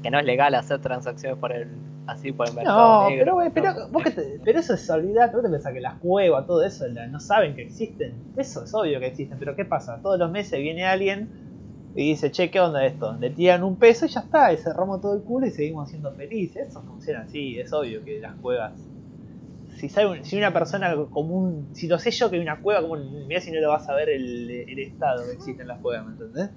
que 0.03 0.11
no 0.11 0.21
es 0.21 0.25
legal 0.25 0.55
hacer 0.55 0.81
transacciones 0.81 1.39
por 1.39 1.53
el 1.53 1.69
así 2.07 2.31
por 2.31 2.49
el 2.49 2.55
mercado 2.55 3.03
no, 3.03 3.11
negro. 3.11 3.39
Pero, 3.53 3.73
pero, 3.75 3.89
vos 3.89 4.05
que 4.05 4.39
pero 4.45 4.61
eso 4.61 4.75
es 4.75 4.89
olvidar, 4.89 5.33
¿vos 5.33 5.43
te 5.43 5.49
pensás 5.49 5.73
que 5.73 5.81
las 5.81 5.95
cuevas, 5.95 6.47
todo 6.47 6.63
eso, 6.63 6.85
no 7.11 7.19
saben 7.19 7.57
que 7.57 7.63
existen? 7.63 8.15
Eso 8.37 8.63
es 8.63 8.73
obvio 8.73 9.01
que 9.01 9.07
existen, 9.07 9.37
pero 9.37 9.57
¿qué 9.57 9.65
pasa? 9.65 9.99
Todos 10.01 10.17
los 10.17 10.31
meses 10.31 10.61
viene 10.61 10.85
alguien 10.85 11.46
y 11.97 12.11
dice, 12.11 12.31
che, 12.31 12.51
¿qué 12.51 12.61
onda 12.61 12.85
esto? 12.85 13.17
Le 13.19 13.31
tiran 13.31 13.65
un 13.65 13.77
peso 13.77 14.05
y 14.05 14.11
ya 14.11 14.21
está, 14.21 14.53
y 14.53 14.59
cerramos 14.59 15.01
todo 15.01 15.15
el 15.15 15.23
culo 15.23 15.47
y 15.47 15.51
seguimos 15.51 15.89
siendo 15.89 16.13
felices. 16.13 16.69
Eso 16.69 16.83
funciona 16.83 17.21
así, 17.23 17.59
es 17.59 17.73
obvio 17.73 18.05
que 18.05 18.21
las 18.21 18.35
cuevas. 18.35 18.75
Si, 19.79 19.89
sabe, 19.89 20.23
si 20.23 20.37
una 20.37 20.53
persona 20.53 20.95
común, 21.11 21.69
si 21.73 21.89
lo 21.89 21.99
sé 21.99 22.11
yo 22.11 22.29
que 22.29 22.37
hay 22.37 22.43
una 22.43 22.61
cueva 22.61 22.83
común, 22.83 23.27
mira 23.27 23.41
si 23.41 23.51
no 23.51 23.61
lo 23.61 23.71
vas 23.71 23.89
a 23.89 23.95
ver 23.95 24.11
el, 24.11 24.79
estado 24.79 25.25
que 25.25 25.33
existe 25.33 25.63
en 25.63 25.69
las 25.69 25.81
cuevas, 25.81 26.05
¿me 26.05 26.13
entendés? 26.13 26.51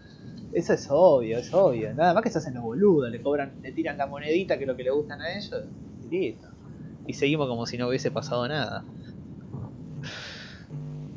Eso 0.51 0.73
es 0.73 0.87
obvio, 0.89 1.37
es 1.37 1.53
obvio. 1.53 1.93
Nada 1.93 2.13
más 2.13 2.21
que 2.21 2.29
se 2.29 2.39
hacen 2.39 2.55
los 2.55 2.63
boludos, 2.63 3.09
le 3.09 3.21
cobran, 3.21 3.53
le 3.61 3.71
tiran 3.71 3.97
la 3.97 4.07
monedita 4.07 4.57
que 4.57 4.65
es 4.65 4.67
lo 4.67 4.75
que 4.75 4.83
le 4.83 4.91
gustan 4.91 5.21
a 5.21 5.37
ellos. 5.37 5.63
Y 6.11 7.13
seguimos 7.13 7.47
como 7.47 7.65
si 7.65 7.77
no 7.77 7.87
hubiese 7.87 8.11
pasado 8.11 8.45
nada. 8.45 8.83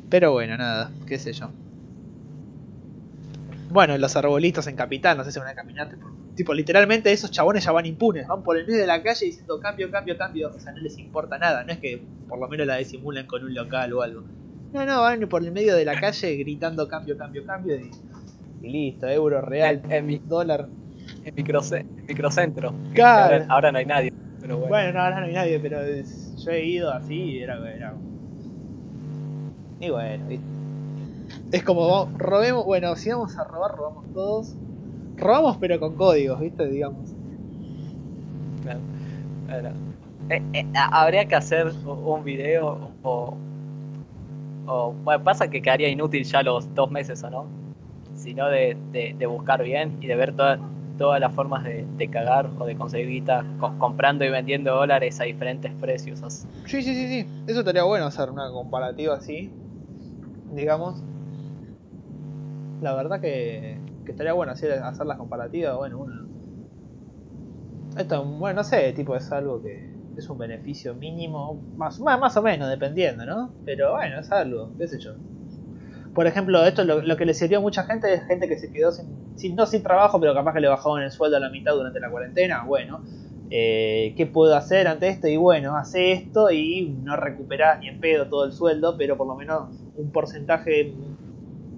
Pero 0.09 0.31
bueno, 0.31 0.55
nada, 0.55 0.91
qué 1.07 1.19
sé 1.19 1.33
yo. 1.33 1.49
Bueno, 3.73 3.97
los 3.97 4.15
arbolitos 4.15 4.67
en 4.67 4.75
Capital, 4.75 5.17
no 5.17 5.23
sé 5.23 5.31
si 5.31 5.39
van 5.39 5.49
a 5.49 5.55
caminar. 5.55 5.89
Tipo, 6.35 6.53
literalmente 6.53 7.11
esos 7.11 7.31
chabones 7.31 7.65
ya 7.65 7.71
van 7.71 7.85
impunes, 7.85 8.27
van 8.27 8.43
por 8.43 8.57
el 8.57 8.65
medio 8.65 8.79
de 8.81 8.87
la 8.87 9.01
calle 9.01 9.25
diciendo 9.25 9.59
cambio, 9.59 9.89
cambio, 9.91 10.17
cambio. 10.17 10.51
O 10.55 10.59
sea, 10.59 10.71
no 10.71 10.79
les 10.79 10.97
importa 10.97 11.37
nada, 11.37 11.63
no 11.63 11.73
es 11.73 11.79
que 11.79 12.01
por 12.27 12.39
lo 12.39 12.47
menos 12.47 12.67
la 12.67 12.77
disimulen 12.77 13.25
con 13.27 13.43
un 13.43 13.53
local 13.53 13.91
o 13.93 14.01
algo. 14.01 14.23
No, 14.71 14.85
no, 14.85 15.01
van 15.01 15.19
por 15.27 15.43
el 15.43 15.51
medio 15.51 15.75
de 15.75 15.85
la 15.85 15.99
calle 15.99 16.35
gritando 16.37 16.87
cambio, 16.87 17.17
cambio, 17.17 17.45
cambio. 17.45 17.75
Y 17.75 17.91
y 18.63 18.69
listo, 18.69 19.09
euro 19.09 19.41
real, 19.41 19.81
en, 19.89 20.05
mi, 20.05 20.19
dólar. 20.19 20.69
En 21.25 21.35
microcentro. 21.35 22.73
Claro. 22.93 23.45
Ahora, 23.49 23.73
no 23.73 23.77
hay 23.77 23.85
nadie. 23.85 24.13
Pero 24.39 24.57
bueno. 24.57 25.01
ahora 25.01 25.19
no 25.19 25.25
hay 25.25 25.33
nadie, 25.33 25.59
pero 25.59 25.79
yo 25.85 26.51
he 26.51 26.65
ido 26.65 26.91
así 26.91 27.13
y 27.13 27.39
era, 27.43 27.57
era. 27.69 27.93
Y 29.81 29.89
bueno, 29.89 30.25
es 31.53 31.63
como 31.63 32.09
robemos, 32.17 32.65
bueno, 32.65 32.95
si 32.97 33.09
vamos 33.09 33.37
a 33.37 33.45
robar, 33.45 33.71
robamos 33.75 34.05
todos. 34.13 34.55
Robamos 35.15 35.57
pero 35.57 35.79
con 35.79 35.95
códigos, 35.95 36.39
¿viste? 36.41 36.67
Digamos. 36.67 37.11
Claro. 38.63 39.69
Eh, 40.29 40.41
eh, 40.53 40.65
habría 40.75 41.25
que 41.25 41.35
hacer 41.35 41.71
un 41.85 42.23
video 42.23 42.91
o, 43.03 43.37
o 44.65 44.93
bueno, 45.03 45.23
pasa 45.23 45.49
que 45.49 45.61
quedaría 45.61 45.89
inútil 45.89 46.23
ya 46.23 46.43
los 46.43 46.73
dos 46.73 46.89
meses 46.91 47.23
o 47.23 47.29
no 47.29 47.63
sino 48.15 48.47
de, 48.49 48.77
de, 48.91 49.25
buscar 49.25 49.63
bien 49.63 49.97
y 50.01 50.07
de 50.07 50.15
ver 50.15 50.33
todas 50.33 51.19
las 51.19 51.33
formas 51.33 51.63
de, 51.63 52.09
cagar 52.09 52.49
o 52.57 52.65
de 52.65 52.75
conseguir 52.75 53.09
guita 53.09 53.45
comprando 53.77 54.23
y 54.23 54.29
vendiendo 54.29 54.73
dólares 54.73 55.19
a 55.19 55.25
diferentes 55.25 55.71
precios. 55.73 56.19
Sí, 56.65 56.81
sí, 56.81 56.95
sí, 56.95 57.07
sí. 57.07 57.27
Eso 57.47 57.59
estaría 57.59 57.83
bueno 57.83 58.05
hacer 58.05 58.29
una 58.29 58.49
comparativa 58.49 59.15
así, 59.15 59.51
digamos. 60.53 61.01
La 62.83 62.93
verdad 62.93 63.19
que, 63.19 63.79
estaría 64.05 64.33
bueno 64.33 64.51
hacer, 64.51 64.79
las 64.79 65.17
comparativas. 65.17 65.75
Bueno, 65.75 65.99
uno. 65.99 66.27
Esto, 67.97 68.23
bueno, 68.23 68.57
no 68.57 68.63
sé, 68.63 68.93
tipo, 68.93 69.15
es 69.15 69.31
algo 69.31 69.61
que 69.61 69.91
es 70.17 70.29
un 70.29 70.37
beneficio 70.37 70.93
mínimo, 70.93 71.61
más, 71.75 71.99
más, 71.99 72.19
más 72.19 72.37
o 72.37 72.41
menos, 72.41 72.69
dependiendo, 72.69 73.25
¿no? 73.25 73.51
Pero 73.65 73.93
bueno, 73.93 74.19
es 74.19 74.31
algo, 74.31 74.71
qué 74.77 74.87
sé 74.87 74.99
yo 74.99 75.13
por 76.13 76.27
ejemplo, 76.27 76.63
esto 76.65 76.83
lo, 76.83 77.01
lo 77.01 77.17
que 77.17 77.25
le 77.25 77.33
sirvió 77.33 77.57
a 77.57 77.61
mucha 77.61 77.83
gente 77.83 78.13
es 78.13 78.23
gente 78.25 78.47
que 78.47 78.57
se 78.57 78.71
quedó 78.71 78.91
sin, 78.91 79.55
no 79.55 79.65
sin 79.65 79.81
trabajo, 79.81 80.19
pero 80.19 80.33
capaz 80.33 80.53
que 80.53 80.59
le 80.59 80.67
bajaron 80.67 81.01
el 81.01 81.11
sueldo 81.11 81.37
a 81.37 81.39
la 81.39 81.49
mitad 81.49 81.73
durante 81.73 81.99
la 81.99 82.09
cuarentena. 82.09 82.63
Bueno, 82.65 83.01
eh, 83.49 84.13
¿qué 84.15 84.27
puedo 84.27 84.55
hacer 84.55 84.87
ante 84.87 85.07
esto? 85.07 85.27
Y 85.27 85.37
bueno, 85.37 85.75
hace 85.75 86.11
esto 86.11 86.51
y 86.51 86.95
no 87.03 87.15
recuperás 87.15 87.79
ni 87.79 87.87
en 87.87 87.99
pedo 87.99 88.27
todo 88.27 88.45
el 88.45 88.51
sueldo, 88.51 88.95
pero 88.97 89.17
por 89.17 89.27
lo 89.27 89.35
menos 89.35 89.69
un 89.95 90.11
porcentaje 90.11 90.93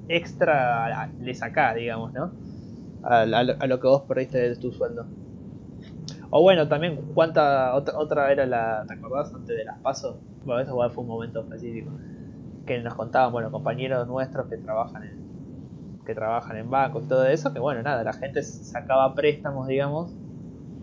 extra 0.08 1.10
le 1.20 1.34
sacás, 1.34 1.76
digamos, 1.76 2.14
¿no? 2.14 2.32
A, 3.04 3.26
lo 3.26 3.80
que 3.80 3.88
vos 3.88 4.04
perdiste 4.04 4.38
de 4.50 4.56
tu 4.56 4.72
sueldo. 4.72 5.06
O 6.32 6.42
bueno, 6.42 6.68
también, 6.68 7.00
¿cuánta 7.14 7.76
otra, 7.76 8.32
era 8.32 8.46
la. 8.46 8.84
¿Te 8.88 8.94
acordás 8.94 9.34
antes 9.34 9.56
de 9.56 9.64
las 9.64 9.80
pasos? 9.80 10.18
Bueno, 10.44 10.62
eso 10.62 10.90
fue 10.90 11.04
un 11.04 11.10
momento 11.10 11.42
específico 11.42 11.92
que 12.66 12.80
nos 12.80 12.96
contaban, 12.96 13.32
bueno, 13.32 13.52
compañeros 13.52 14.08
nuestros 14.08 14.48
que 14.48 14.58
trabajan 14.58 15.04
en 15.04 15.26
que 16.06 16.14
trabajan 16.14 16.58
en 16.58 16.70
bancos 16.70 17.04
y 17.06 17.08
todo 17.08 17.26
eso, 17.26 17.52
que 17.52 17.60
bueno, 17.60 17.82
nada, 17.82 18.04
la 18.04 18.14
gente 18.14 18.44
sacaba 18.44 19.16
préstamos, 19.16 19.68
digamos, 19.68 20.16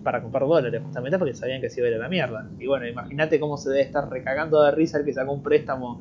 para 0.02 0.20
comprar 0.20 0.42
dólares, 0.42 0.82
justamente 0.82 1.16
porque 1.18 1.32
sabían 1.34 1.60
que 1.60 1.70
se 1.70 1.80
iba 1.80 1.86
a 1.86 1.90
ir 1.90 1.96
a 1.96 2.00
la 2.00 2.08
mierda. 2.08 2.48
Y 2.58 2.66
bueno, 2.66 2.86
imagínate 2.86 3.38
cómo 3.38 3.56
se 3.56 3.70
debe 3.70 3.82
estar 3.82 4.10
recagando 4.10 4.62
de 4.62 4.72
risa 4.72 4.98
el 4.98 5.04
que 5.04 5.12
sacó 5.12 5.32
un 5.32 5.42
préstamo, 5.42 6.00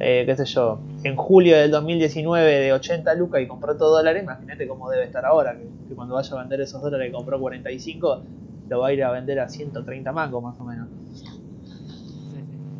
eh, 0.00 0.24
qué 0.26 0.36
sé 0.36 0.44
yo, 0.44 0.78
en 1.02 1.16
julio 1.16 1.56
del 1.56 1.70
2019 1.70 2.60
de 2.60 2.72
80 2.72 3.14
lucas 3.14 3.42
y 3.42 3.46
compró 3.46 3.76
todo 3.76 3.96
dólares, 3.96 4.22
imagínate 4.22 4.68
cómo 4.68 4.90
debe 4.90 5.04
estar 5.04 5.24
ahora, 5.24 5.56
que, 5.56 5.94
cuando 5.94 6.14
vaya 6.14 6.36
a 6.36 6.40
vender 6.40 6.60
esos 6.60 6.80
dólares 6.80 7.08
que 7.08 7.12
compró 7.12 7.40
45, 7.40 8.22
lo 8.68 8.80
va 8.80 8.88
a 8.88 8.92
ir 8.92 9.02
a 9.02 9.10
vender 9.10 9.40
a 9.40 9.48
130 9.48 10.12
mangos 10.12 10.42
más 10.42 10.60
o 10.60 10.64
menos. 10.64 10.88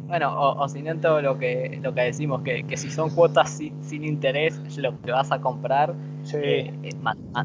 Bueno, 0.07 0.35
o, 0.39 0.67
si 0.69 0.81
no 0.81 0.97
todo 0.97 1.21
lo 1.21 1.39
que, 1.39 1.81
lo 1.83 1.93
que 1.93 2.01
decimos, 2.01 2.43
que, 2.43 2.63
que 2.63 2.79
si 2.79 2.91
son 2.91 3.11
cuotas 3.11 3.51
sin, 3.51 4.05
interés, 4.05 4.59
lo 4.79 4.99
que 5.03 5.11
vas 5.11 5.31
a 5.33 5.41
comprar, 5.41 5.95
eh, 6.33 6.73
eh, 6.83 6.91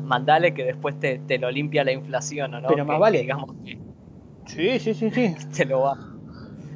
mandale 0.01 0.53
que 0.53 0.63
después 0.63 0.97
te, 0.97 1.19
te, 1.19 1.37
lo 1.39 1.51
limpia 1.51 1.83
la 1.83 1.91
inflación, 1.91 2.53
¿o 2.53 2.61
no? 2.61 2.69
Pero 2.69 2.85
más 2.85 2.99
vale. 2.99 3.19
digamos 3.19 3.49
sí, 4.45 4.79
sí, 4.79 4.93
sí, 4.93 5.09
sí. 5.09 5.35
Te 5.55 5.65
lo 5.65 5.81
va. 5.81 6.12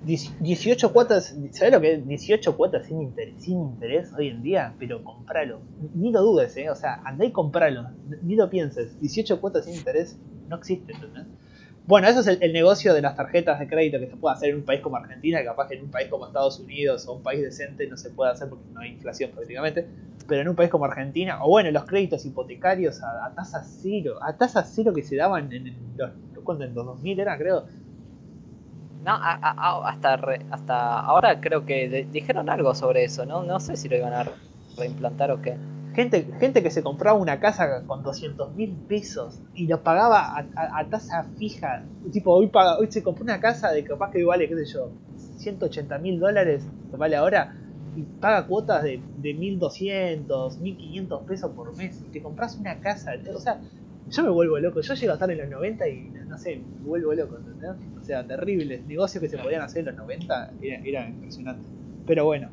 18 0.08 0.94
cuotas, 0.94 1.36
¿sabes 1.52 1.74
lo 1.74 1.82
que 1.82 1.94
es? 1.94 2.08
18 2.08 2.56
cuotas 2.56 2.88
sin 2.88 3.02
interés, 3.02 3.36
sin 3.40 3.60
interés 3.60 4.14
hoy 4.18 4.30
en 4.30 4.42
día, 4.42 4.74
pero 4.80 5.04
compralo. 5.04 5.60
Ni 5.94 6.12
lo 6.12 6.22
dudes, 6.22 6.56
¿eh? 6.58 6.70
O 6.70 6.76
sea, 6.76 7.02
andá 7.04 7.26
y 7.26 7.32
compralo. 7.32 7.90
Ni 8.24 8.36
lo 8.36 8.50
pienses. 8.50 9.00
18 9.00 9.42
cuotas 9.42 9.66
sin 9.66 9.76
interés 9.76 10.18
no 10.48 10.56
existe, 10.56 10.94
¿entendés? 10.94 11.26
Bueno, 11.88 12.10
eso 12.10 12.20
es 12.20 12.28
el, 12.28 12.52
negocio 12.52 12.94
de 12.94 13.02
las 13.02 13.16
tarjetas 13.16 13.60
de 13.60 13.68
crédito 13.68 13.98
que 13.98 14.08
se 14.08 14.18
puede 14.18 14.36
hacer 14.36 14.50
en 14.50 14.58
un 14.58 14.64
país 14.64 14.82
como 14.82 14.98
Argentina, 14.98 15.42
capaz 15.44 15.70
que 15.70 15.76
en 15.76 15.86
un 15.86 15.90
país 15.90 16.10
como 16.10 16.28
Estados 16.28 16.60
Unidos 16.60 17.08
o 17.08 17.14
un 17.14 17.24
país 17.24 17.42
decente 17.42 17.88
no 17.88 17.96
se 17.96 18.10
puede 18.10 18.32
hacer 18.32 18.50
porque 18.50 18.66
no 18.74 18.82
hay 18.82 18.92
inflación 18.92 19.32
prácticamente, 19.32 19.88
pero 20.28 20.42
en 20.42 20.50
un 20.50 20.56
país 20.58 20.70
como 20.70 20.84
Argentina, 20.84 21.42
o 21.46 21.48
bueno, 21.48 21.72
los 21.72 21.86
créditos 21.86 22.26
hipotecarios 22.26 23.02
a, 23.02 23.32
tasa 23.34 23.64
cero, 23.64 24.20
a 24.22 24.36
tasa 24.36 24.64
cero 24.64 24.94
que 24.94 25.02
se 25.02 25.16
daban 25.16 25.50
en, 25.54 25.78
los, 25.96 26.12
en 26.60 26.76
los 26.76 26.86
2000 26.86 27.20
era, 27.22 27.38
creo. 27.38 27.66
No, 29.08 29.14
hasta, 29.14 30.20
hasta 30.52 31.00
ahora 31.00 31.40
creo 31.40 31.66
que 31.66 32.06
dijeron 32.12 32.50
algo 32.50 32.76
sobre 32.76 33.06
eso, 33.06 33.26
¿no? 33.26 33.42
No 33.42 33.62
sé 33.62 33.78
si 33.78 33.88
lo 33.88 33.96
iban 33.96 34.12
a 34.12 34.26
reimplantar 34.76 35.32
o 35.32 35.42
qué. 35.42 35.56
Gente, 35.94 36.28
gente 36.42 36.62
que 36.62 36.70
se 36.70 36.84
compraba 36.84 37.18
una 37.18 37.40
casa 37.40 37.84
con 37.88 38.04
200 38.04 38.54
mil 38.56 38.74
pesos 38.90 39.40
y 39.56 39.68
lo 39.68 39.82
pagaba 39.82 40.38
a, 40.38 40.86
tasa 40.90 41.24
fija. 41.38 41.86
Tipo, 42.12 42.34
hoy, 42.34 42.48
paga, 42.48 42.80
hoy 42.80 42.92
se 42.92 43.02
compró 43.02 43.24
una 43.24 43.40
casa 43.40 43.72
de 43.72 43.86
capaz 43.86 44.12
que 44.12 44.26
vale, 44.26 44.50
qué 44.50 44.56
sé 44.58 44.74
yo, 44.74 44.90
180 45.38 45.98
mil 46.00 46.20
dólares, 46.20 46.68
vale 46.92 47.16
ahora, 47.16 47.56
y 47.96 48.02
paga 48.02 48.46
cuotas 48.46 48.84
de, 48.84 49.02
de 49.20 49.34
1200, 49.34 50.58
1500 50.58 51.22
pesos 51.24 51.52
por 51.52 51.74
mes. 51.78 52.04
Y 52.06 52.12
te 52.12 52.22
compras 52.22 52.58
una 52.58 52.82
casa. 52.82 53.14
O 53.34 53.40
sea, 53.40 53.62
yo 54.10 54.24
me 54.24 54.30
vuelvo 54.30 54.60
loco. 54.60 54.82
Yo 54.82 54.94
llego 54.94 55.12
a 55.12 55.16
estar 55.16 55.30
en 55.30 55.38
los 55.38 55.50
90 55.50 55.88
y 55.88 56.12
no 56.28 56.38
sé, 56.38 56.58
me 56.58 56.88
vuelvo 56.88 57.14
loco. 57.14 57.38
¿entendés? 57.38 57.72
O 58.00 58.04
sea, 58.04 58.26
terribles 58.26 58.86
negocios 58.86 59.22
que 59.22 59.30
se 59.30 59.38
podían 59.38 59.62
hacer 59.62 59.80
en 59.80 59.86
los 59.88 59.96
90 59.96 60.52
era, 60.62 60.82
era 60.84 61.08
impresionante. 61.08 61.68
Pero 62.06 62.26
bueno. 62.26 62.50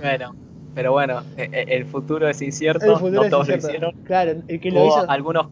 Bueno, 0.00 0.34
pero 0.74 0.92
bueno, 0.92 1.22
e, 1.36 1.42
e, 1.52 1.76
el 1.76 1.84
futuro 1.84 2.28
es 2.28 2.40
incierto, 2.40 2.98
no 3.10 3.28
todos 3.28 3.48
lo 3.48 3.56
hicieron. 3.56 3.92
Claro, 4.04 4.42
el 4.48 4.60
que 4.60 4.70
lo 4.70 4.86
hizo. 4.86 5.10
Algunos 5.10 5.48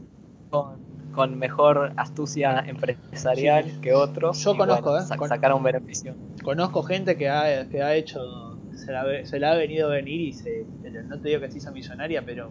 con, 0.51 1.39
mejor 1.39 1.93
astucia 1.97 2.61
empresarial 2.67 3.81
que 3.83 3.93
otros. 3.93 4.43
Yo 4.43 4.57
conozco, 4.57 4.97
¿eh? 4.99 5.03
sacaron 5.03 5.63
beneficio. 5.63 6.15
Conozco 6.43 6.83
gente 6.83 7.17
que 7.17 7.29
ha, 7.29 7.69
que 7.69 7.83
ha 7.83 7.95
hecho, 7.95 8.57
se 8.75 8.93
la, 8.93 9.05
se 9.27 9.39
la 9.39 9.53
ha 9.53 9.57
venido 9.57 9.89
a 9.89 9.91
venir 9.91 10.21
y 10.21 10.33
se, 10.33 10.65
no 11.07 11.21
te 11.21 11.29
digo 11.29 11.41
que 11.41 11.51
se 11.51 11.59
hizo 11.59 11.73
millonaria, 11.73 12.23
pero 12.25 12.51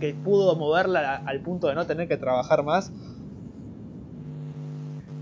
que 0.00 0.14
pudo 0.14 0.56
moverla 0.56 1.16
al 1.16 1.40
punto 1.40 1.68
de 1.68 1.74
no 1.74 1.86
tener 1.86 2.08
que 2.08 2.16
trabajar 2.16 2.64
más 2.64 2.90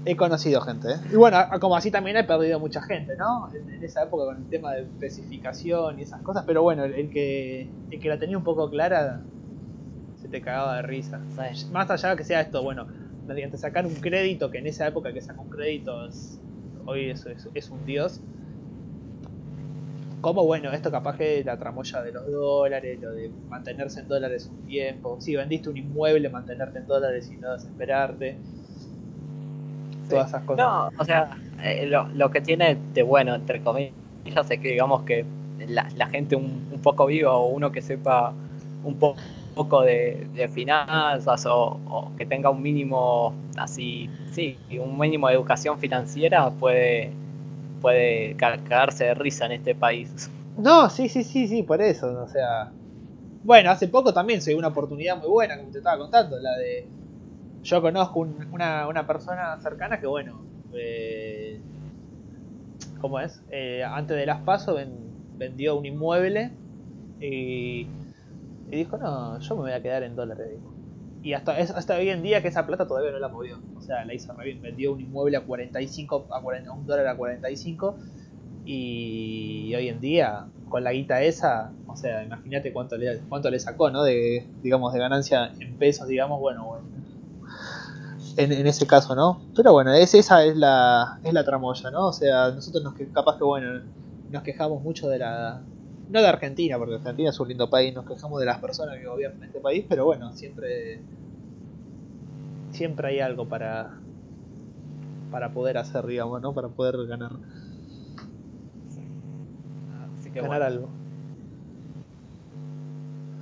he 0.05 0.17
conocido 0.17 0.61
gente, 0.63 0.89
¿eh? 0.89 0.97
Y 1.13 1.17
bueno, 1.17 1.39
como 1.61 1.77
así 1.77 1.91
también 1.91 2.17
he 2.17 2.25
perdido 2.25 2.59
mucha 2.59 2.81
gente, 2.83 3.15
¿no? 3.17 3.51
En, 3.53 3.83
esa 3.85 4.05
época 4.05 4.25
con 4.25 4.39
el 4.39 4.49
tema 4.49 4.73
de 4.73 4.83
especificación 4.83 5.99
y 5.99 6.03
esas 6.03 6.23
cosas, 6.23 6.45
pero 6.47 6.63
bueno, 6.63 6.85
el, 6.85 7.11
que, 7.11 7.69
el 7.91 8.01
que 8.01 8.09
la 8.09 8.19
tenía 8.19 8.39
un 8.39 8.45
poco 8.45 8.71
clara 8.71 9.21
se 10.21 10.29
te 10.29 10.41
cagaba 10.41 10.77
de 10.77 10.83
risa. 10.83 11.21
Más 11.73 11.91
allá 11.91 12.17
que 12.17 12.25
sea 12.25 12.41
esto, 12.41 12.63
bueno, 12.63 12.87
mediante 13.27 13.59
sacar 13.59 13.87
un 13.87 13.95
crédito, 13.95 14.51
que 14.51 14.59
en 14.59 14.67
esa 14.67 14.87
época 14.87 15.13
que 15.13 15.21
saca 15.21 15.41
un 15.41 15.51
crédito 15.51 16.09
hoy 16.87 17.11
es, 17.11 17.27
es, 17.55 17.71
un 17.71 17.85
dios. 17.85 18.21
Como 20.21 20.45
bueno, 20.45 20.73
esto 20.73 20.91
capaz 20.91 21.17
que 21.17 21.45
la 21.45 21.57
tramoya 21.57 22.03
de 22.03 22.13
los 22.13 22.31
dólares, 22.31 22.99
lo 23.01 23.13
de 23.13 23.31
mantenerse 23.49 24.01
en 24.01 24.09
dólares 24.09 24.51
un 24.53 24.67
tiempo. 24.67 25.17
Si 25.21 25.37
vendiste 25.37 25.69
un 25.69 25.77
inmueble, 25.77 26.29
mantenerte 26.29 26.79
en 26.79 26.87
dólares 26.87 27.31
y 27.33 27.37
no 27.37 27.53
desesperarte 27.53 28.37
todas 30.09 30.29
esas 30.29 30.43
cosas. 30.45 30.67
No, 30.67 30.91
o 30.99 31.05
sea, 31.05 31.31
eh, 31.63 31.87
lo, 31.87 32.31
que 32.31 32.41
tiene 32.41 32.77
de 32.95 33.03
bueno, 33.03 33.35
entre 33.35 33.63
comillas, 33.63 33.93
es 34.51 34.59
que 34.61 34.69
digamos 34.69 35.03
que 35.03 35.25
la, 35.67 36.07
gente 36.09 36.37
un, 36.37 36.81
poco 36.83 37.07
viva 37.07 37.37
o 37.37 37.49
uno 37.49 37.73
que 37.73 37.83
sepa 37.83 38.33
un 38.85 38.99
poco 39.55 39.83
de, 39.83 40.51
finanzas 40.53 41.47
o, 41.47 42.11
que 42.17 42.27
tenga 42.27 42.51
un 42.51 42.63
mínimo 42.63 43.35
así, 43.57 44.09
sí, 44.33 44.57
un 44.81 44.99
mínimo 44.99 45.29
de 45.29 45.35
educación 45.35 45.79
financiera 45.79 46.51
puede, 46.51 47.11
puede 47.81 48.35
cagarse 48.37 49.05
de 49.05 49.15
risa 49.15 49.47
en 49.47 49.53
este 49.53 49.75
país. 49.75 50.31
No, 50.57 50.91
sí, 50.91 51.09
sí, 51.09 51.25
sí, 51.25 51.49
sí, 51.49 51.63
por 51.63 51.81
eso, 51.83 52.23
o 52.23 52.29
sea... 52.29 52.73
Bueno, 53.45 53.71
hace 53.71 53.89
poco 53.89 54.13
también 54.13 54.43
se 54.43 54.51
dio 54.51 54.59
una 54.59 54.69
oportunidad 54.69 55.17
muy 55.17 55.29
buena, 55.29 55.57
como 55.57 55.71
te 55.71 55.79
estaba 55.79 55.97
contando, 55.97 56.39
la 56.39 56.57
de 56.57 56.87
yo 57.63 57.83
conozco 57.83 58.21
una, 58.53 58.87
una, 58.89 59.07
persona 59.07 59.59
cercana 59.61 60.01
que, 60.01 60.07
bueno, 60.07 60.41
eh, 60.73 61.61
¿cómo 63.01 63.21
es? 63.21 63.43
Eh, 63.51 63.83
antes 63.85 64.17
de 64.17 64.27
las 64.27 64.41
pasos 64.43 64.81
vendió 65.37 65.77
un 65.77 65.87
inmueble 65.87 66.53
y, 67.21 67.87
y, 68.71 68.77
dijo, 68.77 68.97
no, 68.97 69.39
yo 69.39 69.57
me 69.57 69.63
voy 69.63 69.73
a 69.73 69.83
quedar 69.83 70.03
en 70.03 70.17
dólares. 70.17 70.59
Y 71.29 71.35
hasta, 71.35 71.53
hasta 71.53 71.95
hoy 71.95 72.09
en 72.09 72.23
día 72.23 72.41
que 72.41 72.49
esa 72.49 72.67
plata 72.67 72.89
todavía 72.89 73.11
no 73.11 73.19
la 73.19 73.29
movió. 73.29 73.59
O 73.77 73.83
sea, 73.83 74.03
la 74.07 74.15
hizo 74.15 74.33
re 74.33 74.47
bien. 74.47 74.63
Vendió 74.63 74.95
un 74.95 75.01
inmueble 75.03 75.37
a 75.37 75.43
45, 75.43 76.29
a 76.31 76.41
40, 76.41 76.73
un 76.73 76.87
dólar 76.87 77.07
a 77.07 77.17
45 77.19 77.97
y 78.65 79.75
hoy 79.75 79.89
en 79.89 80.01
día 80.01 80.47
con 80.71 80.85
la 80.85 80.93
guita 80.93 81.21
esa, 81.21 81.71
o 81.87 81.97
sea, 81.97 82.25
imagínate 82.25 82.73
cuánto 82.73 82.97
le, 82.97 83.19
cuánto 83.29 83.51
le 83.51 83.61
sacó, 83.61 83.91
¿no? 83.91 84.05
De, 84.05 84.47
digamos, 84.63 84.95
de 84.95 85.01
ganancia 85.01 85.53
en 85.61 85.77
pesos, 85.77 86.09
digamos, 86.09 86.41
bueno, 86.41 86.65
bueno 86.65 86.87
en, 88.39 88.67
ese 88.67 88.87
caso, 88.87 89.15
¿no? 89.15 89.43
Pero 89.55 89.73
bueno, 89.73 89.93
es, 89.93 90.15
esa 90.15 90.45
es 90.45 90.57
la, 90.57 91.21
es 91.25 91.35
la 91.35 91.45
tramoya, 91.45 91.91
¿no? 91.91 92.07
O 92.07 92.13
sea, 92.15 92.53
nosotros 92.53 92.83
nos 92.83 92.95
capaz 93.13 93.37
que, 93.37 93.45
bueno, 93.45 93.83
nos 94.31 94.43
quejamos 94.43 94.83
mucho 94.83 95.11
de 95.11 95.19
la... 95.19 95.61
No 96.11 96.21
de 96.21 96.27
Argentina, 96.27 96.79
porque 96.79 96.95
Argentina 96.95 97.31
es 97.31 97.41
un 97.41 97.49
lindo 97.49 97.69
país, 97.69 97.95
nos 97.95 98.07
quejamos 98.07 98.41
de 98.41 98.47
las 98.47 98.59
personas 98.59 98.97
que 98.99 99.07
gobiernan 99.07 99.45
este 99.45 99.61
país, 99.61 99.85
pero 99.89 100.05
bueno, 100.05 100.33
siempre... 100.33 101.01
Siempre 102.71 103.09
hay 103.09 103.21
algo 103.21 103.49
para... 103.49 103.99
Para 105.31 105.53
poder 105.53 105.77
hacer, 105.77 106.07
digamos, 106.07 106.41
¿no? 106.41 106.55
Para 106.55 106.69
poder 106.69 107.07
ganar. 107.07 107.33
Así 110.19 110.31
que 110.31 110.41
ganar 110.41 110.63
algo. 110.63 110.89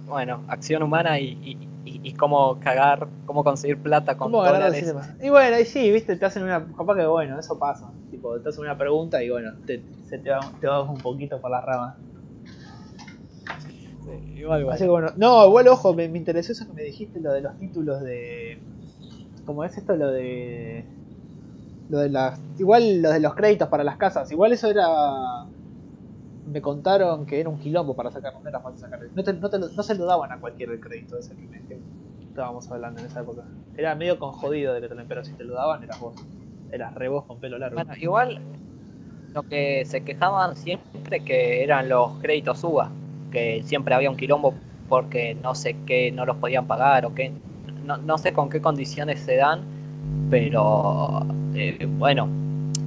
Bueno, 0.08 0.42
acción 0.48 0.82
humana 0.82 1.20
y 1.20 1.56
y, 1.86 2.12
cómo 2.14 2.58
cagar, 2.60 3.06
cómo 3.26 3.44
conseguir 3.44 3.78
plata 3.78 4.16
con 4.16 4.32
dólares. 4.32 4.94
Y 5.22 5.30
bueno, 5.30 5.58
y 5.58 5.64
sí, 5.64 5.90
viste, 5.90 6.16
te 6.16 6.24
hacen 6.24 6.42
una. 6.42 6.64
Capaz 6.76 6.96
que 6.96 7.06
bueno, 7.06 7.38
eso 7.38 7.58
pasa. 7.58 7.90
Tipo, 8.10 8.38
te 8.40 8.48
hacen 8.48 8.64
una 8.64 8.76
pregunta 8.76 9.22
y 9.22 9.30
bueno, 9.30 9.52
te, 9.66 9.82
se 10.08 10.18
te 10.18 10.30
va, 10.30 10.40
te 10.60 10.66
va 10.66 10.82
un 10.82 10.98
poquito 10.98 11.40
por 11.40 11.50
las 11.50 11.64
ramas. 11.64 11.96
Sí, 14.06 14.40
igual, 14.40 14.60
igual. 14.60 14.74
Así 14.74 14.84
que 14.84 14.90
bueno, 14.90 15.12
no, 15.16 15.46
igual 15.46 15.68
ojo, 15.68 15.94
me, 15.94 16.08
me 16.08 16.18
interesó 16.18 16.52
eso 16.52 16.66
que 16.66 16.72
me 16.72 16.82
dijiste, 16.82 17.20
lo 17.20 17.32
de 17.32 17.40
los 17.40 17.58
títulos 17.58 18.02
de. 18.02 18.58
¿Cómo 19.44 19.64
es 19.64 19.76
esto? 19.76 19.96
Lo 19.96 20.10
de. 20.10 20.84
Lo 21.88 21.98
de 21.98 22.08
las. 22.08 22.40
Igual 22.58 23.02
lo 23.02 23.10
de 23.10 23.20
los 23.20 23.34
créditos 23.34 23.68
para 23.68 23.84
las 23.84 23.96
casas. 23.96 24.30
Igual 24.32 24.52
eso 24.52 24.68
era 24.68 25.46
me 26.46 26.62
contaron 26.62 27.26
que 27.26 27.40
era 27.40 27.48
un 27.48 27.58
quilombo 27.58 27.94
para 27.94 28.10
sacar, 28.10 28.34
no 28.40 28.48
era 28.48 28.60
fácil 28.60 28.80
sacar. 28.80 29.00
No, 29.14 29.58
no, 29.58 29.82
se 29.82 29.94
lo 29.94 30.06
daban 30.06 30.32
a 30.32 30.38
cualquier 30.38 30.78
crédito 30.80 31.18
ese 31.18 31.34
que, 31.34 31.46
que, 31.66 31.78
estábamos 32.28 32.70
hablando 32.70 33.00
en 33.00 33.06
esa 33.06 33.20
época. 33.20 33.42
Era 33.76 33.94
medio 33.94 34.18
con 34.18 34.32
jodido 34.32 34.74
de 34.74 34.80
que 34.80 34.88
te 34.88 34.94
lo, 34.94 35.04
pero 35.06 35.24
si 35.24 35.32
te 35.32 35.44
lo 35.44 35.54
daban 35.54 35.82
eras 35.82 36.00
vos. 36.00 36.14
Eras 36.70 36.94
re 36.94 37.08
vos 37.08 37.24
con 37.24 37.38
pelo 37.38 37.58
largo. 37.58 37.76
Bueno, 37.76 37.94
igual 37.96 38.40
lo 39.32 39.42
que 39.42 39.84
se 39.84 40.02
quejaban 40.04 40.56
siempre 40.56 41.20
que 41.20 41.62
eran 41.62 41.88
los 41.88 42.12
créditos 42.20 42.62
UBA, 42.62 42.90
que 43.36 43.62
siempre 43.64 43.94
había 43.94 44.08
un 44.08 44.16
quilombo 44.16 44.54
porque 44.88 45.34
no 45.34 45.54
sé 45.54 45.76
qué 45.84 46.10
no 46.10 46.24
los 46.24 46.36
podían 46.36 46.66
pagar 46.66 47.04
o 47.04 47.14
qué. 47.14 47.32
No, 47.84 47.98
no 47.98 48.16
sé 48.16 48.32
con 48.32 48.48
qué 48.48 48.62
condiciones 48.62 49.20
se 49.20 49.36
dan, 49.36 49.60
pero 50.30 51.20
eh, 51.54 51.86
bueno, 51.86 52.28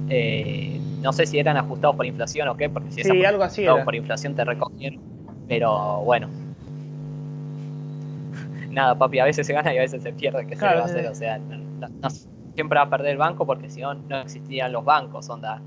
eh, 0.08 0.80
no 1.02 1.12
sé 1.12 1.26
si 1.26 1.38
eran 1.38 1.56
ajustados 1.56 1.94
por 1.94 2.04
inflación 2.04 2.48
o 2.48 2.56
qué, 2.56 2.68
porque 2.68 2.90
si 2.90 3.00
es 3.02 3.26
algo 3.26 3.44
así 3.44 3.64
por 3.84 3.94
inflación 3.94 4.34
te 4.34 4.44
recogieron. 4.44 5.00
Pero 5.46 6.02
bueno. 6.02 6.28
Nada, 8.70 8.96
papi, 8.96 9.20
a 9.20 9.24
veces 9.24 9.46
se 9.46 9.52
gana 9.52 9.72
y 9.72 9.78
a 9.78 9.82
veces 9.82 10.02
se 10.02 10.12
pierde, 10.12 10.46
que 10.48 10.56
se 10.56 10.64
va 10.64 10.72
a 10.72 10.84
hacer. 10.84 11.06
O 11.06 11.14
sea, 11.14 11.38
no, 11.38 12.10
siempre 12.54 12.76
va 12.76 12.86
a 12.86 12.90
perder 12.90 13.12
el 13.12 13.18
banco 13.18 13.46
porque 13.46 13.70
si 13.70 13.80
no, 13.80 13.94
no 13.94 14.20
existirían 14.20 14.72
los 14.72 14.84
bancos, 14.84 15.28
onda. 15.28 15.62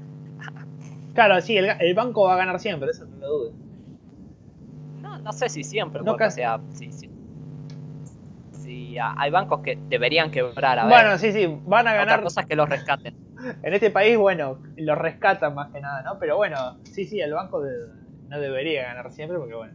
Claro, 1.14 1.40
sí, 1.42 1.56
el, 1.58 1.94
banco 1.94 2.24
va 2.24 2.34
a 2.34 2.38
ganar 2.38 2.60
siempre, 2.60 2.90
eso 2.90 3.06
no 3.06 3.18
lo 3.18 3.28
dudes. 3.30 3.54
No, 5.24 5.32
no 5.32 5.34
sé 5.34 5.50
si 5.50 5.64
siempre, 5.64 6.04
porque, 6.04 6.26
o 6.26 6.32
sea, 6.32 6.60
sí, 6.74 6.92
sí. 6.92 7.10
Sí, 8.52 8.98
hay 9.00 9.32
bancos 9.32 9.62
que 9.62 9.78
deberían 9.90 10.32
quebrar. 10.32 10.80
A 10.80 10.88
bueno, 10.88 11.18
sí, 11.18 11.32
sí, 11.32 11.48
van 11.66 11.88
a 11.88 11.94
ganar. 11.94 12.20
Otra 12.20 12.24
cosa 12.24 12.42
es 12.42 12.48
que 12.48 12.56
los 12.56 12.70
rescaten 12.70 13.16
en 13.64 13.74
este 13.74 13.90
país, 13.90 14.18
bueno, 14.18 14.60
lo 14.78 14.96
rescatan 14.96 15.56
más 15.56 15.72
que 15.72 15.82
nada, 15.82 16.02
¿no? 16.04 16.20
Pero 16.20 16.38
bueno, 16.38 16.78
sí, 16.84 17.06
sí, 17.06 17.20
el 17.20 17.34
banco 17.34 17.62
no 18.30 18.40
debería 18.40 18.84
ganar 18.84 19.12
siempre 19.12 19.38
porque, 19.38 19.56
bueno, 19.56 19.74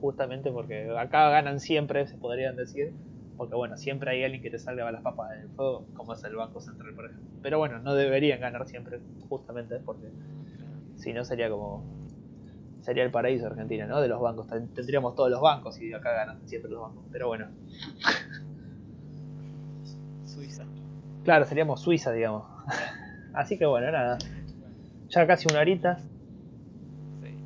justamente 0.00 0.50
porque 0.50 0.90
acá 0.98 1.28
ganan 1.30 1.60
siempre, 1.60 2.06
se 2.06 2.16
podrían 2.16 2.56
decir, 2.56 2.92
porque, 3.36 3.54
bueno, 3.54 3.76
siempre 3.76 4.10
hay 4.10 4.24
alguien 4.24 4.42
que 4.42 4.50
te 4.50 4.58
salga 4.58 4.90
las 4.90 5.02
papas 5.02 5.30
del 5.30 5.48
fuego, 5.50 5.86
como 5.94 6.12
es 6.14 6.22
el 6.24 6.36
Banco 6.36 6.60
Central, 6.60 6.94
por 6.94 7.06
ejemplo. 7.06 7.28
Pero 7.42 7.58
bueno, 7.58 7.78
no 7.78 7.94
deberían 7.94 8.40
ganar 8.40 8.66
siempre, 8.66 9.00
justamente 9.28 9.78
porque 9.80 10.08
si 10.96 11.12
no 11.12 11.24
sería 11.24 11.48
como... 11.48 11.99
Sería 12.82 13.04
el 13.04 13.10
paraíso 13.10 13.44
de 13.44 13.50
Argentina, 13.50 13.86
¿no? 13.86 14.00
De 14.00 14.08
los 14.08 14.20
bancos. 14.20 14.46
Tendríamos 14.48 15.14
todos 15.14 15.30
los 15.30 15.40
bancos 15.40 15.80
y 15.80 15.92
acá 15.92 16.12
ganan 16.12 16.48
siempre 16.48 16.70
los 16.70 16.82
bancos. 16.82 17.04
Pero 17.12 17.28
bueno. 17.28 17.48
Suiza. 20.24 20.64
Claro, 21.24 21.44
seríamos 21.44 21.80
Suiza, 21.80 22.12
digamos. 22.12 22.44
Así 23.34 23.58
que 23.58 23.66
bueno, 23.66 23.90
nada. 23.90 24.18
Ya 25.08 25.26
casi 25.26 25.46
una 25.50 25.60
horita. 25.60 25.98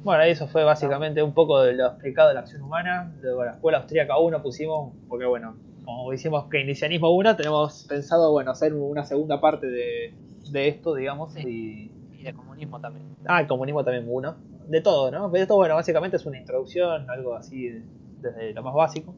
Bueno, 0.05 0.23
eso 0.25 0.47
fue 0.47 0.65
básicamente 0.65 1.23
un 1.23 1.33
poco 1.33 1.63
de 1.63 1.73
lo 1.73 1.87
explicado 1.87 2.29
de 2.29 2.35
la 2.35 2.41
acción 2.41 2.63
humana. 2.63 3.13
De 3.23 3.35
la 3.35 3.53
escuela 3.53 3.79
austríaca 3.79 4.19
1 4.19 4.43
pusimos, 4.43 4.93
porque 5.09 5.25
bueno, 5.25 5.57
como 5.85 6.13
hicimos 6.13 6.47
keynesianismo 6.49 7.11
1, 7.11 7.37
tenemos 7.37 7.87
pensado, 7.89 8.31
bueno, 8.31 8.51
hacer 8.51 8.75
una 8.75 9.05
segunda 9.05 9.41
parte 9.41 9.67
de, 9.67 10.69
esto, 10.69 10.95
digamos. 10.95 11.35
Y... 11.39 11.91
de 12.23 12.35
comunismo 12.35 12.81
también. 12.81 13.07
Ah, 13.25 13.41
el 13.41 13.47
comunismo 13.47 13.83
también 13.83 14.05
uno. 14.07 14.37
De 14.69 14.81
todo, 14.81 15.11
¿no? 15.11 15.31
Pero 15.31 15.43
esto, 15.43 15.57
bueno, 15.57 15.75
básicamente 15.75 16.17
es 16.17 16.27
una 16.27 16.39
introducción, 16.39 17.09
algo 17.11 17.35
así 17.35 17.83
desde 18.21 18.55
lo 18.55 18.63
más 18.63 18.75
básico. 18.75 19.15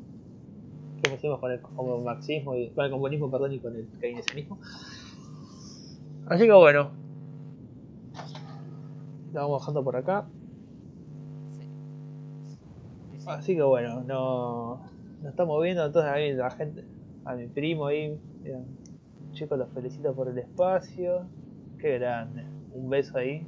Que 1.03 1.14
hicimos 1.14 1.38
con 1.38 1.53
el, 1.53 1.61
marxismo 2.05 2.57
y 2.57 2.70
con 2.70 2.84
el 2.84 2.90
comunismo, 2.90 3.30
perdón, 3.30 3.53
y 3.53 3.61
con 3.61 3.76
el 3.76 3.86
keynesianismo. 4.01 4.59
Así 6.26 6.47
que 6.47 6.53
bueno. 6.53 6.90
La 9.32 9.42
vamos 9.42 9.61
bajando 9.61 9.84
por 9.84 9.97
acá. 9.97 10.26
Así 13.26 13.57
que 13.57 13.62
bueno, 13.62 14.03
no, 14.03 14.80
nos 15.20 15.30
estamos 15.30 15.61
viendo 15.62 15.84
entonces 15.84 16.11
ahí 16.11 16.32
la 16.32 16.51
gente, 16.51 16.84
a 17.24 17.34
mi 17.34 17.49
primo 17.49 17.86
ahí, 17.86 18.16
chicos 19.32 19.59
los 19.59 19.68
felicito 19.70 20.14
por 20.14 20.28
el 20.28 20.38
espacio, 20.38 21.26
qué 21.78 21.99
grande, 21.99 22.44
un 22.72 22.88
beso 22.88 23.18
ahí. 23.18 23.44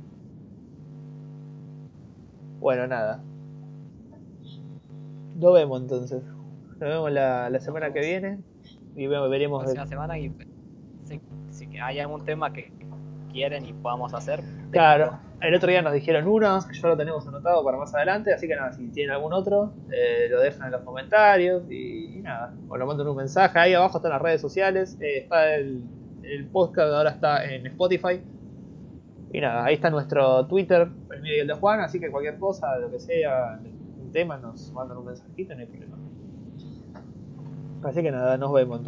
Bueno, 2.59 2.87
nada, 2.87 3.23
Nos 5.37 5.55
vemos 5.55 5.81
entonces. 5.81 6.23
Nos 6.23 6.81
vemos 6.81 7.13
la, 7.13 7.49
la 7.51 7.61
semana 7.61 7.93
que 7.93 8.01
viene 8.01 8.41
y 8.97 9.07
veremos. 9.07 9.73
La 9.75 9.87
semana 9.87 10.19
y 10.19 10.33
si, 11.05 11.21
si 11.49 11.79
hay 11.79 12.01
algún 12.01 12.25
tema 12.25 12.53
que 12.53 12.73
quieren 13.33 13.65
y 13.65 13.73
podamos 13.73 14.13
hacer. 14.15 14.43
Claro, 14.71 15.19
el 15.41 15.55
otro 15.55 15.71
día 15.71 15.83
nos 15.83 15.93
dijeron 15.93 16.27
uno, 16.27 16.59
ya 16.73 16.89
lo 16.89 16.97
tenemos 16.97 17.27
anotado 17.29 17.65
para 17.65 17.79
más 17.79 17.95
adelante, 17.95 18.33
así 18.33 18.49
que 18.49 18.57
nada, 18.57 18.73
si 18.73 18.89
tienen 18.89 19.15
algún 19.15 19.33
otro, 19.33 19.73
eh, 19.93 20.27
lo 20.29 20.41
dejan 20.41 20.67
en 20.67 20.73
los 20.73 20.83
comentarios 20.83 21.71
y, 21.71 22.21
nada, 22.23 22.55
o 22.69 22.77
lo 22.77 22.87
mandan 22.87 23.07
un 23.07 23.17
mensaje. 23.17 23.59
Ahí 23.59 23.75
abajo 23.75 23.99
están 23.99 24.11
las 24.11 24.23
redes 24.23 24.41
sociales, 24.41 24.99
eh, 25.01 25.19
está 25.19 25.55
el, 25.55 25.85
el 26.23 26.47
podcast, 26.47 26.93
ahora 26.93 27.11
está 27.11 27.45
en 27.45 27.67
Spotify. 27.67 28.21
Y 29.33 29.41
nada, 29.41 29.65
ahí 29.65 29.75
está 29.75 29.91
nuestro 29.91 30.47
Twitter, 30.47 30.89
el 31.13 31.23
mío 31.23 31.37
y 31.37 31.41
el 31.41 31.47
de 31.47 31.55
Juan, 31.55 31.81
así 31.81 32.01
que 32.01 32.11
cualquier 32.11 32.39
cosa, 32.39 32.79
lo 32.79 32.91
que 32.91 32.99
sea, 32.99 33.61
un 34.01 34.11
tema, 34.11 34.39
nos 34.39 34.73
mandan 34.73 34.99
un 34.99 35.07
mensajito, 35.07 35.55
no 35.55 35.61
hay 35.61 35.67
problema. 35.67 35.97
Así 37.83 38.03
que 38.03 38.11
nada, 38.11 38.37
nos 38.39 38.53
vemos 38.53 38.79
entonces. 38.79 38.87